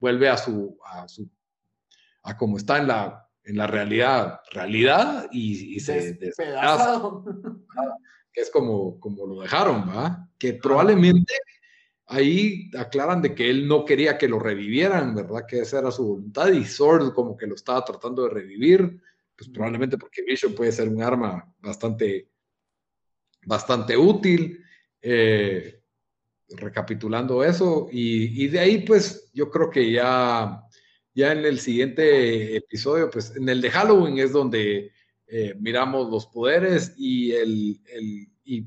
vuelve 0.00 0.28
a 0.28 0.36
su, 0.36 0.76
a 0.84 1.06
su, 1.06 1.30
a 2.24 2.36
como 2.36 2.56
está 2.56 2.78
en 2.78 2.88
la, 2.88 3.28
en 3.44 3.56
la 3.56 3.68
realidad, 3.68 4.40
realidad 4.50 5.28
y, 5.30 5.78
se 5.78 6.14
despedaza, 6.14 7.00
que 8.32 8.40
es 8.40 8.50
como, 8.50 8.98
como 8.98 9.26
lo 9.26 9.42
dejaron, 9.42 9.88
¿va? 9.88 10.28
Que 10.38 10.54
probablemente 10.54 11.34
ahí 12.12 12.70
aclaran 12.78 13.22
de 13.22 13.34
que 13.34 13.50
él 13.50 13.66
no 13.66 13.84
quería 13.84 14.18
que 14.18 14.28
lo 14.28 14.38
revivieran, 14.38 15.14
¿verdad? 15.14 15.46
Que 15.46 15.60
esa 15.60 15.80
era 15.80 15.90
su 15.90 16.06
voluntad 16.06 16.52
y 16.52 16.64
Sword 16.64 17.12
como 17.14 17.36
que 17.36 17.46
lo 17.46 17.54
estaba 17.54 17.84
tratando 17.84 18.22
de 18.24 18.30
revivir, 18.30 19.00
pues 19.36 19.48
probablemente 19.50 19.98
porque 19.98 20.22
Vision 20.22 20.54
puede 20.54 20.72
ser 20.72 20.88
un 20.88 21.02
arma 21.02 21.52
bastante, 21.60 22.28
bastante 23.44 23.96
útil. 23.96 24.62
Eh, 25.00 25.82
recapitulando 26.56 27.42
eso 27.44 27.88
y, 27.90 28.46
de 28.48 28.60
ahí 28.60 28.78
pues 28.84 29.30
yo 29.32 29.50
creo 29.50 29.70
que 29.70 29.90
ya, 29.90 30.62
ya 31.14 31.32
en 31.32 31.44
el 31.44 31.58
siguiente 31.58 32.56
episodio, 32.56 33.10
pues 33.10 33.34
en 33.36 33.48
el 33.48 33.60
de 33.60 33.70
Halloween 33.70 34.18
es 34.18 34.32
donde 34.32 34.92
eh, 35.26 35.54
miramos 35.58 36.10
los 36.10 36.26
poderes 36.26 36.94
y, 36.96 37.32
el, 37.32 37.80
el, 37.86 38.28
y 38.44 38.66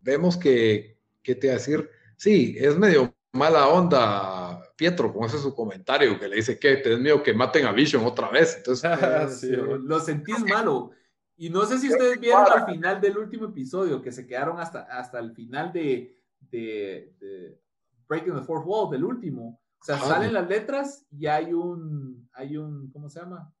vemos 0.00 0.36
que, 0.36 0.98
¿qué 1.22 1.34
te 1.34 1.48
iba 1.48 1.54
a 1.54 1.58
decir? 1.58 1.88
Sí, 2.18 2.56
es 2.58 2.76
medio 2.76 3.14
mala 3.32 3.68
onda 3.68 4.60
Pietro 4.76 5.12
con 5.12 5.24
ese 5.24 5.38
su 5.38 5.54
comentario 5.54 6.18
que 6.18 6.28
le 6.28 6.36
dice 6.36 6.58
que 6.58 6.76
tenés 6.76 6.98
miedo 6.98 7.22
que 7.22 7.32
maten 7.32 7.66
a 7.66 7.72
Vision 7.72 8.04
otra 8.04 8.28
vez. 8.30 8.56
Entonces, 8.56 8.90
lo 9.82 10.00
sentís 10.00 10.44
malo. 10.44 10.90
Y 11.36 11.50
no 11.50 11.64
sé 11.64 11.78
si 11.78 11.88
ustedes 11.88 12.18
vieron 12.20 12.46
al 12.52 12.66
final 12.66 13.00
del 13.00 13.16
último 13.16 13.46
episodio, 13.46 14.02
que 14.02 14.10
se 14.10 14.26
quedaron 14.26 14.58
hasta, 14.58 14.82
hasta 14.82 15.20
el 15.20 15.32
final 15.32 15.72
de, 15.72 16.16
de, 16.40 17.60
Breaking 18.08 18.34
the 18.34 18.42
Fourth 18.42 18.66
Wall, 18.66 18.90
del 18.90 19.04
último. 19.04 19.60
O 19.80 19.84
sea, 19.84 19.98
salen 19.98 20.32
las 20.32 20.48
letras 20.48 21.06
y 21.12 21.26
hay 21.26 21.52
un, 21.52 22.28
hay 22.32 22.56
un, 22.56 22.90
¿cómo 22.90 23.08
se 23.08 23.20
llama? 23.20 23.52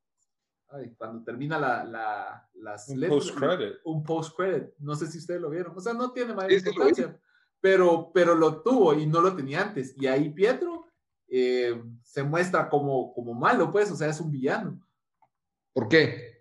cuando 0.98 1.24
termina 1.24 1.58
la, 1.58 1.82
la, 1.84 2.48
las 2.54 2.88
un 2.88 3.00
letras. 3.00 3.18
Post 3.18 3.36
-credit. 3.36 3.78
Un 3.84 4.02
post-credit. 4.02 4.74
No 4.78 4.94
sé 4.94 5.06
si 5.06 5.18
ustedes 5.18 5.40
lo 5.40 5.48
vieron. 5.48 5.74
O 5.76 5.80
sea, 5.80 5.94
no 5.94 6.12
tiene 6.12 6.34
mayor 6.34 6.52
importancia. 6.52 7.18
Pero, 7.60 8.10
pero 8.12 8.34
lo 8.34 8.62
tuvo 8.62 8.94
y 8.94 9.06
no 9.06 9.20
lo 9.20 9.34
tenía 9.34 9.62
antes. 9.62 9.94
Y 9.96 10.06
ahí 10.06 10.30
Pietro 10.30 10.86
eh, 11.28 11.82
se 12.02 12.22
muestra 12.22 12.68
como, 12.68 13.12
como 13.14 13.34
malo, 13.34 13.70
pues, 13.70 13.90
o 13.90 13.96
sea, 13.96 14.08
es 14.08 14.20
un 14.20 14.30
villano. 14.30 14.80
¿Por 15.72 15.88
qué? 15.88 16.38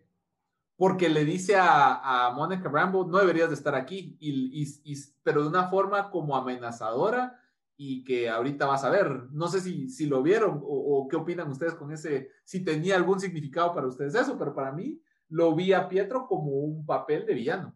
porque 0.78 1.09
le 1.09 1.26
dice 1.26 1.55
a, 1.55 2.28
a 2.28 2.32
Monica 2.32 2.70
Rambo, 2.70 3.03
no 3.03 3.18
deberías 3.18 3.49
de 3.49 3.55
estar 3.55 3.74
aquí, 3.74 4.15
y, 4.20 4.61
y, 4.61 4.95
pero 5.24 5.41
de 5.41 5.49
una 5.49 5.70
forma 5.70 6.11
como 6.11 6.38
amenazadora 6.38 7.41
y 7.76 8.03
que 8.03 8.30
ahorita 8.30 8.68
vas 8.68 8.84
a 8.84 8.91
ver. 8.91 9.28
No 9.32 9.47
sé 9.47 9.59
si, 9.59 9.89
si 9.89 10.05
lo 10.05 10.22
vieron 10.22 10.61
o, 10.63 11.07
qué 11.09 11.15
opinan 11.15 11.49
ustedes 11.49 11.74
con 11.74 11.91
ese, 11.91 12.30
si 12.43 12.63
tenía 12.63 12.95
algún 12.95 13.20
significado 13.20 13.74
para 13.74 13.88
ustedes 13.88 14.13
eso, 14.13 14.38
pero 14.38 14.53
para 14.53 14.72
mí 14.72 15.01
lo 15.30 15.55
vi 15.55 15.74
a 15.74 15.89
Pietro 15.89 16.28
como 16.28 16.51
un 16.51 16.86
papel 16.86 17.26
de 17.26 17.34
villano. 17.34 17.76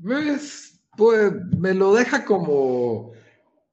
Pues, 0.00 0.75
pues 0.96 1.32
me 1.58 1.74
lo 1.74 1.94
deja 1.94 2.24
como 2.24 3.12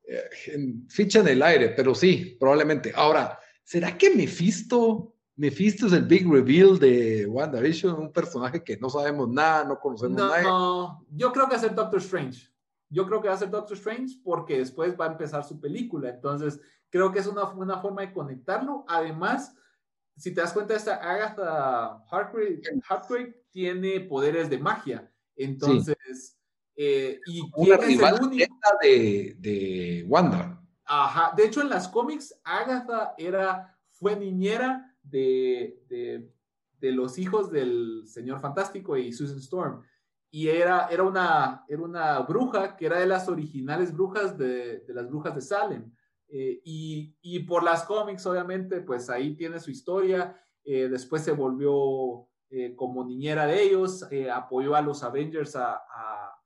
eh, 0.04 0.84
ficha 0.90 1.20
en 1.20 1.28
el 1.30 1.42
aire, 1.42 1.70
pero 1.70 1.96
sí, 1.96 2.38
probablemente. 2.40 2.92
Ahora, 2.96 3.40
¿será 3.64 3.98
que 3.98 4.16
Mephisto 4.16 5.14
Mephisto 5.36 5.88
es 5.88 5.94
el 5.94 6.04
big 6.04 6.30
reveal 6.30 6.78
de 6.78 7.26
WandaVision, 7.26 8.00
un 8.00 8.12
personaje 8.12 8.64
que 8.64 8.78
no 8.78 8.90
sabemos 8.90 9.30
nada, 9.30 9.64
no 9.64 9.80
conocemos 9.80 10.18
nada. 10.18 10.44
No, 10.44 11.06
yo 11.10 11.32
creo 11.32 11.46
que 11.46 11.52
va 11.52 11.58
a 11.58 11.62
ser 11.62 11.74
Doctor 11.74 12.00
Strange. 12.00 12.50
Yo 12.90 13.08
creo 13.08 13.20
que 13.20 13.30
va 13.30 13.34
a 13.34 13.38
ser 13.38 13.50
Doctor 13.50 13.76
Strange 13.76 14.20
porque 14.24 14.60
después 14.60 14.96
va 15.00 15.06
a 15.06 15.12
empezar 15.12 15.44
su 15.44 15.60
película. 15.60 16.10
Entonces, 16.10 16.62
creo 16.92 17.12
que 17.12 17.18
es 17.18 17.26
una, 17.26 17.50
una 17.50 17.80
forma 17.80 18.04
de 18.04 18.14
conectarlo. 18.14 18.86
Además, 18.88 19.56
si 20.16 20.32
te 20.32 20.42
das 20.42 20.54
cuenta, 20.54 20.76
esta 20.76 20.98
Agatha 20.98 22.04
Hartwig 22.12 23.36
tiene 23.50 24.02
poderes 24.02 24.52
de 24.52 24.60
magia. 24.60 25.12
Entonces, 25.36 26.38
eh, 26.76 27.20
y 27.26 27.42
una 27.56 27.78
rival 27.78 28.20
de, 28.82 29.36
de 29.40 30.06
Wanda. 30.08 30.64
Ajá. 30.86 31.34
De 31.36 31.46
hecho, 31.46 31.62
en 31.62 31.70
las 31.70 31.88
cómics, 31.88 32.40
Agatha 32.44 33.14
era, 33.18 33.78
fue 33.92 34.16
niñera 34.16 34.96
de, 35.02 35.80
los 36.82 37.18
hijos 37.18 37.52
del 37.52 38.04
Señor 38.06 38.42
Fantástico 38.42 38.98
y 38.98 39.14
Susan 39.14 39.38
Storm. 39.38 39.82
Y 40.30 40.48
era, 40.48 40.88
era, 40.88 41.04
una, 41.04 41.64
era 41.68 41.82
una 41.82 42.20
bruja 42.22 42.76
que 42.76 42.88
era 42.88 43.00
de 43.00 43.06
las 43.06 43.30
originales 43.30 43.94
brujas 43.94 44.38
de, 44.38 44.84
las 44.88 45.08
brujas 45.08 45.36
de 45.36 45.42
Salem. 45.42 45.92
Eh, 46.28 46.62
y, 46.64 47.40
por 47.42 47.64
las 47.64 47.84
cómics, 47.84 48.26
obviamente, 48.26 48.82
pues 48.82 49.10
ahí 49.10 49.36
tiene 49.36 49.60
su 49.60 49.70
historia. 49.70 50.36
Eh, 50.64 50.90
después 50.90 51.24
se 51.24 51.32
volvió 51.32 52.28
eh, 52.56 52.76
como 52.76 53.04
niñera 53.04 53.48
de 53.48 53.64
ellos, 53.64 54.08
apoyó 54.32 54.76
a 54.76 54.82
los 54.82 55.02
Avengers 55.02 55.56
a, 55.56 55.82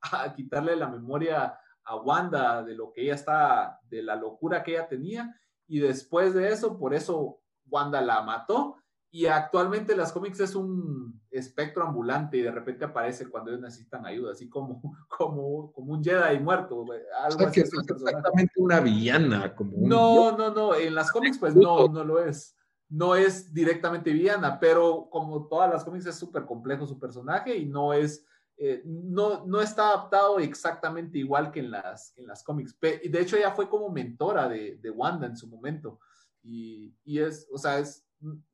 a, 0.00 0.34
quitarle 0.34 0.74
la 0.74 0.88
memoria 0.88 1.58
a 1.84 1.96
Wanda 1.96 2.62
de 2.62 2.74
lo 2.74 2.92
que 2.92 3.02
ella 3.02 3.14
está, 3.14 3.80
de 3.90 4.02
la 4.02 4.16
locura 4.16 4.62
que 4.62 4.72
ella 4.72 4.88
tenía. 4.88 5.38
Y 5.66 5.80
después 5.80 6.32
de 6.32 6.48
eso, 6.48 6.78
por 6.78 6.94
eso 6.94 7.40
Wanda 7.66 8.00
la 8.00 8.22
mató 8.22 8.76
y 9.10 9.26
actualmente 9.26 9.96
las 9.96 10.12
cómics 10.12 10.40
es 10.40 10.54
un 10.54 11.18
espectro 11.30 11.86
ambulante 11.86 12.36
y 12.36 12.42
de 12.42 12.50
repente 12.50 12.84
aparece 12.84 13.28
cuando 13.28 13.50
ellos 13.50 13.62
necesitan 13.62 14.04
ayuda, 14.04 14.32
así 14.32 14.48
como, 14.48 14.82
como, 15.08 15.72
como 15.72 15.92
un 15.94 16.04
Jedi 16.04 16.38
muerto. 16.40 16.84
Algo 17.22 17.46
o 17.46 17.50
sea, 17.50 17.62
es 17.62 17.72
exactamente 17.72 18.52
una 18.56 18.80
villana. 18.80 19.54
Como 19.54 19.72
no, 19.78 20.36
no, 20.36 20.50
no, 20.50 20.74
en 20.74 20.94
las 20.94 21.10
cómics 21.10 21.38
pues 21.38 21.54
no, 21.56 21.88
no 21.88 22.04
lo 22.04 22.22
es. 22.22 22.54
No 22.88 23.14
es 23.14 23.52
directamente 23.52 24.12
villana, 24.12 24.58
pero 24.58 25.08
como 25.10 25.46
todas 25.46 25.70
las 25.70 25.84
cómics 25.84 26.06
es 26.06 26.16
súper 26.16 26.46
complejo 26.46 26.86
su 26.86 26.98
personaje 26.98 27.56
y 27.56 27.66
no 27.66 27.92
es, 27.92 28.24
eh, 28.56 28.82
no, 28.84 29.44
no 29.46 29.60
está 29.60 29.88
adaptado 29.88 30.38
exactamente 30.38 31.18
igual 31.18 31.50
que 31.50 31.60
en 31.60 31.70
las, 31.70 32.16
en 32.16 32.26
las 32.26 32.42
cómics. 32.42 32.78
De 32.80 33.20
hecho, 33.20 33.36
ella 33.36 33.52
fue 33.52 33.68
como 33.68 33.90
mentora 33.90 34.48
de, 34.48 34.78
de 34.78 34.90
Wanda 34.90 35.26
en 35.26 35.36
su 35.36 35.48
momento. 35.48 36.00
Y, 36.42 36.94
y, 37.04 37.18
es, 37.18 37.46
o 37.52 37.58
sea, 37.58 37.78
es, 37.78 38.06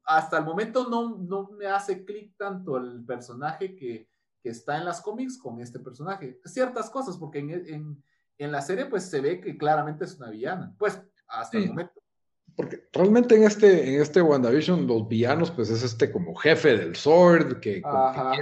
hasta 0.05 0.39
el 0.39 0.45
momento 0.45 0.89
no, 0.89 1.16
no 1.16 1.51
me 1.53 1.66
hace 1.66 2.05
clic 2.05 2.37
tanto 2.37 2.76
el 2.76 3.05
personaje 3.05 3.74
que, 3.74 4.09
que, 4.43 4.49
está 4.51 4.76
en 4.76 4.85
las 4.85 5.01
cómics 5.01 5.39
con 5.39 5.61
este 5.61 5.78
personaje. 5.78 6.41
Ciertas 6.45 6.91
cosas, 6.91 7.16
porque 7.16 7.39
en, 7.39 7.51
en, 7.51 8.05
en, 8.39 8.53
la 8.53 8.61
serie 8.61 8.87
pues 8.87 9.05
se 9.09 9.20
ve 9.20 9.41
que 9.41 9.57
claramente 9.57 10.05
es 10.05 10.16
una 10.16 10.30
villana, 10.30 10.74
pues 10.78 11.01
hasta 11.26 11.57
el 11.57 11.68
momento. 11.68 12.03
Porque 12.57 12.88
realmente 12.92 13.34
en 13.36 13.44
este, 13.44 13.94
en 13.94 14.00
este 14.00 14.22
WandaVision 14.22 14.86
los 14.86 15.09
villanos 15.09 15.50
pues 15.50 15.70
es 15.70 15.82
este 15.82 16.12
como 16.12 16.34
jefe 16.34 16.76
del 16.76 16.94
Sword 16.94 17.61
que, 17.61 17.82
que 17.82 18.40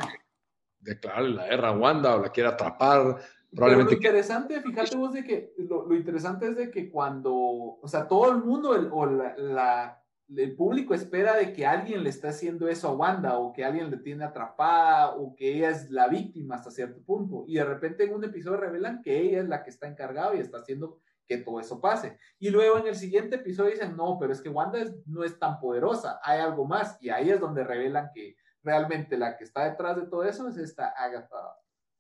declararle 0.81 1.35
la 1.35 1.47
guerra 1.47 1.69
a 1.69 1.79
Wanda 1.79 2.17
o 2.17 2.23
la 2.23 2.31
quiere 2.31 2.51
atrapar 2.51 3.19
Probablemente. 3.55 3.93
lo 3.93 3.97
interesante, 3.99 4.61
fíjate 4.63 4.97
vos 4.97 5.13
de 5.13 5.25
que 5.25 5.53
lo, 5.59 5.87
lo, 5.87 5.95
interesante 5.95 6.49
es 6.49 6.57
de 6.57 6.71
que 6.71 6.91
cuando, 6.91 7.35
o 7.35 7.87
sea, 7.87 8.09
todo 8.09 8.31
el 8.31 8.39
mundo 8.39 8.75
el, 8.75 8.89
o 8.91 9.05
la, 9.05 10.03
el 10.35 10.57
público 10.57 10.95
espera 10.95 11.37
de 11.37 11.53
que 11.53 11.67
alguien 11.67 12.03
le 12.03 12.09
está 12.09 12.31
haciendo 12.31 12.67
eso 12.69 12.89
a 12.89 12.95
Wanda 12.95 13.37
o 13.37 13.53
que 13.53 13.63
alguien 13.63 13.91
le 13.91 13.99
tiene 13.99 14.25
atrapada 14.25 15.11
o 15.17 15.35
que 15.37 15.55
ella 15.55 15.69
es 15.69 15.91
la 15.91 16.09
víctima 16.09 16.55
hasta 16.55 16.71
cierto 16.71 17.03
punto. 17.03 17.45
Y 17.47 17.57
de 17.57 17.65
repente 17.65 18.05
en 18.05 18.15
un 18.15 18.25
episodio 18.25 18.57
revelan 18.57 19.03
que 19.03 19.21
ella 19.21 19.41
es 19.41 19.49
la 19.49 19.63
que 19.63 19.69
está 19.69 19.87
encargada 19.87 20.35
y 20.35 20.41
está 20.41 20.59
haciendo 20.59 20.99
que 21.27 21.39
todo 21.39 21.61
eso 21.61 21.81
pase. 21.81 22.19
Y 22.39 22.51
luego 22.51 22.79
en 22.79 22.87
el 22.87 22.97
siguiente 22.97 23.37
episodio 23.37 23.71
dicen, 23.71 23.97
no, 23.97 24.19
pero 24.21 24.33
es 24.33 24.41
que 24.41 24.49
Wanda 24.49 24.85
no 25.07 25.25
es 25.25 25.39
tan 25.39 25.61
poderosa, 25.61 26.21
hay 26.23 26.41
algo 26.41 26.67
más. 26.67 26.99
Y 27.01 27.11
ahí 27.11 27.31
es 27.31 27.41
donde 27.41 27.65
revelan 27.65 28.11
que 28.15 28.37
realmente 28.63 29.17
la 29.17 29.37
que 29.37 29.45
está 29.45 29.69
detrás 29.71 29.97
de 29.97 30.07
todo 30.07 30.25
eso 30.25 30.49
es 30.49 30.57
esta 30.57 30.89
Agatha 30.89 31.57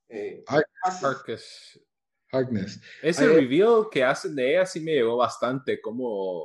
eh, 0.08 0.44
Ese 3.02 3.26
reveal 3.26 3.86
que 3.90 4.04
hacen 4.04 4.34
de 4.34 4.52
ella 4.52 4.66
sí 4.66 4.80
me 4.80 4.92
llegó 4.92 5.16
bastante, 5.16 5.80
como 5.80 6.44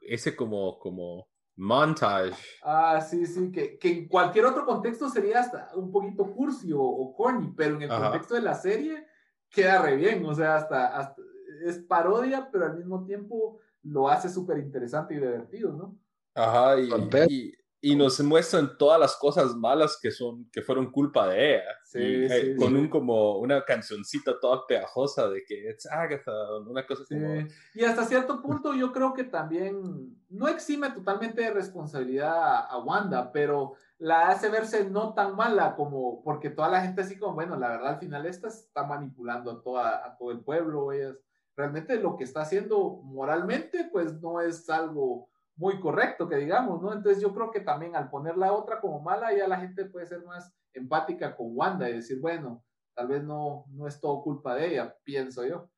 ese 0.00 0.34
como, 0.34 0.78
como 0.78 1.28
montage. 1.56 2.36
Ah, 2.62 3.00
sí, 3.00 3.26
sí, 3.26 3.50
que, 3.52 3.78
que 3.78 3.88
en 3.88 4.08
cualquier 4.08 4.46
otro 4.46 4.64
contexto 4.64 5.08
sería 5.08 5.40
hasta 5.40 5.70
un 5.74 5.90
poquito 5.90 6.32
cursi 6.32 6.70
o, 6.74 7.14
corny, 7.16 7.52
pero 7.56 7.76
en 7.76 7.82
el 7.82 7.88
contexto 7.88 8.34
de 8.34 8.42
la 8.42 8.54
serie 8.54 9.06
queda 9.50 9.82
re 9.82 9.96
bien, 9.96 10.24
o 10.24 10.34
sea, 10.34 10.56
hasta, 10.56 10.96
hasta 10.96 11.22
es 11.64 11.78
parodia, 11.78 12.48
pero 12.50 12.66
al 12.66 12.76
mismo 12.76 13.04
tiempo 13.04 13.58
lo 13.82 14.08
hace 14.08 14.28
súper 14.28 14.58
interesante 14.58 15.14
y 15.14 15.18
divertido, 15.18 15.72
¿no? 15.72 15.98
Ajá, 16.34 16.80
y, 16.80 17.52
y 17.84 17.96
nos 17.96 18.20
muestran 18.20 18.78
todas 18.78 18.98
las 18.98 19.16
cosas 19.16 19.56
malas 19.56 19.98
que 20.00 20.12
son 20.12 20.48
que 20.52 20.62
fueron 20.62 20.92
culpa 20.92 21.26
de 21.28 21.56
ella. 21.56 21.64
Sí, 21.84 21.98
eh, 22.00 22.54
con 22.56 22.76
un 22.76 22.88
como 22.88 23.38
una 23.38 23.64
cancioncita 23.64 24.38
toda 24.40 24.64
pegajosa 24.68 25.28
de 25.28 25.44
que 25.44 25.68
es 25.68 25.84
Agatha 25.90 26.32
una 26.64 26.86
cosa 26.86 27.02
como 27.06 27.48
y 27.74 27.84
hasta 27.84 28.04
cierto 28.04 28.40
punto 28.40 28.72
yo 28.72 28.92
creo 28.92 29.12
que 29.12 29.24
también 29.24 30.16
no 30.30 30.46
exime 30.46 30.90
totalmente 30.90 31.42
de 31.42 31.50
responsabilidad 31.50 32.66
a, 32.70 32.78
Wanda 32.78 33.32
pero 33.32 33.74
la 33.98 34.28
hace 34.28 34.48
verse 34.48 34.88
no 34.88 35.12
tan 35.12 35.34
mala 35.34 35.74
como 35.74 36.22
porque 36.22 36.50
toda 36.50 36.70
la 36.70 36.82
gente 36.82 37.02
así 37.02 37.18
como 37.18 37.34
bueno 37.34 37.58
la 37.58 37.68
verdad 37.68 37.94
al 37.94 37.98
final 37.98 38.26
esta 38.26 38.46
está 38.46 38.84
manipulando 38.84 39.50
a 39.50 39.60
toda 39.60 40.06
a 40.06 40.16
todo 40.16 40.30
el 40.30 40.40
pueblo 40.40 40.92
ella 40.92 41.14
realmente 41.56 41.96
lo 41.96 42.16
que 42.16 42.24
está 42.24 42.42
haciendo 42.42 43.00
moralmente 43.04 43.88
pues 43.92 44.20
no 44.20 44.40
es 44.40 44.68
algo 44.70 45.28
muy 45.56 45.78
correcto, 45.80 46.28
que 46.28 46.36
digamos, 46.36 46.82
¿no? 46.82 46.92
Entonces 46.92 47.22
yo 47.22 47.34
creo 47.34 47.50
que 47.50 47.60
también 47.60 47.94
al 47.94 48.10
poner 48.10 48.36
la 48.36 48.52
otra 48.52 48.80
como 48.80 49.00
mala, 49.00 49.36
ya 49.36 49.46
la 49.46 49.60
gente 49.60 49.84
puede 49.84 50.06
ser 50.06 50.24
más 50.24 50.52
empática 50.72 51.36
con 51.36 51.48
Wanda 51.50 51.88
y 51.88 51.94
decir, 51.94 52.20
bueno, 52.20 52.64
tal 52.94 53.08
vez 53.08 53.22
no, 53.22 53.66
no 53.70 53.86
es 53.86 54.00
todo 54.00 54.22
culpa 54.22 54.54
de 54.54 54.72
ella, 54.72 54.96
pienso 55.04 55.46
yo. 55.46 55.70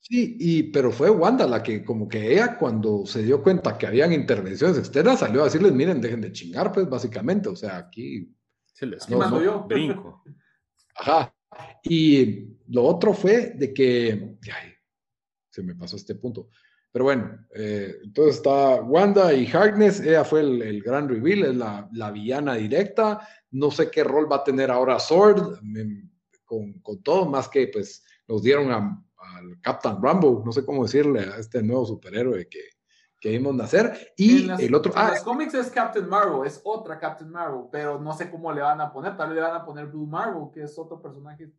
Sí, 0.00 0.36
y, 0.38 0.62
pero 0.64 0.92
fue 0.92 1.10
Wanda 1.10 1.46
la 1.46 1.62
que 1.62 1.84
como 1.84 2.08
que 2.08 2.32
ella 2.32 2.56
cuando 2.56 3.04
se 3.06 3.22
dio 3.22 3.42
cuenta 3.42 3.76
que 3.76 3.88
habían 3.88 4.12
intervenciones 4.12 4.78
externas 4.78 5.18
salió 5.18 5.40
a 5.40 5.44
decirles, 5.46 5.72
miren, 5.72 6.00
dejen 6.00 6.20
de 6.20 6.32
chingar, 6.32 6.70
pues 6.70 6.88
básicamente, 6.88 7.48
o 7.48 7.56
sea, 7.56 7.76
aquí... 7.78 8.32
Se 8.72 8.86
les 8.86 9.08
no, 9.08 9.42
yo. 9.42 9.64
brinco. 9.68 10.22
Ajá. 10.96 11.34
Y 11.82 12.56
lo 12.68 12.84
otro 12.84 13.14
fue 13.14 13.52
de 13.56 13.72
que, 13.72 14.36
ay, 14.44 14.75
se 15.56 15.62
me 15.62 15.74
pasó 15.74 15.96
este 15.96 16.14
punto, 16.14 16.50
Pero 16.92 17.06
bueno, 17.06 17.46
eh, 17.54 17.96
entonces 18.04 18.36
está 18.36 18.82
Wanda 18.82 19.32
y 19.32 19.46
Harkness, 19.46 20.00
ella 20.00 20.22
fue 20.22 20.40
el, 20.40 20.82
gran 20.82 21.08
reveal, 21.08 21.44
es 21.44 21.56
la, 21.56 21.88
la, 21.92 22.10
villana 22.10 22.54
directa. 22.54 23.26
No 23.52 23.70
sé 23.70 23.90
qué 23.90 24.04
rol 24.04 24.30
va 24.30 24.36
a 24.36 24.44
tener 24.44 24.70
ahora 24.70 24.98
Sword 24.98 25.60
con, 26.44 26.74
con, 26.80 27.02
todo, 27.02 27.24
más 27.24 27.48
que 27.48 27.68
pues 27.68 28.04
nos 28.28 28.42
dieron 28.42 28.70
al 28.70 29.60
Captain 29.62 29.96
Rambo, 30.02 30.42
no 30.44 30.52
sé 30.52 30.64
cómo 30.64 30.82
decirle 30.82 31.20
a 31.20 31.38
este 31.38 31.62
nuevo 31.62 31.86
superhéroe 31.86 32.46
que, 32.48 32.60
que 33.18 33.30
vimos 33.30 33.54
nacer. 33.54 34.12
Y 34.18 34.48
el 34.50 34.74
otro. 34.74 34.92
En 34.92 34.98
ah, 34.98 35.10
los 35.14 35.20
cómics 35.20 35.54
es 35.54 35.70
Captain 35.70 36.06
Marvel, 36.06 36.46
es 36.46 36.60
otra 36.64 36.98
Captain 36.98 37.30
Marvel, 37.30 37.64
pero 37.72 37.98
no 37.98 38.12
sé 38.12 38.30
cómo 38.30 38.52
le 38.52 38.60
van 38.60 38.80
a 38.82 38.92
poner. 38.92 39.16
Tal 39.16 39.30
vez 39.30 39.36
le 39.36 39.42
van 39.42 39.56
a 39.56 39.64
poner 39.64 39.86
Blue 39.86 40.06
Marvel, 40.06 40.50
que 40.52 40.64
es 40.64 40.78
otro 40.78 41.00
personaje 41.00 41.50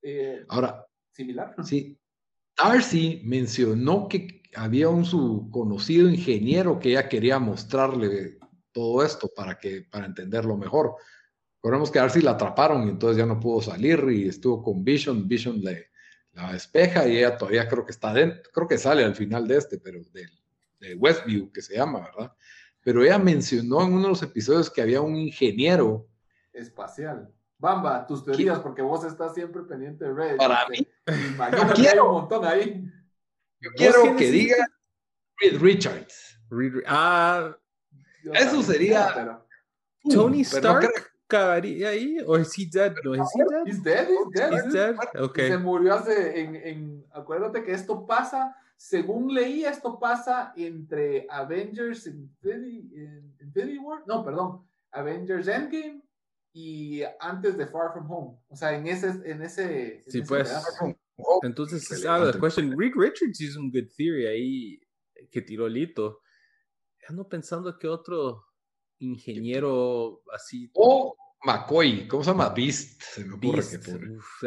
eh, 0.00 0.44
ahora, 0.48 0.86
similar. 1.10 1.56
Sí. 1.64 1.98
Darcy 2.56 3.22
mencionó 3.24 4.08
que 4.08 4.42
había 4.54 4.88
un 4.88 5.04
su 5.04 5.48
conocido 5.50 6.08
ingeniero 6.08 6.78
que 6.78 6.90
ella 6.90 7.08
quería 7.08 7.38
mostrarle 7.38 8.38
todo 8.72 9.04
esto 9.04 9.30
para, 9.34 9.58
que, 9.58 9.82
para 9.90 10.06
entenderlo 10.06 10.56
mejor. 10.56 10.96
Recordemos 11.56 11.90
que 11.90 11.98
Darcy 11.98 12.20
la 12.20 12.32
atraparon 12.32 12.86
y 12.86 12.90
entonces 12.90 13.18
ya 13.18 13.26
no 13.26 13.40
pudo 13.40 13.62
salir 13.62 14.04
y 14.10 14.28
estuvo 14.28 14.62
con 14.62 14.84
Vision. 14.84 15.26
Vision 15.28 15.60
le 15.60 15.92
la 16.32 16.52
despeja 16.52 17.06
y 17.06 17.18
ella 17.18 17.36
todavía 17.36 17.68
creo 17.68 17.84
que 17.84 17.92
está 17.92 18.12
dentro, 18.12 18.50
creo 18.52 18.66
que 18.66 18.78
sale 18.78 19.04
al 19.04 19.14
final 19.14 19.46
de 19.46 19.58
este, 19.58 19.78
pero 19.78 20.00
del 20.12 20.30
de 20.80 20.96
Westview, 20.96 21.52
que 21.52 21.62
se 21.62 21.76
llama, 21.76 22.00
¿verdad? 22.00 22.32
Pero 22.82 23.04
ella 23.04 23.18
mencionó 23.18 23.82
en 23.82 23.92
uno 23.92 24.02
de 24.02 24.08
los 24.08 24.22
episodios 24.22 24.68
que 24.68 24.82
había 24.82 25.00
un 25.00 25.14
ingeniero 25.14 26.08
espacial. 26.52 27.32
Bamba, 27.56 28.04
tus 28.04 28.24
teorías, 28.24 28.58
porque 28.58 28.82
vos 28.82 29.04
estás 29.04 29.34
siempre 29.34 29.62
pendiente 29.62 30.04
de 30.04 30.12
Red. 30.12 30.36
Para 30.38 30.68
mí, 30.68 30.84
imagínate 31.06 31.74
quiero, 31.74 32.06
un 32.06 32.12
montón 32.12 32.44
ahí. 32.44 32.84
Yo 33.60 33.70
quiero 33.76 34.16
que 34.16 34.30
diga 34.30 34.66
Reed 35.40 35.60
Richards. 35.60 36.38
ah, 36.86 37.56
eso 38.34 38.62
sería. 38.62 39.36
Tony 40.10 40.40
Stark 40.42 40.90
acabaría 41.26 41.90
ahí, 41.90 42.18
o 42.26 42.36
es 42.36 42.58
he 42.58 42.66
dead? 42.66 42.94
No, 43.04 43.14
¿es 43.14 43.20
he 43.34 43.44
dead? 43.44 43.66
He's 43.66 43.82
dead, 43.82 44.08
he's 44.52 44.72
dead. 44.72 44.96
Okay. 45.18 45.48
Se 45.48 45.58
murió 45.58 45.94
hace 45.94 46.40
en, 46.40 46.56
en, 46.56 47.06
acuérdate 47.12 47.62
que 47.62 47.72
esto 47.72 48.04
pasa 48.06 48.56
según 48.82 49.32
leí, 49.32 49.64
esto 49.64 49.96
pasa 49.96 50.52
entre 50.56 51.24
Avengers 51.30 52.04
Infinity, 52.08 53.78
War, 53.78 54.02
no, 54.06 54.24
perdón, 54.24 54.66
Avengers 54.90 55.46
Endgame 55.46 56.02
y 56.52 57.02
antes 57.20 57.56
de 57.56 57.66
Far 57.66 57.92
From 57.92 58.10
Home. 58.10 58.38
O 58.48 58.56
sea, 58.56 58.76
en 58.76 58.86
ese, 58.86 59.08
en 59.24 59.42
ese. 59.42 60.02
sí, 60.06 60.22
pues. 60.22 60.52
Entonces, 61.42 62.04
ah, 62.06 62.18
la 62.18 62.38
cuestión, 62.38 62.74
Rick 62.78 62.94
Richards 62.96 63.40
hizo 63.40 63.60
un 63.60 63.70
good 63.70 63.88
theory 63.96 64.26
ahí 64.26 64.80
que 65.30 65.42
tiró 65.42 65.68
Lito. 65.68 66.20
Ando 67.08 67.28
pensando 67.28 67.78
que 67.78 67.88
otro 67.88 68.44
ingeniero 68.98 70.22
así. 70.32 70.70
O 70.74 71.16
McCoy, 71.44 72.06
¿cómo 72.06 72.22
se 72.22 72.30
llama? 72.30 72.50
Beast. 72.50 73.02
Se 73.02 73.24
me 73.24 73.34
ocurre 73.34 73.56
Beast. 73.56 73.84
que 73.84 73.92
Uf, 73.92 74.44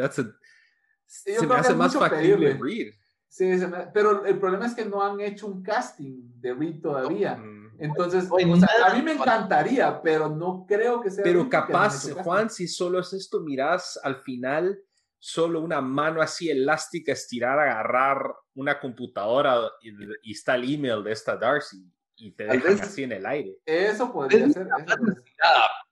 se 1.06 1.46
me 1.46 1.54
hace 1.54 1.74
más 1.74 1.94
factible 1.94 2.58
Reed. 2.60 2.92
Sí, 3.28 3.50
pero 3.92 4.24
el 4.24 4.38
problema 4.38 4.66
es 4.66 4.74
que 4.74 4.84
no 4.84 5.02
han 5.02 5.20
hecho 5.20 5.46
un 5.46 5.62
casting 5.62 6.40
de 6.40 6.54
Reed 6.54 6.80
todavía. 6.80 7.36
Mm. 7.36 7.65
Entonces, 7.78 8.28
a 8.30 8.94
mí 8.94 9.02
me 9.02 9.12
encantaría, 9.12 10.00
pero 10.02 10.28
no 10.28 10.64
creo 10.66 11.00
que 11.00 11.10
sea. 11.10 11.24
Pero 11.24 11.48
capaz, 11.48 12.10
Juan, 12.12 12.50
si 12.50 12.68
solo 12.68 13.00
es 13.00 13.12
esto, 13.12 13.40
miras 13.40 13.98
al 14.02 14.22
final 14.22 14.78
solo 15.18 15.60
una 15.60 15.80
mano 15.80 16.22
así 16.22 16.50
elástica, 16.50 17.12
estirar, 17.12 17.58
agarrar 17.58 18.34
una 18.54 18.78
computadora 18.78 19.60
y, 19.80 20.32
está 20.32 20.54
el 20.54 20.72
email 20.72 21.02
de 21.02 21.12
esta 21.12 21.36
Darcy 21.36 21.84
y 22.16 22.30
te 22.32 22.44
dejan 22.44 22.80
así 22.80 23.02
en 23.02 23.12
el 23.12 23.26
aire. 23.26 23.56
Eso 23.64 24.12
podría 24.12 24.48
ser. 24.50 24.68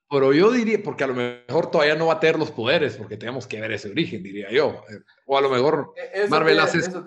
Pero 0.09 0.33
yo 0.33 0.51
diría, 0.51 0.81
porque 0.83 1.03
a 1.03 1.07
lo 1.07 1.15
mejor 1.15 1.71
todavía 1.71 1.95
no 1.95 2.07
va 2.07 2.13
a 2.13 2.19
tener 2.19 2.37
los 2.37 2.51
poderes, 2.51 2.95
porque 2.95 3.17
tenemos 3.17 3.47
que 3.47 3.59
ver 3.59 3.71
ese 3.71 3.89
origen, 3.89 4.21
diría 4.23 4.51
yo. 4.51 4.83
O 5.25 5.37
a 5.37 5.41
lo 5.41 5.49
mejor 5.49 5.93
e, 5.95 6.27
Marvel 6.27 6.59
hace 6.59 6.79
eso. 6.79 7.03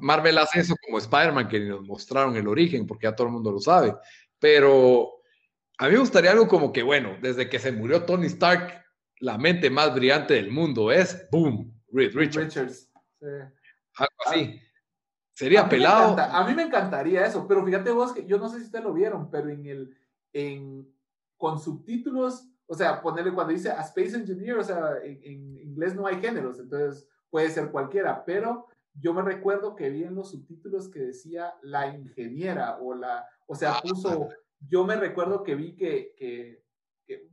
Marvel 0.00 0.38
hace 0.38 0.60
eso 0.60 0.74
como 0.84 0.98
Spider-Man, 0.98 1.48
que 1.48 1.60
nos 1.60 1.82
mostraron 1.82 2.36
el 2.36 2.48
origen, 2.48 2.86
porque 2.86 3.04
ya 3.04 3.14
todo 3.14 3.28
el 3.28 3.32
mundo 3.32 3.52
lo 3.52 3.60
sabe. 3.60 3.94
Pero 4.38 5.20
a 5.78 5.86
mí 5.86 5.92
me 5.92 6.00
gustaría 6.00 6.32
algo 6.32 6.48
como 6.48 6.72
que, 6.72 6.82
bueno, 6.82 7.16
desde 7.20 7.48
que 7.48 7.58
se 7.58 7.72
murió 7.72 8.04
Tony 8.04 8.26
Stark, 8.26 8.84
la 9.20 9.38
mente 9.38 9.70
más 9.70 9.94
brillante 9.94 10.34
del 10.34 10.50
mundo 10.50 10.92
es, 10.92 11.28
boom, 11.30 11.72
Reed 11.92 12.14
Richards. 12.14 12.90
Algo 13.96 14.12
así. 14.26 14.60
Sería 15.32 15.68
pelado. 15.68 16.16
A 16.18 16.46
mí 16.46 16.54
me 16.54 16.62
encantaría 16.62 17.26
eso, 17.26 17.46
pero 17.48 17.64
fíjate 17.64 17.90
vos 17.90 18.12
que 18.12 18.24
yo 18.26 18.38
no 18.38 18.48
sé 18.48 18.58
si 18.58 18.64
ustedes 18.64 18.84
lo 18.84 18.92
vieron, 18.92 19.30
pero 19.30 19.48
en 19.48 19.66
el, 19.66 19.96
en, 20.32 20.88
con 21.36 21.58
subtítulos, 21.58 22.48
o 22.66 22.74
sea, 22.74 23.02
ponerle 23.02 23.32
cuando 23.32 23.52
dice 23.52 23.70
a 23.70 23.80
Space 23.80 24.16
Engineer, 24.16 24.58
o 24.58 24.64
sea, 24.64 24.98
en, 25.02 25.20
en 25.22 25.58
inglés 25.58 25.94
no 25.94 26.06
hay 26.06 26.20
géneros, 26.20 26.60
entonces 26.60 27.08
puede 27.30 27.50
ser 27.50 27.70
cualquiera, 27.70 28.24
pero 28.24 28.68
yo 29.00 29.12
me 29.12 29.22
recuerdo 29.22 29.74
que 29.74 29.90
vi 29.90 30.04
en 30.04 30.14
los 30.14 30.30
subtítulos 30.30 30.88
que 30.88 31.00
decía 31.00 31.54
la 31.62 31.88
ingeniera 31.88 32.78
o 32.80 32.94
la, 32.94 33.26
o 33.46 33.54
sea, 33.54 33.74
ah, 33.74 33.82
puso, 33.82 34.28
yo 34.68 34.84
me 34.84 34.96
recuerdo 34.96 35.42
que 35.42 35.54
vi 35.54 35.74
que, 35.74 36.14
que, 36.16 36.62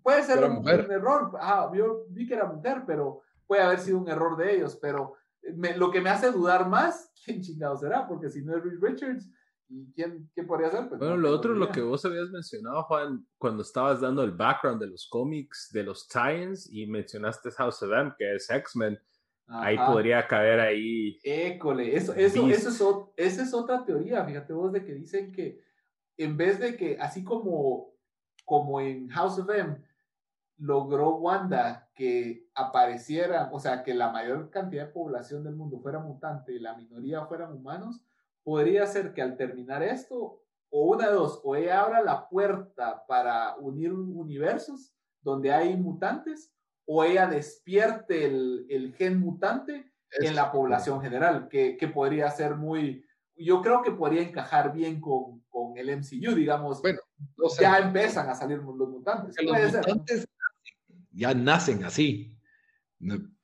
puede 0.02 0.24
ser 0.24 0.44
un, 0.44 0.68
error, 0.68 1.32
ah, 1.40 1.72
yo 1.74 2.06
vi 2.10 2.28
que 2.28 2.34
era 2.34 2.46
mujer, 2.46 2.84
pero 2.86 3.22
puede 3.48 3.62
haber 3.62 3.80
sido 3.80 4.00
un 4.00 4.10
error 4.10 4.36
de 4.38 4.56
ellos, 4.56 4.78
pero 4.82 5.16
lo 5.76 5.92
que 5.92 6.02
me 6.02 6.10
hace 6.10 6.32
dudar 6.32 6.68
más, 6.68 7.12
¿quién 7.26 7.42
chingado 7.42 7.78
será? 7.78 8.08
Porque 8.08 8.30
si 8.30 8.42
no 8.42 8.58
es 8.58 8.64
Reed 8.64 8.80
Richards, 8.82 9.30
¿y 9.70 9.92
quién, 9.94 10.30
quién 10.34 10.48
podría 10.48 10.70
ser? 10.70 10.90
Pues 10.90 11.00
bueno, 11.00 11.16
lo 11.18 11.32
otro, 11.32 11.54
lo 11.54 11.70
que 11.70 11.82
vos 11.82 12.04
habías 12.06 12.30
mencionado, 12.30 12.84
Juan, 12.84 13.26
cuando 13.38 13.62
estabas 13.62 14.02
dando 14.02 14.24
el 14.24 14.32
background 14.32 14.82
de 14.82 14.88
los 14.88 15.08
cómics, 15.08 15.70
de 15.72 15.84
los 15.84 16.08
tie 16.08 16.54
y 16.70 16.88
mencionaste 16.88 17.52
House 17.52 17.84
of 17.84 17.92
M, 17.92 18.14
que 18.18 18.36
es 18.36 18.50
X-Men, 18.50 19.00
Ahí 19.48 19.78
podría 19.78 20.28
caber 20.28 20.60
ahí. 20.60 21.20
École, 21.24 21.96
eso, 21.96 22.14
eso, 22.14 22.48
eso 22.48 23.14
es, 23.18 23.34
esa 23.34 23.44
es 23.44 23.54
otra 23.54 23.84
teoría, 23.84 24.24
fíjate 24.24 24.54
vos, 24.54 24.72
de 24.72 24.86
que 24.86 24.94
dicen 24.94 25.32
que 25.32 25.60
en 26.18 26.38
vez 26.38 26.60
de 26.60 26.78
que, 26.78 26.98
así 27.00 27.24
como, 27.24 27.94
como 28.46 28.80
en 28.80 29.10
House 29.10 29.40
of 29.40 29.50
M, 29.50 29.78
logró 30.58 31.16
Wanda 31.16 31.90
que 31.96 32.48
apareciera, 32.54 33.50
o 33.52 33.60
sea, 33.60 33.84
que 33.84 33.94
la 33.94 34.12
mayor 34.12 34.52
cantidad 34.52 34.86
de 34.86 34.94
población 34.94 35.44
del 35.44 35.56
mundo 35.56 35.80
fuera 35.80 36.00
mutante 36.00 36.54
y 36.54 36.60
la 36.60 36.76
minoría 36.76 37.26
fueran 37.26 37.54
humanos, 37.54 38.04
podría 38.44 38.86
ser 38.86 39.14
que 39.14 39.22
al 39.22 39.38
terminar 39.38 39.82
esto, 39.82 40.44
o 40.70 40.86
una 40.86 41.08
de 41.08 41.14
dos, 41.14 41.42
o 41.44 41.56
ella 41.56 41.82
abra 41.82 42.02
la 42.02 42.30
puerta 42.30 43.04
para 43.08 43.56
unir 43.58 43.92
universos 43.92 44.94
donde 45.22 45.52
hay 45.52 45.76
mutantes, 45.76 46.54
o 46.86 47.04
ella 47.04 47.28
despierte 47.28 48.26
el, 48.26 48.66
el 48.70 48.94
gen 48.94 49.20
mutante 49.20 49.92
en 50.12 50.36
la 50.36 50.52
población 50.52 51.02
general, 51.02 51.48
que, 51.48 51.78
que, 51.78 51.88
podría 51.88 52.30
ser 52.32 52.56
muy, 52.56 53.06
yo 53.36 53.62
creo 53.62 53.82
que 53.82 53.92
podría 53.92 54.22
encajar 54.22 54.74
bien 54.74 55.00
con, 55.00 55.42
con 55.50 55.78
el 55.78 55.98
MCU, 55.98 56.36
digamos. 56.36 56.82
Bueno, 56.82 57.00
ya 57.60 57.80
empiezan 57.80 58.30
a 58.30 58.36
salir 58.36 58.58
los 58.58 58.90
mutantes. 58.90 59.36
Los 59.42 59.74
mutantes 59.74 60.28
ya 61.12 61.34
nacen 61.34 61.84
así, 61.84 62.38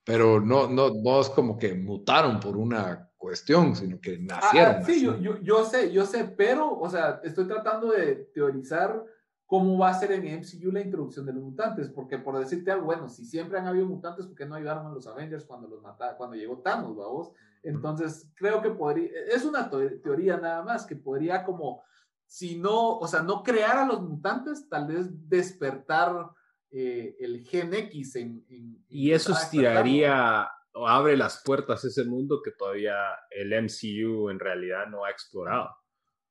pero 0.04 0.40
no, 0.42 0.68
no, 0.68 0.90
no 0.94 1.22
es 1.22 1.30
como 1.30 1.58
que 1.58 1.74
mutaron 1.74 2.40
por 2.40 2.58
una 2.58 3.10
cuestión, 3.18 3.76
sino 3.76 4.00
que 4.00 4.16
ah, 4.16 4.36
nacieron. 4.36 4.76
Ah, 4.78 4.84
sí, 4.84 5.04
yo, 5.04 5.18
yo, 5.20 5.40
yo, 5.42 5.66
sé, 5.66 5.92
yo 5.92 6.06
sé, 6.06 6.26
pero, 6.26 6.78
o 6.78 6.90
sea, 6.90 7.22
estoy 7.24 7.48
tratando 7.48 7.92
de 7.92 8.30
teorizar 8.34 9.04
cómo 9.48 9.78
va 9.78 9.90
a 9.90 9.94
ser 9.94 10.12
en 10.12 10.42
MCU 10.42 10.72
la 10.72 10.82
introducción 10.82 11.26
de 11.26 11.34
los 11.34 11.42
mutantes, 11.42 11.90
porque 11.90 12.20
por 12.20 12.38
decirte 12.38 12.70
algo, 12.70 12.86
bueno, 12.86 13.08
si 13.08 13.26
siempre 13.26 13.58
han 13.58 13.66
habido 13.66 13.86
mutantes, 13.86 14.28
¿por 14.28 14.36
qué 14.36 14.46
no 14.46 14.56
ayudaron 14.56 14.86
a 14.86 14.92
los 14.92 15.08
Avengers 15.08 15.46
cuando 15.46 15.70
los 15.70 15.82
mataron, 15.82 16.18
cuando 16.18 16.36
llegó 16.36 16.60
Thanos, 16.60 16.96
vamos? 16.96 17.32
Entonces, 17.64 18.30
creo 18.36 18.62
que 18.62 18.72
podría, 18.72 19.10
es 19.34 19.46
una 19.46 19.70
teoría 19.70 20.38
nada 20.38 20.64
más, 20.64 20.86
que 20.86 20.98
podría 20.98 21.46
como, 21.46 21.82
si 22.26 22.60
no, 22.60 22.98
o 22.98 23.08
sea, 23.08 23.24
no 23.24 23.42
crear 23.42 23.78
a 23.78 23.86
los 23.86 24.02
mutantes, 24.02 24.68
tal 24.68 24.88
vez 24.88 25.08
despertar 25.30 26.30
eh, 26.70 27.16
el 27.22 27.42
Gen 27.46 27.74
X 27.74 28.18
en... 28.18 28.46
y 28.90 29.12
eso 29.12 29.32
estiraría 29.32 30.50
o 30.74 30.88
abre 30.88 31.16
las 31.16 31.42
puertas 31.44 31.84
a 31.86 31.88
ese 31.88 32.04
mundo 32.04 32.42
que 32.44 32.52
todavía 32.52 32.96
el 33.32 33.50
MCU 33.64 34.30
en 34.30 34.40
realidad 34.40 34.88
no 34.88 35.06
ha 35.06 35.10
explorado. 35.10 35.70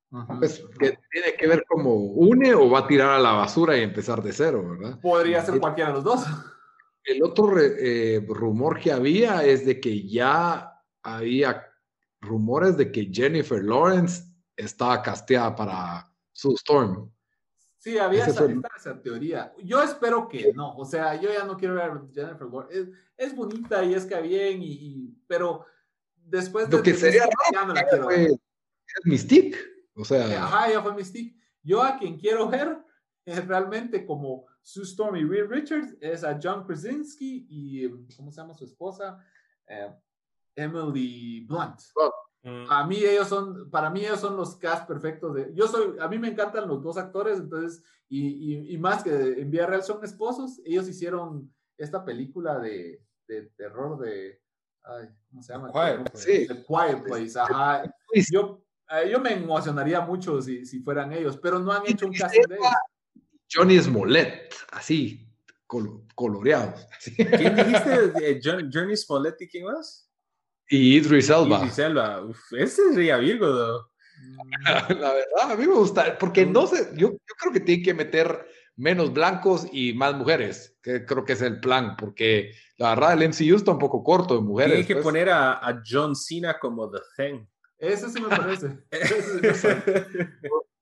Pues 0.09 0.63
que 0.79 0.97
tiene 1.11 1.35
que 1.37 1.47
ver 1.47 1.65
cómo 1.67 1.93
une 1.93 2.53
o 2.55 2.69
va 2.69 2.79
a 2.79 2.87
tirar 2.87 3.09
a 3.09 3.19
la 3.19 3.33
basura 3.33 3.77
y 3.77 3.81
empezar 3.81 4.23
de 4.23 4.31
cero, 4.31 4.65
¿verdad? 4.69 4.99
Podría 5.01 5.43
ser 5.43 5.59
cualquiera 5.59 5.89
de 5.89 5.95
los 5.95 6.03
dos. 6.03 6.25
El 7.03 7.23
otro 7.23 7.59
eh, 7.59 8.25
rumor 8.27 8.79
que 8.79 8.91
había 8.91 9.43
es 9.43 9.65
de 9.65 9.79
que 9.79 10.07
ya 10.07 10.81
había 11.03 11.65
rumores 12.21 12.77
de 12.77 12.91
que 12.91 13.09
Jennifer 13.11 13.63
Lawrence 13.63 14.23
estaba 14.55 15.01
casteada 15.01 15.55
para 15.55 16.13
su 16.31 16.53
Storm. 16.55 17.11
Sí, 17.77 17.97
había 17.97 18.25
esa, 18.25 19.01
teoría. 19.01 19.53
Yo 19.63 19.81
espero 19.81 20.27
que 20.27 20.51
no. 20.53 20.75
O 20.75 20.83
sea, 20.83 21.15
yo 21.19 21.31
ya 21.31 21.45
no 21.45 21.55
quiero 21.55 21.75
ver 21.75 21.83
a 21.83 22.01
Jennifer 22.13 22.47
Lawrence. 22.47 22.91
Es, 23.15 23.35
bonita 23.35 23.83
y 23.83 23.93
es 23.93 24.05
que 24.05 24.19
bien, 24.21 24.59
y, 24.61 25.15
pero 25.27 25.65
después 26.15 26.69
de. 26.69 26.77
Lo 26.77 26.83
que 26.83 26.93
sería 26.93 27.29
ya 27.53 27.65
no 27.65 27.73
la 27.73 27.83
quiero 27.85 28.07
ver 28.07 28.31
Mystique. 29.05 29.76
O 29.97 30.05
sea. 30.05 30.27
Eh, 30.31 30.35
ajá, 30.35 30.69
ella 30.69 30.81
fue 30.81 30.93
Mystique. 30.93 31.37
Yo 31.63 31.83
a 31.83 31.97
quien 31.97 32.17
quiero 32.17 32.47
ver 32.47 32.77
es 33.25 33.45
realmente 33.45 34.05
como 34.05 34.45
Sue 34.61 34.83
Storm 34.83 35.17
y 35.17 35.23
Reed 35.25 35.49
Richards 35.49 35.97
es 35.99 36.23
a 36.23 36.39
John 36.41 36.65
Krasinski 36.65 37.45
y, 37.49 37.89
¿cómo 38.15 38.31
se 38.31 38.41
llama 38.41 38.53
su 38.53 38.63
esposa? 38.63 39.19
Eh, 39.67 39.93
Emily 40.55 41.45
Blunt. 41.45 41.81
Mm. 42.43 42.71
A 42.71 42.87
mí 42.87 42.97
ellos 42.97 43.27
son, 43.27 43.69
para 43.69 43.89
mí 43.89 44.05
ellos 44.05 44.19
son 44.21 44.37
los 44.37 44.55
cast 44.55 44.87
perfectos 44.87 45.33
de, 45.35 45.53
yo 45.53 45.67
soy, 45.67 45.97
a 45.99 46.07
mí 46.07 46.17
me 46.17 46.29
encantan 46.29 46.67
los 46.67 46.81
dos 46.81 46.97
actores, 46.97 47.39
entonces, 47.39 47.83
y, 48.07 48.73
y, 48.73 48.77
más 48.77 49.03
que 49.03 49.11
en 49.11 49.51
Vía 49.51 49.65
Real 49.65 49.83
son 49.83 50.03
esposos, 50.05 50.61
ellos 50.63 50.87
hicieron 50.87 51.53
esta 51.77 52.05
película 52.05 52.59
de, 52.59 53.03
de 53.27 53.43
terror 53.57 53.99
de, 53.99 54.39
ay, 54.83 55.09
¿cómo 55.29 55.41
se 55.41 55.53
llama? 55.53 55.71
Quiet 55.71 56.15
Sí. 56.15 56.47
The 56.47 56.63
Quiet 56.63 57.03
Place, 57.03 57.37
ajá. 57.37 57.83
Yo, 58.31 58.63
yo 59.09 59.19
me 59.19 59.33
emocionaría 59.33 60.01
mucho 60.01 60.41
si, 60.41 60.65
si 60.65 60.79
fueran 60.79 61.13
ellos, 61.13 61.37
pero 61.37 61.59
no 61.59 61.71
han 61.71 61.83
hecho 61.85 62.07
un 62.07 62.13
casting 62.13 62.41
de 62.47 62.55
ellos. 62.55 62.67
Johnny 63.51 63.79
Smollett, 63.79 64.53
así, 64.71 65.27
coloreados. 66.15 66.87
¿Quién 67.15 67.55
dijiste? 67.55 68.39
Johnny 68.73 68.97
Smollett 68.97 69.41
y 69.41 69.47
quién 69.47 69.65
más? 69.65 70.09
Y 70.69 70.97
Idris 70.97 71.29
Elba. 71.29 71.59
Idris 71.59 71.79
Elba. 71.79 72.23
Uf, 72.23 72.53
ese 72.53 72.93
sería 72.93 73.17
Virgo, 73.17 73.47
¿no? 73.47 73.89
La 74.99 75.13
verdad, 75.13 75.51
a 75.51 75.55
mí 75.55 75.67
me 75.67 75.73
gusta, 75.73 76.17
porque 76.17 76.45
no 76.45 76.67
sé, 76.67 76.89
yo, 76.93 77.11
yo, 77.11 77.35
creo 77.39 77.53
que 77.53 77.59
tiene 77.59 77.83
que 77.83 77.93
meter 77.93 78.47
menos 78.75 79.13
blancos 79.13 79.67
y 79.71 79.93
más 79.93 80.15
mujeres, 80.15 80.77
que 80.81 81.05
creo 81.05 81.23
que 81.23 81.33
es 81.33 81.41
el 81.41 81.59
plan, 81.59 81.95
porque 81.95 82.51
la 82.77 82.89
verdad 82.89 83.13
el 83.13 83.29
MCU 83.29 83.55
está 83.55 83.71
un 83.71 83.79
poco 83.79 84.03
corto 84.03 84.35
de 84.35 84.41
mujeres. 84.41 84.73
Tiene 84.73 84.87
que 84.87 84.93
pues. 84.95 85.03
poner 85.03 85.29
a, 85.29 85.53
a, 85.53 85.83
John 85.85 86.15
Cena 86.15 86.57
como 86.59 86.89
The 86.89 86.99
Thing. 87.15 87.45
Eso 87.77 88.09
sí 88.09 88.21
me 88.21 88.29
parece. 88.29 88.77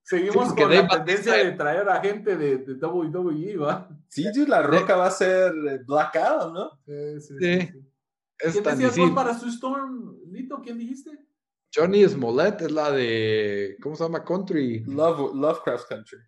Seguimos 0.03 0.53
con 0.53 0.71
la 0.71 0.87
tendencia 0.87 1.33
de 1.33 1.51
traer 1.53 1.89
a 1.89 1.99
gente 1.99 2.37
de, 2.37 2.57
de 2.59 2.73
WWE, 2.73 3.57
¿va? 3.57 3.89
Sí, 4.07 4.25
la 4.45 4.61
roca 4.61 4.95
va 4.95 5.07
a 5.07 5.11
ser 5.11 5.51
Black 5.85 6.15
Adam, 6.15 6.53
¿no? 6.53 6.69
Sí, 6.85 7.21
sí. 7.21 7.35
sí. 7.39 7.91
¿Quién 8.37 8.63
decías 8.63 8.97
vos 8.97 9.11
para 9.11 9.33
su 9.33 9.47
Storm, 9.47 10.19
Lito? 10.31 10.61
¿Quién 10.61 10.77
dijiste? 10.77 11.11
Johnny 11.73 12.07
Smollett 12.07 12.61
es 12.61 12.71
la 12.71 12.91
de, 12.91 13.77
¿cómo 13.81 13.95
se 13.95 14.03
llama? 14.03 14.23
Country. 14.23 14.83
Love, 14.85 15.33
Lovecraft 15.33 15.89
Country. 15.89 16.19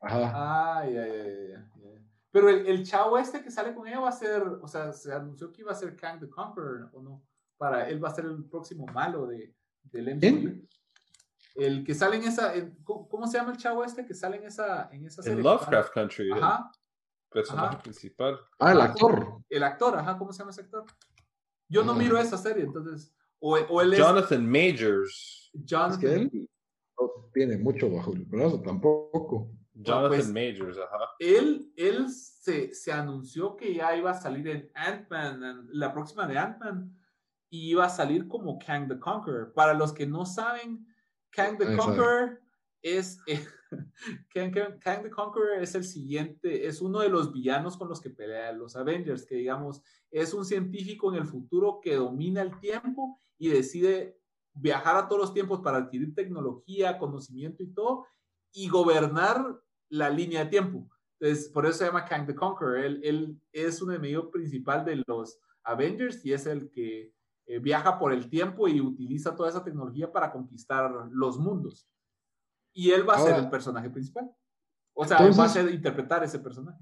Ajá. 0.00 0.32
Ah, 0.34 0.86
ya, 0.86 1.06
ya, 1.06 1.24
ya. 1.24 1.70
Pero 2.32 2.48
el, 2.48 2.66
el, 2.66 2.84
chavo 2.84 3.18
este 3.18 3.42
que 3.42 3.50
sale 3.50 3.74
con 3.74 3.86
ella 3.86 4.00
va 4.00 4.08
a 4.08 4.12
ser, 4.12 4.42
o 4.42 4.68
sea, 4.68 4.92
se 4.92 5.12
anunció 5.12 5.52
que 5.52 5.62
iba 5.62 5.72
a 5.72 5.74
ser 5.74 5.96
Kang 5.96 6.20
the 6.20 6.28
Conqueror, 6.28 6.88
¿o 6.92 7.02
no? 7.02 7.22
Para 7.58 7.88
él 7.88 8.02
va 8.02 8.08
a 8.08 8.14
ser 8.14 8.24
el 8.24 8.44
próximo 8.44 8.86
malo 8.86 9.26
de, 9.26 9.52
del 9.84 10.16
MCU. 10.16 10.66
El 11.54 11.84
que 11.84 11.94
sale 11.94 12.16
en 12.16 12.24
esa, 12.24 12.54
¿cómo, 12.84 13.26
se 13.26 13.38
llama 13.38 13.52
el 13.52 13.58
chavo 13.58 13.84
este 13.84 14.06
que 14.06 14.14
sale 14.14 14.36
en 14.36 14.44
esa, 14.44 14.88
en 14.92 15.06
esa 15.06 15.22
serie? 15.22 15.38
En 15.38 15.44
Lovecraft 15.44 15.92
Country. 15.92 16.30
Ajá. 16.32 16.70
personaje 17.30 17.78
principal. 17.82 18.38
Ah, 18.58 18.72
el 18.72 18.80
actor. 18.80 19.42
El 19.48 19.62
actor, 19.62 19.98
ajá, 19.98 20.16
¿cómo 20.16 20.32
se 20.32 20.38
llama 20.38 20.52
ese 20.52 20.62
actor? 20.62 20.84
Yo 21.68 21.84
no 21.84 21.94
miro 21.94 22.18
esa 22.18 22.36
serie, 22.36 22.64
entonces. 22.64 23.14
O, 23.38 23.56
o 23.56 23.80
él 23.80 23.92
es, 23.92 23.98
Jonathan 23.98 24.50
Majors. 24.50 25.50
Jonathan. 25.52 25.92
Es 25.92 25.98
que 25.98 26.14
él 26.14 26.50
no 26.98 27.30
tiene 27.32 27.58
mucho 27.58 27.90
bajo 27.90 28.12
el 28.12 28.24
brazo 28.24 28.60
tampoco. 28.60 29.50
Jonathan 29.74 30.08
pues, 30.08 30.28
Majors, 30.28 30.78
ajá. 30.78 31.10
Él, 31.18 31.72
él 31.76 32.10
se, 32.10 32.74
se, 32.74 32.92
anunció 32.92 33.56
que 33.56 33.74
ya 33.74 33.96
iba 33.96 34.10
a 34.10 34.20
salir 34.20 34.46
en 34.48 34.70
Ant-Man, 34.74 35.68
la 35.72 35.92
próxima 35.92 36.26
de 36.26 36.38
Ant-Man, 36.38 36.99
y 37.50 37.70
iba 37.70 37.84
a 37.84 37.90
salir 37.90 38.28
como 38.28 38.58
Kang 38.58 38.88
the 38.88 38.98
Conqueror. 38.98 39.52
Para 39.52 39.74
los 39.74 39.92
que 39.92 40.06
no 40.06 40.24
saben, 40.24 40.86
Kang 41.30 41.58
the 41.58 41.76
Conqueror 41.76 42.40
es. 42.80 43.18
Kang, 44.34 44.52
Kang, 44.80 45.02
the 45.02 45.10
Conqueror 45.10 45.60
es 45.60 45.74
el 45.74 45.84
siguiente, 45.84 46.66
es 46.66 46.80
uno 46.80 47.00
de 47.00 47.08
los 47.08 47.32
villanos 47.32 47.76
con 47.76 47.88
los 47.88 48.00
que 48.00 48.10
pelean 48.10 48.58
los 48.58 48.74
Avengers, 48.74 49.24
que 49.24 49.36
digamos, 49.36 49.82
es 50.10 50.34
un 50.34 50.44
científico 50.44 51.12
en 51.12 51.20
el 51.20 51.26
futuro 51.26 51.80
que 51.80 51.94
domina 51.94 52.42
el 52.42 52.58
tiempo 52.58 53.16
y 53.38 53.48
decide 53.48 54.18
viajar 54.54 54.96
a 54.96 55.06
todos 55.06 55.20
los 55.20 55.34
tiempos 55.34 55.60
para 55.60 55.78
adquirir 55.78 56.14
tecnología, 56.14 56.98
conocimiento 56.98 57.62
y 57.62 57.72
todo, 57.72 58.06
y 58.52 58.68
gobernar 58.68 59.60
la 59.88 60.10
línea 60.10 60.44
de 60.44 60.50
tiempo. 60.50 60.88
Entonces, 61.20 61.48
por 61.50 61.66
eso 61.66 61.78
se 61.78 61.84
llama 61.84 62.04
Kang 62.04 62.26
the 62.26 62.34
Conqueror. 62.34 62.78
Él, 62.78 63.00
él 63.04 63.40
es 63.52 63.80
un 63.82 63.90
enemigo 63.92 64.30
principal 64.30 64.84
de 64.84 65.02
los 65.06 65.38
Avengers 65.62 66.24
y 66.24 66.32
es 66.32 66.46
el 66.46 66.70
que 66.70 67.12
eh, 67.50 67.58
viaja 67.58 67.98
por 67.98 68.12
el 68.12 68.30
tiempo 68.30 68.68
y 68.68 68.80
utiliza 68.80 69.34
toda 69.34 69.48
esa 69.48 69.64
tecnología 69.64 70.12
para 70.12 70.30
conquistar 70.30 71.08
los 71.10 71.36
mundos. 71.36 71.90
Y 72.72 72.92
él 72.92 73.08
va 73.08 73.16
a 73.16 73.18
ser 73.18 73.34
el 73.34 73.50
personaje 73.50 73.90
principal. 73.90 74.30
O 74.94 75.04
sea, 75.04 75.18
va 75.18 75.44
a 75.44 75.48
ser 75.48 75.68
interpretar 75.68 76.22
ese 76.22 76.38
personaje. 76.38 76.78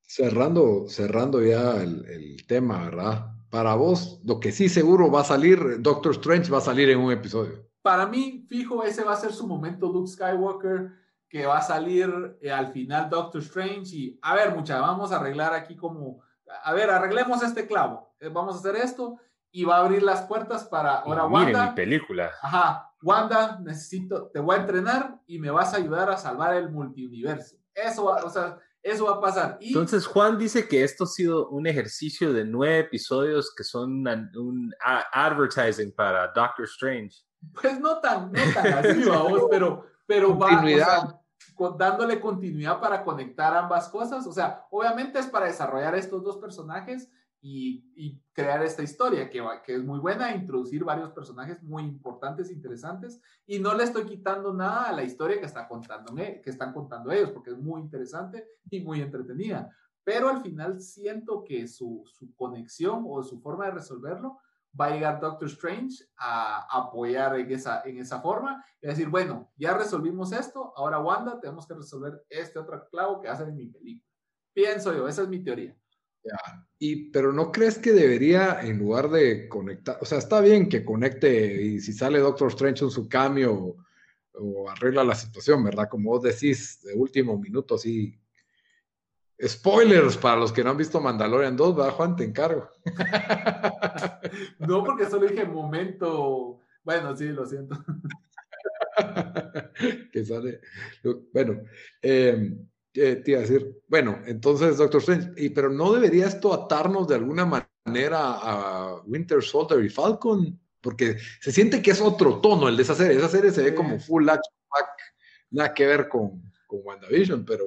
Cerrando, 0.00 0.88
cerrando 0.88 1.42
ya 1.42 1.82
el, 1.82 2.06
el, 2.06 2.46
tema, 2.46 2.86
¿verdad? 2.86 3.34
Para 3.50 3.74
vos, 3.74 4.22
lo 4.24 4.40
que 4.40 4.50
sí 4.50 4.70
seguro 4.70 5.10
va 5.10 5.20
a 5.20 5.24
salir, 5.24 5.82
Doctor 5.82 6.12
Strange 6.12 6.50
va 6.50 6.56
a 6.56 6.62
salir 6.62 6.88
en 6.88 7.00
un 7.00 7.12
episodio. 7.12 7.68
Para 7.82 8.06
mí, 8.06 8.46
fijo, 8.48 8.82
ese 8.84 9.04
va 9.04 9.12
a 9.12 9.16
ser 9.16 9.34
su 9.34 9.46
momento 9.46 9.92
Luke 9.92 10.10
Skywalker, 10.10 10.90
que 11.28 11.44
va 11.44 11.58
a 11.58 11.62
salir 11.62 12.38
eh, 12.40 12.50
al 12.50 12.72
final 12.72 13.10
Doctor 13.10 13.42
Strange 13.42 13.94
y, 13.94 14.18
a 14.22 14.34
ver, 14.34 14.54
mucha, 14.54 14.80
vamos 14.80 15.12
a 15.12 15.16
arreglar 15.16 15.52
aquí 15.52 15.76
como, 15.76 16.22
a 16.64 16.72
ver, 16.72 16.88
arreglemos 16.88 17.42
este 17.42 17.66
clavo, 17.66 18.14
eh, 18.20 18.30
vamos 18.30 18.54
a 18.54 18.58
hacer 18.60 18.76
esto 18.76 19.18
y 19.50 19.64
va 19.64 19.76
a 19.76 19.80
abrir 19.80 20.02
las 20.02 20.22
puertas 20.22 20.64
para 20.64 20.98
ahora 20.98 21.26
Wanda. 21.26 21.70
mi 21.70 21.74
película. 21.74 22.32
Ajá, 22.42 22.92
Wanda, 23.02 23.58
necesito, 23.60 24.28
te 24.28 24.40
voy 24.40 24.56
a 24.56 24.60
entrenar 24.60 25.20
y 25.26 25.38
me 25.38 25.50
vas 25.50 25.74
a 25.74 25.78
ayudar 25.78 26.10
a 26.10 26.16
salvar 26.16 26.54
el 26.54 26.70
multiuniverso. 26.70 27.56
Eso 27.74 28.06
va, 28.06 28.24
o 28.24 28.30
sea, 28.30 28.58
eso 28.82 29.06
va 29.06 29.16
a 29.16 29.20
pasar. 29.20 29.58
Entonces 29.60 30.06
Juan 30.06 30.38
dice 30.38 30.68
que 30.68 30.82
esto 30.82 31.04
ha 31.04 31.06
sido 31.06 31.48
un 31.48 31.66
ejercicio 31.66 32.32
de 32.32 32.44
nueve 32.44 32.80
episodios 32.80 33.54
que 33.54 33.64
son 33.64 34.06
un, 34.36 34.74
advertising 35.12 35.92
para 35.92 36.28
Doctor 36.28 36.64
Strange. 36.64 37.16
Pues 37.60 37.78
no 37.78 38.00
tan, 38.00 38.32
no 38.32 38.42
tan 38.52 38.66
así, 38.74 39.04
vamos, 39.08 39.42
pero, 39.50 39.84
pero 40.06 40.36
va 40.36 41.20
dándole 41.76 42.20
continuidad 42.20 42.80
para 42.80 43.04
conectar 43.04 43.56
ambas 43.56 43.88
cosas. 43.88 44.26
O 44.26 44.32
sea, 44.32 44.66
obviamente 44.70 45.18
es 45.18 45.26
para 45.26 45.46
desarrollar 45.46 45.94
estos 45.94 46.22
dos 46.22 46.36
personajes 46.38 47.08
y, 47.40 48.20
crear 48.32 48.62
esta 48.62 48.82
historia 48.82 49.28
que, 49.28 49.44
que 49.64 49.74
es 49.74 49.84
muy 49.84 49.98
buena, 49.98 50.34
introducir 50.34 50.84
varios 50.84 51.10
personajes 51.10 51.60
muy 51.62 51.82
importantes, 51.82 52.50
interesantes, 52.50 53.20
y 53.46 53.58
no 53.58 53.74
le 53.74 53.84
estoy 53.84 54.04
quitando 54.04 54.54
nada 54.54 54.88
a 54.88 54.92
la 54.92 55.02
historia 55.02 55.40
que, 55.40 55.46
está 55.46 55.66
contando, 55.66 56.14
que 56.14 56.42
están 56.44 56.72
contando 56.72 57.10
ellos, 57.10 57.30
porque 57.30 57.50
es 57.50 57.58
muy 57.58 57.80
interesante 57.80 58.46
y 58.70 58.80
muy 58.80 59.00
entretenida. 59.00 59.74
Pero 60.04 60.28
al 60.28 60.40
final 60.40 60.80
siento 60.80 61.44
que 61.44 61.66
su, 61.66 62.04
su 62.06 62.34
conexión 62.34 63.04
o 63.08 63.22
su 63.22 63.40
forma 63.40 63.66
de 63.66 63.72
resolverlo 63.72 64.38
va 64.78 64.86
a 64.86 64.90
llegar 64.90 65.20
Doctor 65.20 65.48
Strange 65.48 66.04
a, 66.16 66.66
apoyar 66.78 67.38
en 67.38 67.50
esa, 67.50 67.82
en 67.84 67.98
esa 67.98 68.20
forma 68.20 68.64
y 68.80 68.86
decir, 68.86 69.08
bueno, 69.08 69.50
ya 69.56 69.76
resolvimos 69.76 70.32
esto, 70.32 70.72
ahora 70.76 71.00
Wanda, 71.00 71.40
tenemos 71.40 71.66
que 71.66 71.74
resolver 71.74 72.24
este 72.28 72.58
otro 72.58 72.88
clavo 72.88 73.20
que 73.20 73.28
hacen 73.28 73.48
en 73.48 73.56
mi 73.56 73.66
película. 73.66 74.08
Pienso 74.52 74.94
yo, 74.94 75.08
esa 75.08 75.22
es 75.22 75.28
mi 75.28 75.42
teoría. 75.42 75.76
Y, 76.78 77.10
pero 77.10 77.32
no 77.32 77.50
crees 77.50 77.78
que 77.78 77.92
debería, 77.92 78.60
en 78.62 78.78
lugar 78.78 79.10
de 79.10 79.48
conectar, 79.48 79.98
o 80.00 80.04
sea, 80.04 80.18
está 80.18 80.40
bien 80.40 80.68
que 80.68 80.84
conecte 80.84 81.62
y 81.62 81.80
si 81.80 81.92
sale 81.92 82.18
Doctor 82.20 82.48
Strange 82.48 82.84
en 82.84 82.90
su 82.90 83.08
cambio 83.08 83.76
o, 84.32 84.70
arregla 84.70 85.02
la 85.02 85.16
situación, 85.16 85.64
¿verdad? 85.64 85.88
Como 85.88 86.10
vos 86.10 86.22
decís, 86.22 86.80
de 86.82 86.94
último 86.94 87.36
minuto, 87.38 87.76
sí. 87.76 88.16
Spoilers 89.44 90.16
para 90.16 90.36
los 90.36 90.52
que 90.52 90.62
no 90.62 90.70
han 90.70 90.76
visto 90.76 91.00
Mandalorian 91.00 91.56
2, 91.56 91.76
¿verdad, 91.76 91.92
Juan? 91.92 92.16
Te 92.16 92.24
encargo. 92.24 92.68
no, 94.60 94.84
porque 94.84 95.06
solo 95.06 95.26
dije 95.26 95.44
momento. 95.44 96.60
Bueno, 96.84 97.16
sí, 97.16 97.26
lo 97.26 97.46
siento. 97.46 97.76
que 100.12 100.24
sale. 100.24 100.60
Bueno, 101.32 101.62
eh, 102.02 102.56
te 102.98 103.30
iba 103.30 103.38
a 103.38 103.42
decir, 103.42 103.82
bueno, 103.88 104.18
entonces, 104.26 104.76
Doctor 104.76 105.00
Strange, 105.00 105.32
y, 105.36 105.50
pero 105.50 105.70
¿no 105.70 105.92
debería 105.92 106.26
esto 106.26 106.52
atarnos 106.52 107.08
de 107.08 107.14
alguna 107.14 107.44
manera 107.44 108.18
a 108.20 109.02
Winter 109.06 109.42
Soldier 109.42 109.84
y 109.84 109.88
Falcon? 109.88 110.58
Porque 110.80 111.16
se 111.40 111.52
siente 111.52 111.82
que 111.82 111.90
es 111.90 112.00
otro 112.00 112.40
tono 112.40 112.68
el 112.68 112.76
de 112.76 112.82
esa 112.82 112.94
serie. 112.94 113.16
Esa 113.16 113.28
serie 113.28 113.50
se 113.50 113.62
ve 113.62 113.74
como 113.74 113.98
full 113.98 114.28
action 114.28 114.54
nada 115.50 115.74
que 115.74 115.86
ver 115.86 116.08
con, 116.08 116.42
con 116.66 116.80
WandaVision, 116.84 117.44
pero. 117.44 117.64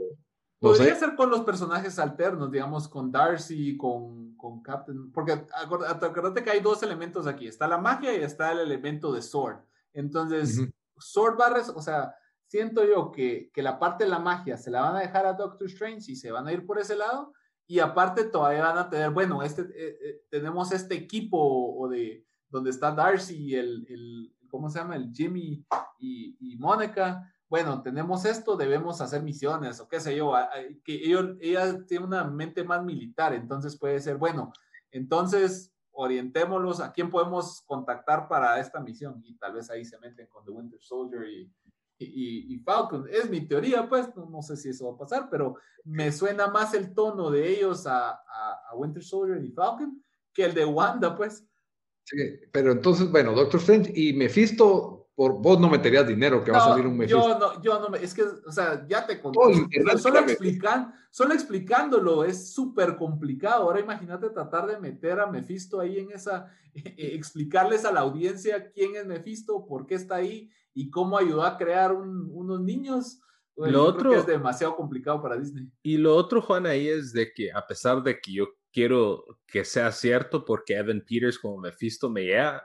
Podría 0.60 0.96
ser 0.96 1.16
con 1.16 1.32
los 1.32 1.42
personajes 1.42 1.98
alternos, 1.98 2.52
digamos, 2.52 2.88
con 2.88 3.12
Darcy, 3.12 3.76
con, 3.76 4.36
con 4.36 4.62
Captain. 4.62 5.12
Porque 5.12 5.44
acuérdate 5.56 6.44
que 6.44 6.52
hay 6.52 6.60
dos 6.60 6.84
elementos 6.84 7.26
aquí: 7.26 7.48
está 7.48 7.68
la 7.68 7.80
magia 7.80 8.16
y 8.16 8.22
está 8.22 8.52
el 8.52 8.60
elemento 8.60 9.12
de 9.12 9.24
Sword. 9.24 9.58
Entonces, 9.94 10.62
Sword 11.00 11.36
Barres, 11.36 11.70
o 11.70 11.82
sea, 11.82 12.14
siento 12.52 12.86
yo 12.86 13.12
que, 13.12 13.50
que, 13.54 13.64
la 13.64 13.80
parte 13.80 14.04
de 14.04 14.10
la 14.10 14.20
magia 14.20 14.58
se 14.58 14.70
la 14.70 14.82
van 14.82 14.98
a 14.98 15.00
dejar 15.00 15.26
a 15.26 15.34
Doctor 15.34 15.70
Strange 15.70 16.12
y 16.12 16.18
se 16.18 16.32
van 16.32 16.48
a 16.48 16.52
ir 16.52 16.66
por 16.66 16.80
ese 16.80 16.98
lado. 16.98 17.32
Y 17.66 17.80
aparte 17.80 18.26
todavía 18.26 18.66
van 18.66 18.78
a 18.78 18.90
tener, 18.90 19.12
bueno, 19.12 19.42
este, 19.42 19.62
eh, 19.62 19.98
eh, 20.04 20.22
tenemos 20.30 20.74
este 20.74 20.96
equipo 20.96 21.38
o 21.40 21.88
de 21.88 22.26
donde 22.50 22.72
está 22.72 22.92
Darcy 22.92 23.56
el, 23.56 23.86
el 23.88 24.36
¿cómo 24.50 24.70
se 24.70 24.80
llama? 24.80 24.98
El 24.98 25.14
Jimmy 25.14 25.66
y, 25.98 26.36
y 26.42 26.58
Mónica, 26.58 27.34
bueno, 27.48 27.82
tenemos 27.82 28.26
esto, 28.26 28.58
debemos 28.58 29.00
hacer 29.00 29.24
misiones 29.24 29.80
o 29.80 29.88
qué 29.88 30.02
sé 30.02 30.14
yo, 30.18 30.34
que 30.84 30.96
ellos, 30.96 31.38
ella 31.40 31.86
tiene 31.86 32.06
una 32.06 32.26
mente 32.26 32.66
más 32.66 32.84
militar, 32.84 33.34
entonces 33.34 33.78
puede 33.78 34.02
ser, 34.02 34.18
bueno, 34.18 34.52
entonces 34.92 35.72
orientémoslos 35.94 36.80
a 36.80 36.92
quién 36.92 37.10
podemos 37.10 37.62
contactar 37.62 38.28
para 38.28 38.60
esta 38.60 38.80
misión 38.80 39.22
y 39.24 39.36
tal 39.36 39.54
vez 39.54 39.70
ahí 39.70 39.86
se 39.86 40.00
meten 40.00 40.28
con 40.28 40.44
The 40.44 40.52
Winter 40.52 40.82
Soldier 40.82 41.24
y, 41.30 41.52
y, 42.06 42.58
Falcon. 42.60 43.08
Es 43.10 43.30
mi 43.30 43.42
teoría, 43.42 43.88
pues, 43.88 44.10
no, 44.16 44.42
sé 44.42 44.58
si 44.58 44.70
eso 44.70 44.88
va 44.88 44.96
a 44.96 44.98
pasar, 44.98 45.30
pero 45.30 45.56
me 45.84 46.12
suena 46.12 46.48
más 46.48 46.74
el 46.74 46.94
tono 46.94 47.30
de 47.30 47.50
ellos 47.50 47.88
a, 47.88 48.12
a, 48.12 48.76
Winter 48.76 49.04
Soldier 49.04 49.44
y 49.44 49.52
Falcon 49.52 50.04
que 50.34 50.46
el 50.46 50.54
de 50.54 50.66
Wanda, 50.66 51.16
pues. 51.16 51.46
Sí, 52.04 52.18
pero 52.52 52.72
entonces, 52.72 53.12
bueno, 53.12 53.34
Doctor 53.34 53.60
Strange 53.60 53.92
y 53.96 54.14
Mephisto 54.14 55.02
por 55.22 55.34
vos 55.34 55.60
no 55.60 55.70
meterías 55.70 56.08
dinero 56.08 56.44
que 56.44 56.52
va 56.52 56.58
a 56.58 56.70
salir 56.70 56.88
un 56.88 56.98
Mephisto. 56.98 57.22
Yo 57.22 57.38
no, 57.38 57.62
yo 57.62 57.80
no, 57.80 57.96
es 57.96 58.14
que, 58.14 58.24
o 58.24 58.52
sea, 58.52 58.86
ya 58.88 59.06
te 59.06 59.22
conté. 59.22 59.40
solo, 59.98 60.20
explican, 60.20 60.96
solo 61.12 61.34
explicándolo 61.34 62.24
es 62.24 62.54
súper 62.54 62.96
complicado. 62.96 63.64
Ahora 63.64 63.82
imagínate 63.82 64.30
tratar 64.30 64.68
de 64.68 64.80
meter 64.80 65.20
a 65.20 65.28
Mephisto 65.28 65.80
ahí 65.80 66.00
en 66.00 66.12
esa, 66.12 66.52
explicarles 66.74 67.86
a 67.86 67.92
la 67.92 68.00
audiencia 68.00 68.72
quién 68.72 68.96
es 68.96 69.06
Mephisto, 69.06 69.66
por 69.66 69.86
qué 69.86 69.96
está 69.96 70.16
ahí 70.16 70.50
y 70.74 70.90
cómo 70.90 71.18
ayudó 71.18 71.44
a 71.44 71.58
crear 71.58 71.94
unos 71.94 72.62
niños. 72.62 73.22
lo 73.56 73.84
otro 73.84 74.14
es 74.14 74.26
demasiado 74.26 74.76
complicado 74.76 75.22
para 75.22 75.38
Disney. 75.38 75.70
Y 75.84 75.98
lo 75.98 76.16
otro, 76.16 76.42
Juan, 76.42 76.66
ahí 76.66 76.88
es 76.88 77.14
de 77.14 77.32
que 77.34 77.52
a 77.52 77.66
pesar 77.66 78.02
de 78.04 78.20
que 78.20 78.34
yo 78.34 78.48
quiero 78.72 79.26
que 79.46 79.66
sea 79.66 79.92
cierto 79.92 80.46
porque 80.46 80.76
Evan 80.76 81.04
Peters 81.08 81.38
como 81.38 81.58
Mephisto 81.58 82.10
me 82.10 82.24
llega, 82.24 82.64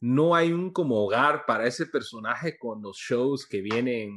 no 0.00 0.34
hay 0.34 0.52
un 0.52 0.72
como 0.72 1.04
hogar 1.04 1.44
para 1.46 1.66
ese 1.66 1.86
personaje 1.86 2.58
con 2.58 2.82
los 2.82 2.96
shows 2.96 3.46
que 3.46 3.60
vienen, 3.60 4.12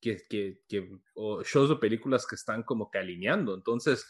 que, 0.00 0.18
que, 0.28 0.60
que 0.68 0.90
o 1.14 1.42
shows 1.42 1.70
o 1.70 1.80
películas 1.80 2.26
que 2.26 2.34
están 2.34 2.62
como 2.62 2.90
que 2.90 2.98
alineando. 2.98 3.54
Entonces, 3.54 4.06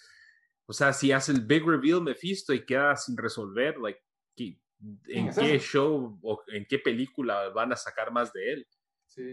o 0.66 0.72
sea, 0.72 0.92
si 0.92 1.12
hace 1.12 1.32
el 1.32 1.44
big 1.44 1.64
reveal 1.64 2.02
Mephisto 2.02 2.52
y 2.52 2.64
queda 2.64 2.96
sin 2.96 3.16
resolver, 3.16 3.78
like, 3.78 4.00
¿en 5.08 5.30
qué 5.32 5.58
show 5.58 6.18
o 6.22 6.42
en 6.48 6.66
qué 6.66 6.78
película 6.78 7.48
van 7.50 7.72
a 7.72 7.76
sacar 7.76 8.12
más 8.12 8.32
de 8.32 8.52
él? 8.52 8.66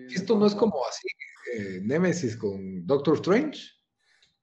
Esto 0.10 0.38
no 0.38 0.46
es 0.46 0.56
como 0.56 0.86
así, 0.86 1.08
eh, 1.54 1.80
Nemesis 1.84 2.36
con 2.36 2.86
Doctor 2.86 3.16
Strange. 3.16 3.80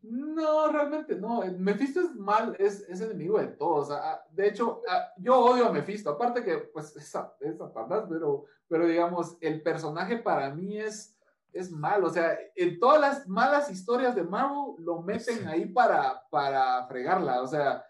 No, 0.08 0.70
realmente 0.70 1.16
no. 1.16 1.42
Mephisto 1.58 2.00
es 2.00 2.14
mal, 2.14 2.56
es, 2.58 2.80
es 2.88 3.00
enemigo 3.00 3.38
de 3.38 3.48
todos. 3.48 3.90
Ah, 3.90 4.22
de 4.30 4.48
hecho, 4.48 4.82
ah, 4.88 5.08
yo 5.18 5.36
odio 5.38 5.66
a 5.66 5.72
Mephisto. 5.72 6.10
Aparte 6.10 6.44
que, 6.44 6.58
pues, 6.58 6.94
es, 6.96 7.14
es 7.40 7.58
Satanás, 7.58 8.04
pero, 8.08 8.44
pero 8.68 8.86
digamos, 8.86 9.36
el 9.40 9.62
personaje 9.62 10.18
para 10.18 10.54
mí 10.54 10.78
es, 10.78 11.18
es 11.52 11.70
malo. 11.70 12.06
O 12.06 12.10
sea, 12.10 12.38
en 12.54 12.78
todas 12.78 13.00
las 13.00 13.28
malas 13.28 13.70
historias 13.70 14.14
de 14.14 14.22
Marvel 14.22 14.74
lo 14.78 15.02
meten 15.02 15.48
ahí 15.48 15.66
para, 15.66 16.22
para 16.30 16.86
fregarla. 16.86 17.42
O 17.42 17.46
sea, 17.48 17.84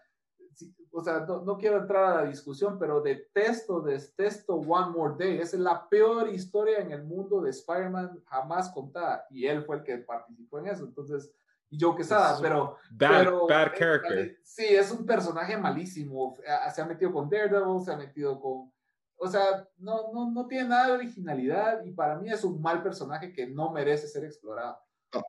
o 0.91 1.03
sea 1.03 1.19
no, 1.19 1.43
no, 1.43 1.57
quiero 1.57 1.77
entrar 1.77 2.05
a 2.05 2.23
la 2.23 2.29
discusión, 2.29 2.77
pero 2.79 3.01
detesto, 3.01 3.81
detesto 3.81 4.55
One 4.55 4.91
More 4.91 5.15
Day. 5.17 5.39
es 5.39 5.53
la 5.53 5.87
peor 5.87 6.29
historia 6.29 6.79
en 6.79 6.91
el 6.91 7.03
mundo 7.03 7.41
de 7.41 7.51
Spider-Man 7.51 8.23
jamás 8.25 8.69
contada. 8.71 9.25
Y 9.29 9.45
él 9.45 9.63
fue 9.63 9.77
el 9.77 9.83
que 9.83 9.97
participó 9.97 10.59
en 10.59 10.67
eso. 10.67 10.85
Entonces 10.85 11.31
y 11.69 11.77
Joe 11.79 11.95
Quesada, 11.95 12.37
pero... 12.41 12.77
Bad, 12.91 13.25
bad 13.47 13.73
character. 13.77 14.37
sí, 14.43 14.65
es 14.65 14.91
un 14.91 15.05
personaje 15.05 15.57
malísimo. 15.57 16.37
Se 16.73 16.81
ha 16.81 16.85
metido 16.85 17.11
con 17.11 17.29
Daredevil, 17.29 17.83
se 17.83 17.91
ha 17.91 17.97
metido 17.97 18.39
con... 18.39 18.71
O 19.19 19.27
sea, 19.27 19.67
no, 19.77 20.13
no, 20.13 20.31
no 20.31 20.47
tiene 20.47 20.69
nada 20.69 20.87
de 20.87 20.93
originalidad 20.93 21.83
y 21.83 21.91
para 21.91 22.15
mí 22.19 22.29
es 22.29 22.43
un 22.43 22.61
mal 22.61 22.83
personaje 22.83 23.33
que 23.33 23.47
no 23.47 23.71
merece 23.71 24.07
ser 24.07 24.23
explorado. 24.23 24.77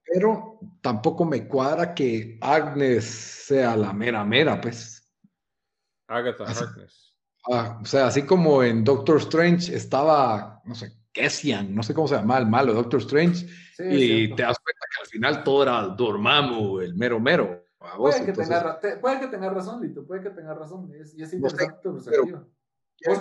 Pero 0.04 0.58
tampoco 0.82 1.24
me 1.24 1.48
cuadra 1.48 1.94
que 1.94 2.38
Agnes 2.40 3.04
sea 3.04 3.76
la 3.76 3.92
mera 3.92 4.24
mera, 4.24 4.60
pues. 4.60 4.97
Agatha 6.08 6.44
Harkness. 6.44 7.04
Ah, 7.50 7.78
o 7.80 7.86
sea, 7.86 8.08
así 8.08 8.26
como 8.26 8.62
en 8.62 8.84
Doctor 8.84 9.16
Strange 9.18 9.74
estaba, 9.74 10.60
no 10.66 10.74
sé, 10.74 10.92
Kessian, 11.12 11.74
no 11.74 11.82
sé 11.82 11.94
cómo 11.94 12.06
se 12.06 12.16
llama 12.16 12.36
el 12.36 12.46
malo 12.46 12.74
Doctor 12.74 13.00
Strange, 13.00 13.46
y 13.78 14.34
te 14.34 14.42
das 14.42 14.58
cuenta 14.58 14.86
que 14.92 15.00
al 15.00 15.06
final 15.06 15.44
todo 15.44 15.62
era 15.62 15.80
Dormammu, 15.82 16.80
el 16.80 16.94
mero 16.94 17.18
mero. 17.18 17.64
puede, 17.96 18.26
que 18.26 18.32
tenga, 18.32 18.60
razón, 19.50 19.80
Lito, 19.80 20.04
puede 20.04 20.20
que 20.20 20.30
tenga 20.30 20.52
razón, 20.52 20.90
y 20.92 21.22
es 21.22 21.32
interesante 21.32 21.88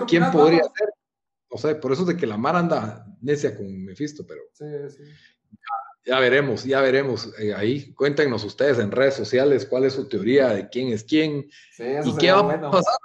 ¿Quién 0.08 0.30
podría 0.32 0.64
ser? 0.64 0.90
O 1.50 1.58
sea, 1.58 1.80
por 1.80 1.94
eso 1.94 2.02
es 2.02 2.08
de 2.10 2.18
que 2.18 2.28
la 2.28 2.38
mar 2.38 2.58
anda 2.58 3.06
necia 3.22 3.56
con 3.56 3.86
Mephisto, 3.86 4.26
pero... 4.28 4.42
Sí, 4.52 4.66
sí. 4.90 5.04
Ya, 6.08 6.20
veremos, 6.20 6.64
ya 6.64 6.80
veremos. 6.80 7.30
Eh, 7.38 7.54
ahí 7.54 7.94
cuéntenos 7.94 8.44
ustedes 8.46 8.80
en 8.80 8.92
redes 8.92 9.16
sociales 9.16 9.66
cuál 9.66 9.84
es 9.84 9.94
su 9.94 10.08
teoría 10.08 10.48
de 10.50 10.70
quién 10.70 10.88
es 10.88 11.04
quién 11.04 11.50
y 11.78 12.18
qué 12.18 12.32
va 12.32 12.40
a 12.40 12.72
pasar 12.72 12.96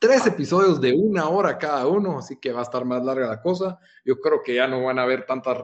tres 0.00 0.26
episodios 0.26 0.80
de 0.80 0.94
una 0.94 1.28
hora 1.28 1.58
cada 1.58 1.86
uno, 1.86 2.18
así 2.18 2.36
que 2.40 2.52
va 2.52 2.60
a 2.60 2.62
estar 2.62 2.84
más 2.86 3.04
larga 3.04 3.28
la 3.28 3.42
cosa. 3.42 3.78
Yo 4.04 4.18
creo 4.18 4.42
que 4.42 4.54
ya 4.54 4.66
no 4.66 4.82
van 4.82 4.98
a 4.98 5.02
haber 5.02 5.26
tantas, 5.26 5.58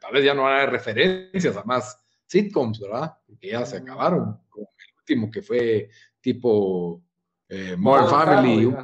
tal 0.00 0.12
vez 0.12 0.24
ya 0.24 0.34
no 0.34 0.42
van 0.42 0.52
a 0.52 0.56
haber 0.58 0.70
referencias 0.70 1.56
a 1.56 1.64
más 1.64 1.98
sitcoms, 2.26 2.78
¿verdad? 2.78 3.16
Porque 3.26 3.48
ya 3.48 3.64
se 3.64 3.78
acabaron, 3.78 4.38
como 4.50 4.66
el 4.66 4.94
último 4.98 5.30
que 5.30 5.40
fue 5.40 5.88
tipo 6.20 7.02
eh, 7.48 7.74
Modern 7.78 8.08
Family. 8.08 8.76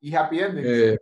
Y 0.00 0.14
Happy 0.14 0.40
Endings. 0.40 0.68
Eh, 0.68 0.98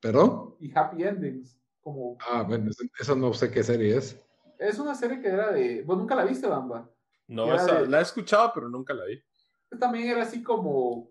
¿Perdón? 0.00 0.56
Y 0.58 0.76
Happy 0.76 1.04
Endings. 1.04 1.56
Como... 1.88 2.18
Ah, 2.30 2.42
bueno, 2.42 2.70
eso 2.98 3.16
no 3.16 3.32
sé 3.32 3.50
qué 3.50 3.62
serie 3.62 3.96
es. 3.96 4.20
Es 4.58 4.78
una 4.78 4.94
serie 4.94 5.20
que 5.20 5.28
era 5.28 5.52
de... 5.52 5.82
¿Vos 5.82 5.96
nunca 5.96 6.14
la 6.14 6.24
viste, 6.24 6.46
Bamba? 6.46 6.90
No, 7.28 7.54
esa, 7.54 7.80
la 7.80 8.00
he 8.00 8.02
escuchado, 8.02 8.52
pero 8.54 8.68
nunca 8.68 8.92
la 8.92 9.06
vi. 9.06 9.22
También 9.78 10.08
era 10.08 10.22
así 10.22 10.42
como 10.42 11.10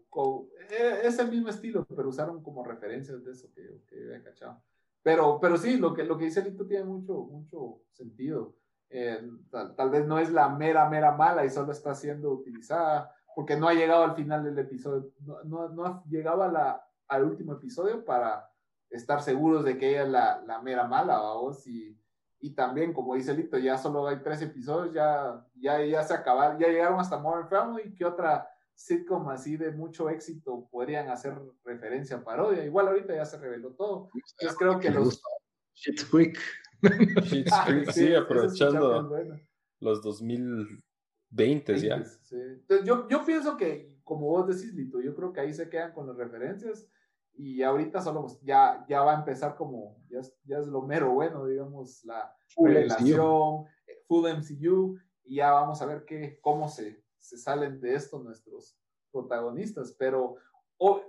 eh, 0.70 1.02
es 1.04 1.18
el 1.18 1.30
mismo 1.30 1.50
estilo, 1.50 1.86
pero 1.96 2.10
usaron 2.10 2.44
como 2.44 2.64
referencias 2.64 3.24
de 3.24 3.32
eso 3.32 3.48
que, 3.54 3.82
que 3.88 4.04
había 4.04 4.24
cachado. 4.24 4.62
Pero, 5.02 5.40
pero 5.40 5.58
sí, 5.58 5.78
lo 5.78 5.94
que, 5.96 6.04
lo 6.04 6.16
que 6.16 6.26
dice 6.26 6.44
Lito 6.44 6.68
tiene 6.68 6.86
mucho, 6.86 7.14
mucho 7.14 7.82
sentido. 7.94 8.56
Eh, 8.90 9.20
tal, 9.50 9.90
vez 9.90 10.06
no 10.06 10.20
es 10.20 10.32
la 10.32 10.50
mera, 10.50 10.88
mera 10.90 11.12
mala 11.12 11.44
y 11.44 11.50
solo 11.50 11.72
está 11.72 11.96
siendo 11.96 12.32
utilizada 12.32 13.14
porque 13.36 13.58
no 13.58 13.68
ha 13.68 13.74
llegado 13.74 14.04
al 14.04 14.16
final 14.16 14.44
del 14.44 14.58
episodio, 14.60 15.12
no, 15.20 15.44
no, 15.44 15.70
no 15.70 15.86
ha 15.86 16.04
llegado 16.10 16.44
a 16.44 16.52
la, 16.52 16.88
al 17.08 17.24
último 17.24 17.54
episodio 17.54 18.04
para 18.04 18.50
estar 18.90 19.22
seguros 19.22 19.64
de 19.64 19.78
que 19.78 19.90
ella 19.90 20.04
es 20.04 20.10
la, 20.10 20.44
la 20.46 20.62
mera 20.62 20.88
mala, 20.88 21.18
vamos, 21.20 21.66
y, 21.68 22.00
y 22.40 22.52
también, 22.54 22.94
como 22.94 23.16
dice 23.16 23.34
Lito, 23.34 23.58
ya 23.58 23.78
solo 23.78 24.08
hay 24.08 24.18
tres 24.24 24.42
episodios, 24.42 24.94
ya, 24.94 25.46
ya, 25.56 25.84
ya 25.84 26.04
se 26.04 26.14
acabaron, 26.14 26.60
ya 26.60 26.68
llegaron 26.68 27.00
hasta 27.00 27.18
Modern 27.18 27.48
Family, 27.48 27.94
¿qué 27.96 28.06
otra 28.06 28.48
sitcom 28.78 29.28
así 29.30 29.58
de 29.58 29.72
mucho 29.72 30.08
éxito 30.08 30.70
podrían 30.72 31.10
hacer 31.10 31.36
referencia 31.66 32.18
a 32.18 32.24
parodia. 32.24 32.64
Igual 32.64 32.88
ahorita 32.88 33.16
ya 33.16 33.26
se 33.26 33.38
reveló 33.40 33.74
todo. 33.74 34.10
Yo 34.40 34.56
creo 34.56 34.80
que 34.80 34.92
los... 34.92 35.20
Shit's 35.74 36.06
Quick. 36.06 36.40
Shit's 37.24 37.52
Quick, 37.66 37.92
sí, 37.92 38.14
aprovechando 38.14 39.12
los 39.80 40.02
2020 40.04 41.80
ya. 41.80 42.04
yo, 42.84 43.08
yo 43.08 43.26
pienso 43.26 43.58
que, 43.58 43.96
como 44.04 44.28
vos 44.28 44.48
decís, 44.48 44.74
Lito, 44.76 45.02
yo 45.02 45.16
creo 45.16 45.34
que 45.34 45.42
ahí 45.42 45.54
se 45.54 45.70
quedan 45.70 45.94
con 45.94 46.06
las 46.08 46.16
referencias 46.16 46.88
y 47.38 47.62
ahorita 47.62 48.02
solo 48.02 48.22
pues, 48.22 48.40
ya, 48.42 48.86
ya 48.90 49.02
va 49.02 49.14
a 49.14 49.20
empezar 49.20 49.56
como, 49.56 49.98
ya, 50.10 50.22
ya 50.44 50.58
es 50.58 50.68
lo 50.68 50.82
mero 50.82 51.12
bueno, 51.12 51.46
digamos, 51.46 52.04
la 52.04 52.36
revelación, 52.58 53.66
Full 54.08 54.28
MCU, 54.28 54.98
y 55.24 55.36
ya 55.36 55.52
vamos 55.52 55.82
a 55.82 55.86
ver 55.86 56.06
qué, 56.06 56.40
cómo 56.42 56.68
se, 56.68 57.04
se 57.20 57.38
salen 57.38 57.80
de 57.80 57.94
esto 57.94 58.20
nuestros 58.20 58.78
protagonistas. 59.12 59.94
Pero, 59.98 60.36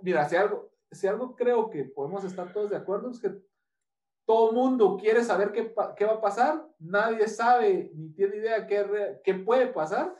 mira, 0.03 0.29
si 0.29 0.37
algo, 0.37 0.70
si 0.91 1.07
algo 1.07 1.35
creo 1.35 1.70
que 1.70 1.85
podemos 1.85 2.24
estar 2.24 2.53
todos 2.53 2.70
de 2.70 2.76
acuerdo 2.76 3.11
es 3.11 3.20
que 3.20 3.33
todo 4.26 4.53
mundo 4.53 4.99
quiere 5.01 5.24
saber 5.24 5.53
qué, 5.53 5.74
qué 5.97 6.05
va 6.05 6.14
a 6.14 6.20
pasar, 6.20 6.66
nadie 6.79 7.26
sabe 7.29 7.91
ni 7.95 8.11
tiene 8.11 8.37
idea 8.37 8.66
qué, 8.66 9.20
qué 9.24 9.35
puede 9.35 9.68
pasar 9.68 10.14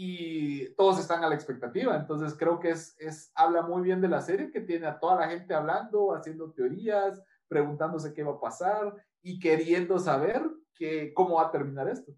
y 0.00 0.68
todos 0.76 1.00
están 1.00 1.24
a 1.24 1.28
la 1.28 1.34
expectativa. 1.34 1.96
Entonces 1.96 2.36
creo 2.38 2.60
que 2.60 2.70
es, 2.70 2.94
es, 3.00 3.32
habla 3.34 3.62
muy 3.62 3.82
bien 3.82 4.00
de 4.00 4.06
la 4.06 4.20
serie 4.20 4.52
que 4.52 4.60
tiene 4.60 4.86
a 4.86 4.96
toda 4.96 5.16
la 5.16 5.28
gente 5.28 5.52
hablando, 5.54 6.14
haciendo 6.14 6.52
teorías, 6.52 7.20
preguntándose 7.48 8.14
qué 8.14 8.22
va 8.22 8.34
a 8.34 8.40
pasar 8.40 8.94
y 9.22 9.40
queriendo 9.40 9.98
saber 9.98 10.40
que, 10.72 11.12
cómo 11.12 11.34
va 11.34 11.48
a 11.48 11.50
terminar 11.50 11.88
esto. 11.88 12.12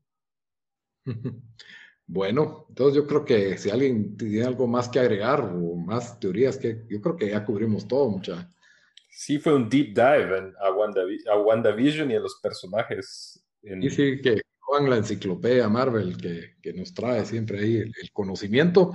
Bueno, 2.12 2.66
entonces 2.68 2.96
yo 2.96 3.06
creo 3.06 3.24
que 3.24 3.56
si 3.56 3.70
alguien 3.70 4.16
tiene 4.16 4.44
algo 4.44 4.66
más 4.66 4.88
que 4.88 4.98
agregar 4.98 5.42
o 5.42 5.76
más 5.76 6.18
teorías, 6.18 6.58
que 6.58 6.84
yo 6.88 7.00
creo 7.00 7.14
que 7.14 7.30
ya 7.30 7.44
cubrimos 7.44 7.86
todo, 7.86 8.10
mucha. 8.10 8.50
Sí, 9.08 9.38
fue 9.38 9.54
un 9.54 9.68
deep 9.68 9.94
dive 9.94 10.52
a, 10.60 10.66
a 10.66 11.38
WandaVision 11.40 12.10
y 12.10 12.16
a 12.16 12.18
los 12.18 12.40
personajes. 12.42 13.40
Y 13.62 13.88
sí, 13.90 14.20
que 14.20 14.40
Juan, 14.60 14.88
la 14.88 14.96
enciclopedia 14.96 15.68
Marvel 15.68 16.16
que, 16.16 16.56
que 16.62 16.72
nos 16.72 16.94
trae 16.94 17.24
siempre 17.24 17.60
ahí 17.60 17.76
el, 17.76 18.12
conocimiento. 18.12 18.92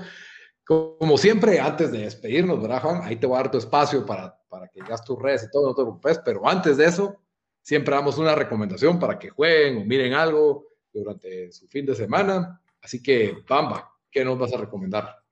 Como 0.64 1.18
siempre, 1.18 1.60
antes 1.60 1.92
de 1.92 2.00
despedirnos, 2.00 2.62
¿verdad, 2.62 2.82
Juan? 2.82 3.02
Ahí 3.04 3.18
te 3.18 3.28
voy 3.28 3.36
a 3.36 3.44
dar 3.44 3.52
tu 3.52 3.58
espacio 3.58 4.06
para, 4.06 4.36
para 4.48 4.68
que 4.68 4.82
digas 4.82 5.04
tus 5.04 5.22
redes 5.22 5.44
y 5.44 5.52
todo, 5.52 5.68
no 5.68 5.76
te 5.76 5.84
preocupes, 5.84 6.20
pero 6.26 6.48
antes 6.48 6.78
de 6.78 6.86
eso, 6.86 7.22
siempre 7.62 7.94
damos 7.94 8.18
una 8.18 8.34
recomendación 8.34 8.98
para 9.00 9.20
que 9.20 9.30
jueguen 9.30 9.78
o 9.78 9.86
miren 9.86 10.14
algo 10.14 10.70
durante 10.92 11.52
su 11.52 11.68
fin 11.68 11.86
de 11.86 11.94
semana. 11.94 12.60
Así 12.82 13.04
que, 13.04 13.44
Bamba, 13.48 13.92
¿qué 14.10 14.26
nos 14.26 14.40
vas 14.40 14.54
a 14.54 14.58
recomendar? 14.58 15.26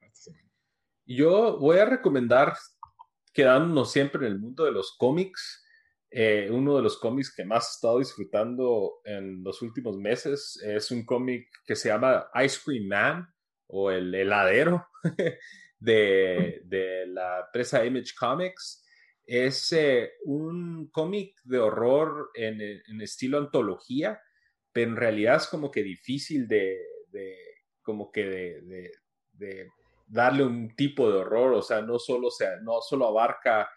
Yo 1.06 1.58
voy 1.60 1.80
a 1.80 1.86
recomendar, 1.86 2.56
quedándonos 3.34 3.92
siempre 3.92 4.26
en 4.26 4.34
el 4.34 4.40
mundo 4.40 4.64
de 4.64 4.72
los 4.72 4.96
cómics, 4.98 5.62
eh, 6.16 6.47
uno 6.51 6.76
de 6.76 6.84
los 6.84 6.99
cómics 6.99 7.34
que 7.36 7.43
más 7.43 7.68
he 7.68 7.72
estado 7.74 7.97
disfrutando 7.97 9.01
en 9.03 9.43
los 9.43 9.64
últimos 9.64 9.97
meses 9.97 10.61
es 10.64 10.91
un 10.91 11.03
cómic 11.05 11.47
que 11.66 11.76
se 11.76 11.89
llama 11.89 12.30
Ice 12.45 12.59
Cream 12.64 12.86
Man 12.86 13.28
o 13.66 13.89
el 13.89 14.14
heladero 14.14 14.86
de, 15.80 16.61
de 16.66 17.07
la 17.07 17.45
empresa 17.47 17.84
Image 17.84 18.14
Comics. 18.20 18.86
Es 19.26 19.72
eh, 19.72 20.11
un 20.26 20.91
cómic 20.91 21.34
de 21.45 21.57
horror 21.57 22.30
en, 22.36 22.61
en, 22.61 23.01
estilo 23.01 23.39
antología, 23.39 24.22
pero 24.72 24.91
en 24.91 24.97
realidad 24.97 25.38
es 25.38 25.47
como 25.47 25.72
que 25.72 25.82
difícil 25.82 26.47
de, 26.47 26.78
de 27.07 27.36
como 27.82 28.11
que 28.11 28.26
de, 28.26 28.91
de, 29.32 29.70
darle 30.05 30.43
un 30.43 30.76
tipo 30.76 31.11
de 31.11 31.18
horror, 31.18 31.53
o 31.53 31.61
sea, 31.64 31.82
no 31.82 31.97
solo, 31.97 32.30
sea, 32.30 32.57
no 32.61 32.82
solo 32.82 33.07
abarca 33.07 33.68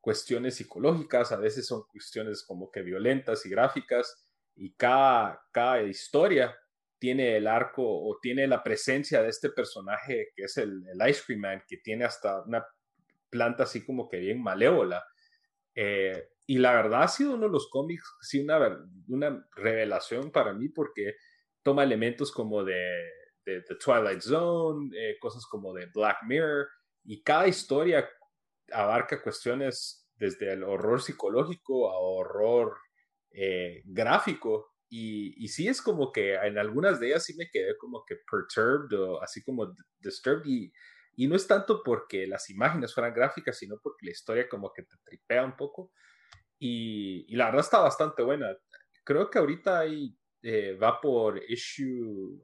cuestiones 0.00 0.56
psicológicas, 0.56 1.32
a 1.32 1.36
veces 1.36 1.66
son 1.66 1.82
cuestiones 1.90 2.44
como 2.46 2.70
que 2.70 2.82
violentas 2.82 3.44
y 3.46 3.50
gráficas, 3.50 4.26
y 4.54 4.74
cada, 4.74 5.40
cada 5.52 5.82
historia 5.82 6.56
tiene 6.98 7.36
el 7.36 7.46
arco 7.46 7.82
o 7.82 8.18
tiene 8.20 8.46
la 8.46 8.62
presencia 8.62 9.22
de 9.22 9.30
este 9.30 9.50
personaje 9.50 10.28
que 10.36 10.44
es 10.44 10.56
el, 10.58 10.82
Ice 11.08 11.22
Cream 11.26 11.40
Man, 11.40 11.62
que 11.66 11.78
tiene 11.78 12.04
hasta 12.04 12.42
una 12.42 12.64
planta 13.30 13.62
así 13.62 13.84
como 13.84 14.08
que 14.08 14.18
bien 14.18 14.42
malévola. 14.42 15.02
Eh, 15.74 16.28
y 16.46 16.58
la 16.58 16.74
verdad 16.74 17.04
ha 17.04 17.08
sido 17.08 17.34
uno 17.34 17.46
de 17.46 17.52
los 17.52 17.70
cómics, 17.70 18.04
sí, 18.20 18.40
una, 18.40 18.78
una 19.08 19.46
revelación 19.56 20.30
para 20.30 20.52
mí 20.52 20.68
porque 20.68 21.14
toma 21.62 21.84
elementos 21.84 22.32
como 22.32 22.64
de, 22.64 23.08
de, 23.46 23.62
Twilight 23.82 24.20
Zone, 24.20 24.90
eh, 24.94 25.16
cosas 25.20 25.46
como 25.46 25.72
de 25.72 25.86
Black 25.86 26.18
Mirror, 26.26 26.66
y 27.04 27.22
cada 27.22 27.48
historia 27.48 28.08
abarca 28.72 29.22
cuestiones 29.22 30.08
desde 30.16 30.52
el 30.52 30.64
horror 30.64 31.00
psicológico 31.02 31.90
a 31.90 31.98
horror 31.98 32.76
eh, 33.32 33.82
gráfico 33.84 34.74
y, 34.88 35.44
y, 35.44 35.48
sí 35.48 35.68
es 35.68 35.80
como 35.80 36.10
que 36.10 36.34
en 36.34 36.58
algunas 36.58 36.98
de 36.98 37.08
ellas 37.08 37.24
sí 37.24 37.36
me 37.36 37.48
quedé 37.48 37.76
como 37.78 38.04
que 38.04 38.16
perturbed 38.28 38.98
o 38.98 39.22
así 39.22 39.40
como 39.42 39.72
disturbed 40.00 40.44
y, 40.46 40.72
y 41.14 41.28
no 41.28 41.36
es 41.36 41.46
tanto 41.46 41.82
porque 41.84 42.26
las 42.26 42.50
imágenes 42.50 42.92
fueran 42.92 43.14
gráficas, 43.14 43.56
sino 43.56 43.78
porque 43.80 44.06
la 44.06 44.12
historia 44.12 44.48
como 44.48 44.72
que 44.72 44.82
te 44.82 44.96
tripea 45.04 45.44
un 45.44 45.56
poco. 45.56 45.92
Y, 46.58 47.24
y 47.28 47.36
la 47.36 47.46
verdad 47.46 47.60
está 47.60 47.78
bastante 47.78 48.22
buena. 48.22 48.56
Creo 49.04 49.30
que 49.30 49.38
ahorita 49.38 49.78
ahí 49.78 50.16
eh, 50.42 50.74
va 50.74 51.00
por 51.00 51.40
issue, 51.48 52.42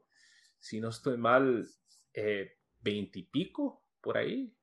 si 0.59 0.81
no 0.81 0.91
estoy 0.91 1.17
mal, 1.17 1.67
eh, 2.13 2.59
veintipico 2.81 3.85
por 4.01 4.19
ahí 4.19 4.55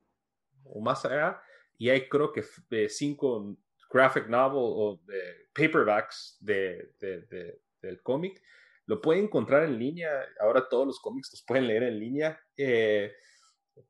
o 0.64 0.80
más 0.80 1.04
allá. 1.04 1.40
Y 1.84 1.90
hay 1.90 2.08
creo 2.08 2.32
que 2.32 2.42
eh, 2.70 2.88
cinco 2.88 3.58
graphic 3.90 4.26
novel 4.26 4.56
o 4.58 5.02
de 5.04 5.20
paperbacks 5.52 6.38
de, 6.40 6.94
de, 6.98 7.60
del 7.82 8.02
cómic. 8.02 8.40
Lo 8.86 9.02
pueden 9.02 9.24
encontrar 9.24 9.64
en 9.64 9.78
línea. 9.78 10.10
Ahora 10.40 10.66
todos 10.66 10.86
los 10.86 10.98
cómics 10.98 11.30
los 11.30 11.42
pueden 11.42 11.66
leer 11.66 11.82
en 11.82 12.00
línea. 12.00 12.40
Eh, 12.56 13.12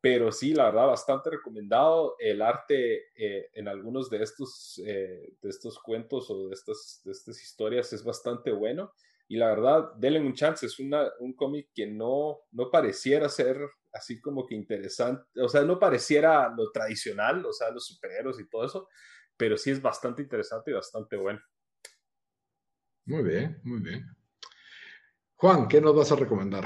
pero 0.01 0.33
sí, 0.33 0.55
la 0.55 0.65
verdad, 0.65 0.89
bastante 0.89 1.31
recomendado. 1.31 2.17
El 2.19 2.43
arte 2.43 3.13
eh, 3.15 3.51
en 3.53 3.69
algunos 3.69 4.11
de 4.11 4.25
estos, 4.25 4.83
eh, 4.85 5.33
de 5.41 5.49
estos 5.49 5.79
cuentos 5.79 6.29
o 6.31 6.49
de 6.49 6.55
estas, 6.55 7.01
de 7.05 7.13
estas 7.13 7.41
historias 7.41 7.93
es 7.93 8.03
bastante 8.03 8.51
bueno. 8.51 8.93
Y 9.29 9.37
la 9.37 9.49
verdad, 9.49 9.93
denle 9.97 10.21
un 10.21 10.35
chance. 10.35 10.67
Es 10.67 10.79
una, 10.79 11.11
un 11.21 11.35
cómic 11.35 11.71
que 11.75 11.87
no, 11.87 12.41
no 12.53 12.71
pareciera 12.71 13.29
ser 13.29 13.59
así 13.93 14.21
como 14.21 14.47
que 14.47 14.55
interesante. 14.55 15.41
O 15.41 15.49
sea, 15.49 15.63
no 15.63 15.79
pareciera 15.79 16.49
lo 16.55 16.71
tradicional, 16.71 17.45
o 17.47 17.53
sea, 17.53 17.71
los 17.71 17.87
superhéroes 17.87 18.39
y 18.41 18.49
todo 18.49 18.65
eso. 18.65 18.89
Pero 19.37 19.57
sí 19.57 19.71
es 19.71 19.81
bastante 19.81 20.23
interesante 20.23 20.71
y 20.71 20.75
bastante 20.75 21.17
bueno. 21.17 21.41
Muy 23.07 23.23
bien, 23.23 23.61
muy 23.65 23.81
bien. 23.81 24.07
Juan, 25.37 25.69
¿qué 25.69 25.81
nos 25.81 25.95
vas 25.95 26.11
a 26.13 26.17
recomendar? 26.17 26.65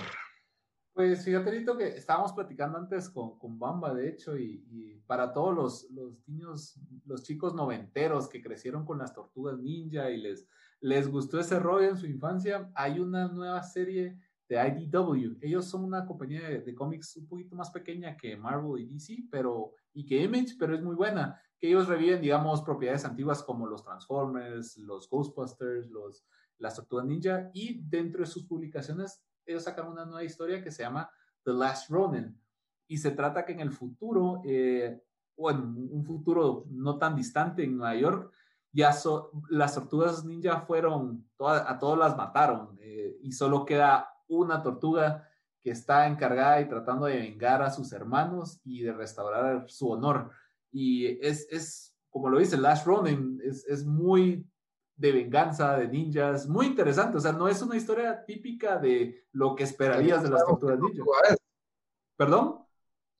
Pues 0.92 1.24
fíjate, 1.24 1.64
que 1.78 1.88
estábamos 1.96 2.32
platicando 2.32 2.76
antes 2.78 3.08
con, 3.08 3.38
con 3.38 3.58
Bamba, 3.58 3.94
de 3.94 4.08
hecho, 4.08 4.36
y, 4.36 5.00
para 5.06 5.32
todos 5.32 5.54
los, 5.54 5.90
los, 5.92 6.28
niños, 6.28 6.78
los 7.06 7.22
chicos 7.22 7.54
noventeros 7.54 8.28
que 8.28 8.42
crecieron 8.42 8.84
con 8.84 8.98
las 8.98 9.14
tortugas 9.14 9.58
ninja 9.58 10.10
y 10.10 10.16
les, 10.18 10.48
les 10.80 11.08
gustó 11.08 11.40
ese 11.40 11.58
rollo 11.58 11.88
en 11.88 11.96
su 11.96 12.06
infancia, 12.06 12.70
hay 12.74 13.00
una 13.00 13.28
nueva 13.28 13.62
serie 13.62 14.18
de 14.48 14.56
IDW. 14.56 15.38
Ellos 15.40 15.66
son 15.66 15.84
una 15.84 16.06
compañía 16.06 16.48
de, 16.48 16.74
cómics 16.74 17.16
un 17.16 17.26
poquito 17.26 17.54
más 17.54 17.70
pequeña 17.70 18.16
que 18.16 18.36
Marvel 18.36 18.82
y 18.82 18.86
DC, 18.86 19.24
pero, 19.30 19.74
y 19.92 20.06
que 20.06 20.22
Image, 20.22 20.56
pero 20.58 20.74
es 20.74 20.82
muy 20.82 20.94
buena 20.94 21.40
que 21.58 21.68
ellos 21.68 21.88
reviven, 21.88 22.20
digamos, 22.20 22.62
propiedades 22.62 23.04
antiguas 23.04 23.42
como 23.42 23.66
los 23.66 23.82
Transformers, 23.82 24.76
los 24.78 25.10
Ghostbusters, 25.10 25.90
los, 25.90 26.24
las 26.58 26.76
Tortugas 26.76 27.06
Ninja, 27.06 27.50
y 27.52 27.80
dentro 27.82 28.20
de 28.20 28.26
sus 28.26 28.44
publicaciones, 28.44 29.22
ellos 29.44 29.64
sacan 29.64 29.88
una 29.88 30.04
nueva 30.04 30.22
historia 30.22 30.62
que 30.62 30.70
se 30.70 30.84
llama 30.84 31.10
The 31.42 31.52
Last 31.52 31.90
Ronin, 31.90 32.40
y 32.86 32.96
se 32.96 33.10
trata 33.10 33.44
que 33.44 33.52
en 33.52 33.60
el 33.60 33.72
futuro, 33.72 34.40
eh, 34.44 35.02
o 35.36 35.50
un 35.50 36.04
futuro 36.04 36.64
no 36.70 36.96
tan 36.96 37.16
distante 37.16 37.64
en 37.64 37.76
Nueva 37.76 37.96
York, 37.96 38.32
ya 38.78 38.94
las 39.50 39.74
tortugas 39.74 40.24
ninja 40.24 40.60
fueron, 40.60 41.28
a 41.40 41.78
todas 41.80 41.98
las 41.98 42.16
mataron, 42.16 42.78
eh, 42.80 43.18
y 43.22 43.32
solo 43.32 43.64
queda 43.64 44.08
una 44.28 44.62
tortuga 44.62 45.28
que 45.60 45.72
está 45.72 46.06
encargada 46.06 46.60
y 46.60 46.68
tratando 46.68 47.06
de 47.06 47.16
vengar 47.16 47.60
a 47.60 47.72
sus 47.72 47.92
hermanos 47.92 48.60
y 48.64 48.82
de 48.82 48.92
restaurar 48.92 49.68
su 49.68 49.90
honor. 49.90 50.30
Y 50.70 51.06
es, 51.26 51.48
es 51.50 51.96
como 52.08 52.28
lo 52.28 52.38
dice 52.38 52.56
Last 52.56 52.86
Ronin, 52.86 53.40
es, 53.44 53.66
es 53.66 53.84
muy 53.84 54.48
de 54.94 55.10
venganza, 55.10 55.76
de 55.76 55.88
ninjas, 55.88 56.46
muy 56.46 56.66
interesante. 56.66 57.16
O 57.16 57.20
sea, 57.20 57.32
no 57.32 57.48
es 57.48 57.60
una 57.60 57.76
historia 57.76 58.24
típica 58.24 58.78
de 58.78 59.26
lo 59.32 59.56
que 59.56 59.64
esperarías 59.64 60.22
de 60.22 60.30
las 60.30 60.44
tortugas 60.44 60.78
ninja. 60.78 61.02
¿Perdón? 62.16 62.64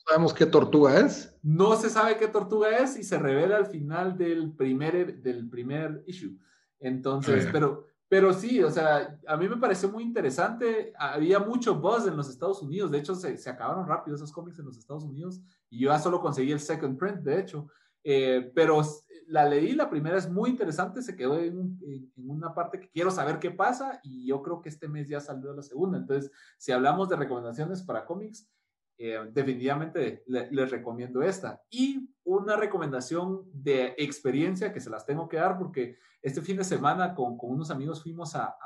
¿Sabemos 0.09 0.33
qué 0.33 0.47
tortuga 0.47 1.01
es? 1.01 1.37
No 1.43 1.77
se 1.77 1.91
sabe 1.91 2.17
qué 2.17 2.29
tortuga 2.29 2.79
es 2.79 2.99
y 2.99 3.05
se 3.05 3.19
revela 3.19 3.59
al 3.59 3.67
final 3.67 4.17
del 4.17 4.53
primer, 4.53 5.21
del 5.21 5.51
primer 5.51 6.03
issue. 6.07 6.35
Entonces, 6.81 7.47
pero, 7.53 7.85
pero 8.09 8.33
sí, 8.33 8.63
o 8.63 8.71
sea, 8.71 9.21
a 9.27 9.37
mí 9.37 9.47
me 9.51 9.59
pareció 9.59 9.91
muy 9.91 10.03
interesante. 10.05 10.95
Había 10.99 11.41
mucho 11.41 11.75
buzz 11.75 12.07
en 12.07 12.17
los 12.17 12.31
Estados 12.31 12.63
Unidos. 12.63 12.91
De 12.91 12.97
hecho, 12.97 13.15
se, 13.15 13.37
se 13.37 13.51
acabaron 13.51 13.87
rápido 13.87 14.17
esos 14.17 14.33
cómics 14.33 14.59
en 14.59 14.65
los 14.65 14.79
Estados 14.79 15.05
Unidos. 15.05 15.43
Y 15.69 15.81
yo 15.81 15.91
ya 15.91 15.99
solo 15.99 16.23
conseguí 16.23 16.53
el 16.53 16.61
second 16.61 16.99
print, 16.99 17.19
de 17.19 17.41
hecho. 17.41 17.69
Eh, 18.03 18.51
pero 18.55 18.81
la 19.27 19.47
leí, 19.47 19.73
la 19.75 19.91
primera 19.91 20.17
es 20.17 20.31
muy 20.31 20.49
interesante, 20.49 21.03
se 21.03 21.17
quedó 21.17 21.39
en, 21.39 21.79
en, 21.83 22.11
una 22.17 22.55
parte 22.55 22.81
que 22.81 22.89
quiero 22.89 23.11
saber 23.11 23.39
qué 23.39 23.51
pasa 23.51 24.01
y 24.03 24.27
yo 24.27 24.41
creo 24.43 24.63
que 24.63 24.71
este 24.71 24.89
mes 24.89 25.07
ya 25.07 25.21
salió 25.21 25.53
la 25.53 25.63
segunda. 25.63 25.99
Entonces, 25.99 26.31
si 26.57 26.73
hablamos 26.73 27.11
de 27.11 27.17
recomendaciones 27.17 27.83
para 27.83 28.07
cómics, 28.07 28.49
eh, 29.01 29.17
definitivamente 29.33 30.25
les 30.27 30.71
recomiendo 30.73 31.23
esta. 31.23 31.63
Y 31.71 32.11
una 32.25 32.57
recomendación 32.57 33.45
de 33.53 33.95
experiencia 33.97 34.73
que 34.73 34.81
se 34.81 34.91
las 34.91 35.07
tengo 35.07 35.29
que 35.29 35.37
dar 35.37 35.57
porque 35.57 35.99
este 36.21 36.43
fin 36.43 36.57
de 36.57 36.65
semana 36.65 37.15
con, 37.15 37.39
unos 37.41 37.71
amigos 37.71 38.03
fuimos 38.03 38.35
a, 38.35 38.57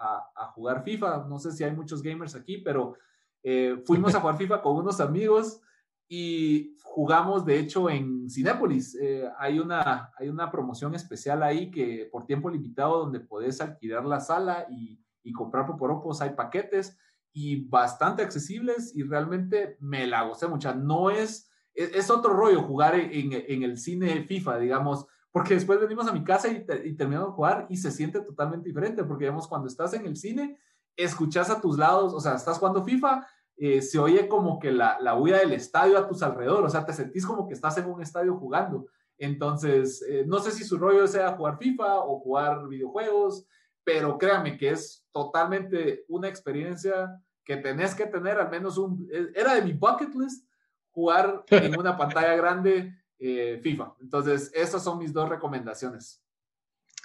jugar 0.55 0.85
FIFA. 0.85 1.27
No 1.29 1.39
sé 1.39 1.53
si 1.53 1.65
hay 1.65 1.73
muchos 1.73 2.03
gamers 2.03 2.35
aquí, 2.35 2.59
pero 2.59 2.95
eh, 3.43 3.83
fuimos 3.85 4.15
a 4.15 4.21
jugar 4.21 4.39
FIFA 4.39 4.63
con 4.63 4.77
unos 4.77 5.01
amigos 5.01 5.61
y 6.09 6.77
jugamos, 6.83 7.45
de 7.45 7.59
hecho, 7.59 7.91
en 7.91 8.31
Cinépolis. 8.31 8.95
Eh, 8.95 9.29
hay, 9.39 9.59
una, 9.59 10.13
hay 10.19 10.31
una 10.31 10.51
promoción 10.51 10.95
especial 10.95 11.43
ahí 11.43 11.71
que 11.71 12.09
por 12.11 12.25
tiempo 12.25 12.49
limitado 12.49 13.01
donde 13.01 13.21
puedes 13.21 13.61
alquilar 13.61 14.07
la 14.07 14.21
sala 14.21 14.67
y, 14.71 14.99
y 15.23 15.33
comprar 15.33 15.67
poporopos, 15.67 16.23
hay 16.23 16.31
paquetes 16.31 16.99
y 17.33 17.65
bastante 17.69 18.23
accesibles 18.23 18.93
y 18.95 19.03
realmente 19.03 19.77
me 19.81 20.07
la 20.07 20.23
gocé 20.23 20.49
mucho. 20.49 20.75
No 20.75 21.11
es, 21.11 21.51
es, 21.75 22.11
otro 22.11 22.35
rollo 22.35 22.63
jugar 22.63 22.95
en, 22.95 23.63
el 23.63 23.79
cine 23.79 24.25
FIFA, 24.25 24.59
digamos, 24.59 25.07
porque 25.31 25.55
después 25.55 25.81
venimos 25.81 26.07
a 26.07 26.13
mi 26.13 26.25
casa 26.25 26.49
y, 26.49 26.67
y, 26.85 26.95
terminamos 26.95 27.31
de 27.31 27.35
jugar 27.35 27.67
y 27.71 27.77
se 27.77 27.91
siente 27.91 28.21
totalmente 28.21 28.69
diferente, 28.69 29.05
porque 29.05 29.25
digamos, 29.25 29.49
cuando 29.49 29.69
estás 29.69 29.95
en 29.95 30.07
el 30.07 30.17
cine, 30.17 30.59
escuchas 30.97 31.49
a 31.51 31.61
tus 31.61 31.79
lados, 31.79 32.13
o 32.13 32.21
sea, 32.21 32.35
estás 32.35 32.59
jugando 32.59 32.85
FIFA, 32.85 33.27
eh, 33.57 33.81
se 33.81 33.99
oye 33.99 34.29
como 34.29 34.59
que 34.59 34.73
la, 34.73 34.99
la 35.01 35.17
huida 35.17 35.39
del 35.39 35.53
estadio 35.53 35.99
a 35.99 36.09
tus 36.09 36.23
alrededores, 36.23 36.67
o 36.67 36.71
sea, 36.71 36.85
te 36.85 36.93
sentís 36.93 37.25
como 37.25 37.47
que 37.47 37.55
estás 37.55 37.79
en 37.79 37.87
un 37.87 38.03
estadio 38.03 38.37
jugando. 38.37 38.87
Entonces, 39.19 40.05
eh, 40.09 40.25
no 40.27 40.41
sé 40.41 40.51
si 40.51 40.65
su 40.65 40.79
rollo 40.79 41.07
sea 41.07 41.37
jugar 41.37 41.59
FIFA 41.59 42.01
o 42.01 42.19
jugar 42.21 42.67
videojuegos, 42.69 43.47
pero 43.85 44.19
créame 44.19 44.57
que 44.57 44.71
es 44.71 45.07
totalmente 45.13 46.05
una 46.09 46.29
experiencia 46.29 47.21
que 47.45 47.57
tenés 47.57 47.95
que 47.95 48.07
tener 48.07 48.39
al 48.39 48.51
menos 48.51 48.79
un, 48.79 49.09
e, 49.13 49.39
era 49.39 49.55
de 49.55 49.63
mi 49.63 49.73
bucket 49.73 50.15
list 50.15 50.47
jugar 50.91 51.45
en 51.49 51.79
una 51.79 51.97
pantalla 51.97 52.37
grande 52.37 52.97
eh, 53.19 53.61
FIFA. 53.63 53.95
Entonces, 54.01 54.51
esas 54.55 54.83
son 54.83 54.99
mis 54.99 55.13
dos 55.13 55.29
recomendaciones. 55.29 56.23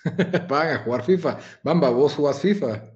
Van 0.50 0.70
a 0.70 0.80
jugar 0.80 1.04
FIFA. 1.04 1.40
Bamba, 1.64 1.90
vos 1.90 2.14
jugás 2.14 2.42
FIFA. 2.42 2.92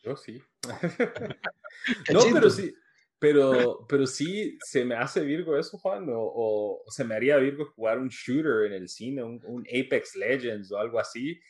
Yo 0.00 0.16
sí. 0.16 0.42
no, 2.12 2.20
pero 2.32 2.50
sí, 2.50 2.74
pero, 3.18 3.86
pero 3.88 4.06
sí 4.06 4.58
se 4.64 4.84
me 4.84 4.96
hace 4.96 5.20
Virgo 5.20 5.56
eso, 5.56 5.78
Juan, 5.78 6.06
o, 6.10 6.82
se 6.88 7.04
me 7.04 7.14
haría 7.14 7.36
Virgo 7.36 7.66
jugar 7.66 7.98
un 7.98 8.08
shooter 8.08 8.66
en 8.66 8.72
el 8.72 8.88
cine, 8.88 9.22
un, 9.22 9.64
Apex 9.68 10.16
Legends 10.16 10.72
o 10.72 10.78
algo 10.78 10.98
así, 10.98 11.40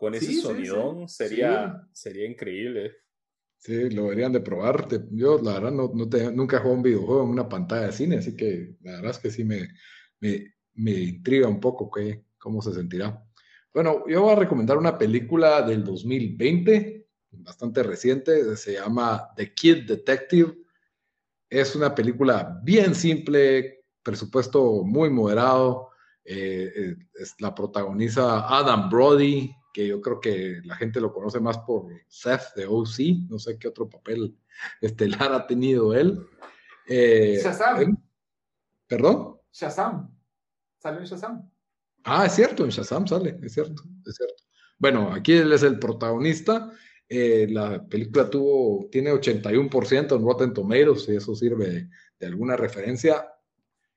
con 0.00 0.14
ese 0.14 0.32
sonidón, 0.32 1.06
Sería, 1.10 1.86
sería 1.92 2.26
increíble. 2.26 2.92
Sí, 3.58 3.90
lo 3.90 4.04
deberían 4.04 4.32
de 4.32 4.40
probar. 4.40 4.88
Yo, 5.10 5.38
la 5.42 5.60
verdad, 5.60 5.72
no, 5.72 5.92
no 5.94 6.06
nunca 6.32 6.56
he 6.56 6.60
jugado 6.60 6.76
un 6.76 6.82
videojuego 6.82 7.24
en 7.24 7.28
una 7.28 7.46
pantalla 7.50 7.88
de 7.88 7.92
cine, 7.92 8.16
así 8.16 8.34
que 8.34 8.76
la 8.80 8.92
verdad 8.92 9.10
es 9.10 9.18
que 9.18 9.30
sí 9.30 9.44
me, 9.44 9.68
me, 10.20 10.54
me 10.72 10.92
intriga 10.92 11.48
un 11.48 11.60
poco 11.60 11.90
que, 11.90 12.24
cómo 12.38 12.62
se 12.62 12.72
sentirá. 12.72 13.22
Bueno, 13.74 14.04
yo 14.08 14.22
voy 14.22 14.32
a 14.32 14.36
recomendar 14.36 14.78
una 14.78 14.96
película 14.96 15.60
del 15.60 15.84
2020, 15.84 17.06
bastante 17.32 17.82
reciente, 17.82 18.56
se 18.56 18.72
llama 18.72 19.28
The 19.36 19.52
Kid 19.52 19.86
Detective. 19.86 20.54
Es 21.50 21.76
una 21.76 21.94
película 21.94 22.58
bien 22.64 22.94
simple, 22.94 23.84
presupuesto 24.02 24.82
muy 24.82 25.10
moderado. 25.10 25.90
Eh, 26.24 26.72
eh, 26.74 26.96
la 27.38 27.54
protagoniza 27.54 28.48
Adam 28.48 28.88
Brody, 28.88 29.54
que 29.72 29.86
yo 29.86 30.00
creo 30.00 30.20
que 30.20 30.60
la 30.64 30.76
gente 30.76 31.00
lo 31.00 31.12
conoce 31.12 31.40
más 31.40 31.58
por 31.58 31.86
Seth 32.08 32.54
de 32.56 32.66
OC, 32.66 33.28
no 33.28 33.38
sé 33.38 33.58
qué 33.58 33.68
otro 33.68 33.88
papel 33.88 34.36
estelar 34.80 35.32
ha 35.32 35.46
tenido 35.46 35.94
él. 35.94 36.26
Eh, 36.86 37.40
Shazam. 37.42 37.96
¿Perdón? 38.86 39.36
Shazam. 39.52 40.10
Sale 40.78 40.98
en 40.98 41.04
Shazam. 41.04 41.50
Ah, 42.04 42.26
es 42.26 42.32
cierto, 42.32 42.64
en 42.64 42.70
Shazam 42.70 43.06
sale, 43.06 43.38
es 43.42 43.52
cierto, 43.52 43.82
es 44.06 44.16
cierto. 44.16 44.42
Bueno, 44.78 45.12
aquí 45.12 45.34
él 45.34 45.52
es 45.52 45.62
el 45.62 45.78
protagonista. 45.78 46.72
Eh, 47.06 47.46
la 47.50 47.86
película 47.86 48.30
tuvo, 48.30 48.88
tiene 48.90 49.12
81% 49.12 50.16
en 50.16 50.24
Rotten 50.24 50.54
Tomatoes, 50.54 51.08
y 51.08 51.16
eso 51.16 51.34
sirve 51.34 51.88
de, 52.18 52.26
alguna 52.26 52.56
referencia. 52.56 53.26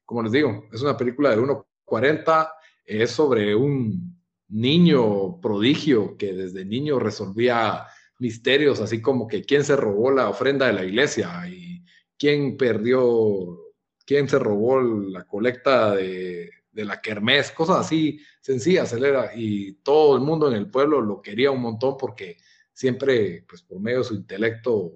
Como 0.03 0.24
les 0.24 0.32
digo, 0.32 0.67
es 0.74 0.82
una 0.82 0.97
película 0.97 1.30
de 1.30 1.38
1.40, 1.38 2.51
es 2.86 3.11
sobre 3.11 3.55
un 3.55 4.12
niño 4.54 5.41
prodigio 5.41 6.16
que 6.16 6.32
desde 6.34 6.64
niño 6.64 6.99
resolvía 6.99 7.88
misterios, 8.20 8.80
así 8.80 9.01
como 9.01 9.28
que 9.28 9.43
quién 9.43 9.64
se 9.64 9.76
robó 9.76 10.12
la 10.12 10.30
ofrenda 10.30 10.68
de 10.68 10.74
la 10.74 10.86
iglesia 10.86 11.47
y 11.47 11.84
quién 12.18 12.56
perdió, 12.56 13.60
quién 14.06 14.30
se 14.30 14.38
robó 14.38 14.80
la 14.80 15.26
colecta 15.26 15.95
de, 15.95 16.51
la 16.72 17.01
kermés, 17.01 17.51
cosas 17.51 17.78
así 17.78 18.20
sencillas, 18.41 18.93
él 18.93 19.06
era, 19.06 19.32
y 19.36 19.74
todo 19.84 20.16
el 20.16 20.22
mundo 20.22 20.47
en 20.47 20.56
el 20.56 20.70
pueblo 20.70 21.01
lo 21.01 21.22
quería 21.22 21.51
un 21.51 21.62
montón 21.62 21.97
porque 21.97 22.38
siempre, 22.72 23.43
pues 23.47 23.64
por 23.64 23.80
medio 23.80 23.99
de 23.99 24.04
su 24.06 24.16
intelecto, 24.16 24.93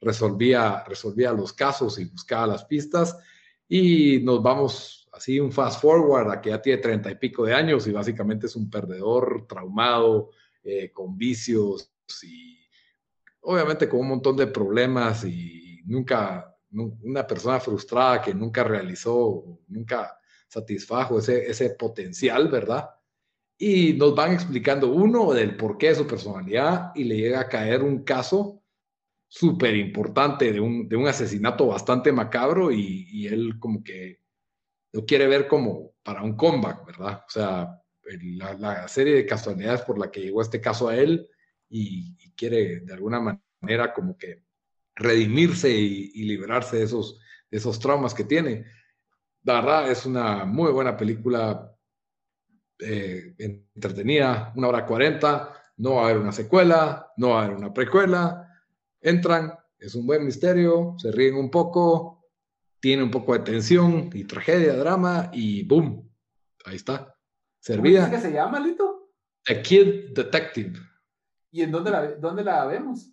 resolvía, 0.00 0.82
resolvía 0.84 1.32
los 1.32 1.52
casos 1.52 1.98
y 1.98 2.06
buscaba 2.06 2.46
las 2.46 2.64
pistas, 2.64 3.16
y 3.68 4.18
nos 4.20 4.42
vamos 4.42 4.99
así 5.20 5.38
un 5.38 5.52
fast 5.52 5.82
forward 5.82 6.30
a 6.30 6.40
que 6.40 6.48
ya 6.48 6.62
tiene 6.62 6.80
treinta 6.80 7.10
y 7.10 7.16
pico 7.16 7.44
de 7.44 7.52
años 7.52 7.86
y 7.86 7.92
básicamente 7.92 8.46
es 8.46 8.56
un 8.56 8.70
perdedor 8.70 9.46
traumado, 9.46 10.30
eh, 10.62 10.90
con 10.92 11.16
vicios 11.16 11.92
y 12.22 12.58
obviamente 13.42 13.88
con 13.88 14.00
un 14.00 14.08
montón 14.08 14.36
de 14.36 14.46
problemas 14.46 15.24
y 15.24 15.82
nunca, 15.84 16.56
una 16.72 17.26
persona 17.26 17.60
frustrada 17.60 18.22
que 18.22 18.34
nunca 18.34 18.64
realizó, 18.64 19.44
nunca 19.68 20.18
satisfajo 20.48 21.18
ese, 21.18 21.50
ese 21.50 21.70
potencial, 21.70 22.48
¿verdad? 22.48 22.88
Y 23.58 23.92
nos 23.94 24.14
van 24.14 24.32
explicando 24.32 24.90
uno 24.90 25.32
del 25.34 25.56
porqué 25.56 25.88
de 25.88 25.96
su 25.96 26.06
personalidad 26.06 26.92
y 26.94 27.04
le 27.04 27.16
llega 27.16 27.40
a 27.40 27.48
caer 27.48 27.82
un 27.82 28.04
caso 28.04 28.62
súper 29.28 29.76
importante 29.76 30.50
de 30.52 30.60
un, 30.60 30.88
de 30.88 30.96
un, 30.96 31.06
asesinato 31.06 31.66
bastante 31.66 32.10
macabro 32.10 32.72
y, 32.72 33.06
y 33.10 33.26
él 33.26 33.58
como 33.58 33.84
que 33.84 34.19
lo 34.92 35.04
quiere 35.04 35.26
ver 35.26 35.46
como 35.46 35.92
para 36.02 36.22
un 36.22 36.36
comeback, 36.36 36.86
¿verdad? 36.86 37.24
O 37.26 37.30
sea, 37.30 37.80
la, 38.58 38.88
serie 38.88 39.14
de 39.14 39.26
casualidades 39.26 39.82
por 39.82 39.98
la 39.98 40.10
que 40.10 40.20
llegó 40.20 40.42
este 40.42 40.60
caso 40.60 40.88
a 40.88 40.96
él 40.96 41.28
y, 41.68 42.16
quiere 42.34 42.80
de 42.80 42.94
alguna 42.94 43.20
manera 43.60 43.92
como 43.92 44.16
que 44.16 44.44
redimirse 44.94 45.70
y, 45.70 46.24
liberarse 46.24 46.78
de 46.78 46.84
esos, 46.84 47.20
de 47.50 47.58
esos 47.58 47.78
traumas 47.78 48.14
que 48.14 48.24
tiene. 48.24 48.64
La 49.42 49.60
verdad 49.60 49.90
es 49.90 50.06
una 50.06 50.46
muy 50.46 50.72
buena 50.72 50.96
película 50.96 51.76
eh, 52.78 53.34
entretenida, 53.74 54.54
una 54.56 54.68
hora 54.68 54.86
cuarenta, 54.86 55.52
no 55.76 55.96
va 55.96 56.02
a 56.02 56.04
haber 56.04 56.18
una 56.18 56.32
secuela, 56.32 57.12
no 57.18 57.30
va 57.30 57.42
a 57.42 57.44
haber 57.44 57.56
una 57.56 57.74
precuela, 57.74 58.48
entran, 59.00 59.52
es 59.78 59.94
un 59.94 60.06
buen 60.06 60.24
misterio, 60.24 60.94
se 60.98 61.12
ríen 61.12 61.34
un 61.34 61.50
poco, 61.50 62.19
tiene 62.80 63.02
un 63.02 63.10
poco 63.10 63.34
de 63.34 63.40
tensión 63.40 64.10
y 64.12 64.24
tragedia, 64.24 64.74
drama 64.74 65.30
y 65.32 65.62
boom, 65.64 66.10
ahí 66.64 66.76
está. 66.76 67.14
Servida. 67.60 68.04
¿Cómo 68.04 68.16
es 68.16 68.22
que 68.22 68.28
se 68.28 68.34
llama, 68.34 68.58
Lito? 68.58 69.12
The 69.44 69.62
Kid 69.62 70.14
Detective. 70.14 70.78
¿Y 71.50 71.62
en 71.62 71.70
dónde 71.70 71.90
la, 71.90 72.06
dónde 72.12 72.42
la 72.42 72.64
vemos? 72.66 73.12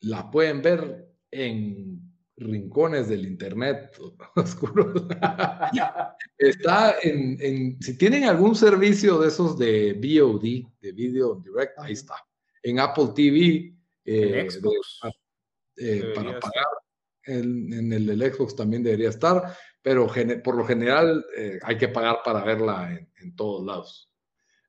La 0.00 0.30
pueden 0.30 0.62
ver 0.62 1.08
en 1.30 2.00
rincones 2.36 3.08
del 3.08 3.26
internet 3.26 3.96
oscuros. 4.36 5.06
está 6.38 6.96
en, 7.02 7.38
en, 7.40 7.80
si 7.80 7.96
tienen 7.96 8.24
algún 8.24 8.56
servicio 8.56 9.18
de 9.20 9.28
esos 9.28 9.56
de 9.56 9.92
VOD, 9.94 10.72
de 10.80 10.92
Video 10.92 11.36
Direct, 11.36 11.78
ahí 11.78 11.92
está. 11.92 12.16
En 12.62 12.80
Apple 12.80 13.10
TV, 13.14 13.74
eh, 14.04 14.48
eh, 15.76 16.12
para 16.14 16.40
pagar 16.40 16.66
en, 17.26 17.92
el 17.92 18.06
del 18.06 18.32
Xbox 18.32 18.56
también 18.56 18.82
debería 18.82 19.08
estar, 19.08 19.56
pero 19.82 20.06
por 20.42 20.56
lo 20.56 20.64
general 20.64 21.24
eh, 21.36 21.58
hay 21.62 21.76
que 21.76 21.88
pagar 21.88 22.18
para 22.24 22.44
verla 22.44 22.98
en, 23.20 23.36
todos 23.36 23.64
lados. 23.64 24.10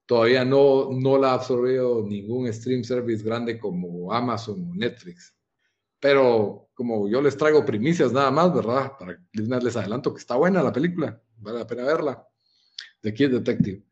Todavía 0.05 0.45
no, 0.45 0.89
no 0.91 1.17
la 1.17 1.31
ha 1.31 1.33
absorbido 1.35 2.05
ningún 2.05 2.51
stream 2.53 2.83
service 2.83 3.23
grande 3.23 3.57
como 3.57 4.13
Amazon 4.13 4.69
o 4.71 4.75
Netflix. 4.75 5.35
Pero 5.99 6.69
como 6.75 7.09
yo 7.09 7.21
les 7.21 7.35
traigo 7.37 7.65
primicias 7.65 8.11
nada 8.11 8.29
más, 8.29 8.53
¿verdad? 8.53 8.91
Para 8.99 9.19
les 9.33 9.75
adelanto 9.75 10.13
que 10.13 10.19
está 10.19 10.35
buena 10.35 10.61
la 10.61 10.71
película, 10.71 11.19
vale 11.37 11.59
la 11.59 11.67
pena 11.67 11.83
verla. 11.83 12.27
The 13.01 13.13
Kid 13.13 13.31
Detective. 13.31 13.83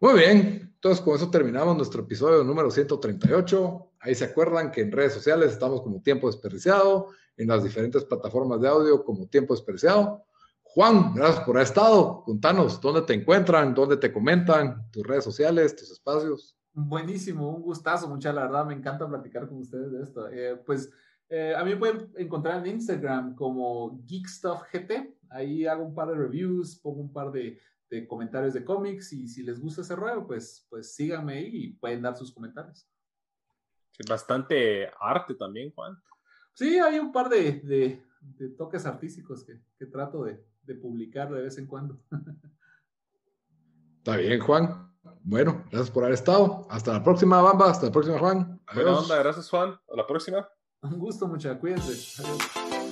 Muy 0.00 0.14
bien, 0.14 0.72
entonces 0.74 1.02
con 1.02 1.16
eso 1.16 1.30
terminamos 1.30 1.76
nuestro 1.76 2.02
episodio 2.02 2.44
número 2.44 2.70
138. 2.70 3.93
Ahí 4.04 4.14
se 4.14 4.26
acuerdan 4.26 4.70
que 4.70 4.82
en 4.82 4.92
redes 4.92 5.14
sociales 5.14 5.52
estamos 5.52 5.80
como 5.80 6.02
tiempo 6.02 6.26
desperdiciado 6.26 7.08
en 7.38 7.48
las 7.48 7.64
diferentes 7.64 8.04
plataformas 8.04 8.60
de 8.60 8.68
audio 8.68 9.02
como 9.02 9.26
Tiempo 9.28 9.54
Despreciado. 9.54 10.26
Juan, 10.62 11.14
gracias 11.14 11.42
por 11.44 11.56
haber 11.56 11.66
estado. 11.66 12.22
Contanos 12.22 12.78
dónde 12.82 13.00
te 13.02 13.14
encuentran, 13.14 13.72
dónde 13.72 13.96
te 13.96 14.12
comentan, 14.12 14.90
tus 14.90 15.06
redes 15.06 15.24
sociales, 15.24 15.74
tus 15.74 15.90
espacios. 15.90 16.54
Buenísimo, 16.74 17.48
un 17.48 17.62
gustazo, 17.62 18.06
mucha 18.06 18.30
la 18.30 18.42
verdad, 18.42 18.66
me 18.66 18.74
encanta 18.74 19.08
platicar 19.08 19.48
con 19.48 19.58
ustedes 19.58 19.90
de 19.90 20.02
esto. 20.02 20.28
Eh, 20.28 20.60
pues 20.66 20.90
eh, 21.30 21.54
a 21.56 21.64
mí 21.64 21.70
me 21.70 21.76
pueden 21.78 22.12
encontrar 22.18 22.58
en 22.66 22.74
Instagram 22.74 23.34
como 23.34 24.02
GeekStuffGT, 24.06 24.92
ahí 25.30 25.64
hago 25.64 25.82
un 25.82 25.94
par 25.94 26.08
de 26.08 26.16
reviews, 26.16 26.76
pongo 26.76 27.00
un 27.00 27.12
par 27.12 27.32
de, 27.32 27.58
de 27.88 28.06
comentarios 28.06 28.52
de 28.52 28.64
cómics 28.64 29.14
y 29.14 29.28
si 29.28 29.42
les 29.42 29.58
gusta 29.58 29.80
ese 29.80 29.96
rollo, 29.96 30.26
pues, 30.26 30.66
pues 30.68 30.94
síganme 30.94 31.38
ahí 31.38 31.50
y 31.52 31.72
pueden 31.72 32.02
dar 32.02 32.16
sus 32.16 32.34
comentarios. 32.34 32.86
Bastante 34.08 34.90
arte 35.00 35.34
también, 35.34 35.72
Juan. 35.72 35.96
Sí, 36.52 36.78
hay 36.78 36.98
un 36.98 37.12
par 37.12 37.28
de, 37.28 38.02
toques 38.56 38.86
artísticos 38.86 39.44
que, 39.44 39.86
trato 39.86 40.24
de, 40.24 40.44
publicar 40.80 41.32
de 41.32 41.42
vez 41.42 41.58
en 41.58 41.66
cuando. 41.66 42.00
Está 43.98 44.16
bien, 44.16 44.40
Juan. 44.40 44.92
Bueno, 45.22 45.64
gracias 45.70 45.90
por 45.90 46.04
haber 46.04 46.14
estado. 46.14 46.66
Hasta 46.70 46.92
la 46.92 47.02
próxima, 47.02 47.40
Bamba. 47.40 47.70
Hasta 47.70 47.86
la 47.86 47.92
próxima, 47.92 48.18
Juan. 48.18 48.60
Buena 48.74 48.98
onda, 48.98 49.18
gracias, 49.18 49.50
Juan. 49.50 49.70
A 49.70 49.96
la 49.96 50.06
próxima. 50.06 50.48
Un 50.82 50.98
gusto, 50.98 51.26
mucha. 51.26 51.58
Cuídense. 51.58 52.22
Adiós. 52.22 52.83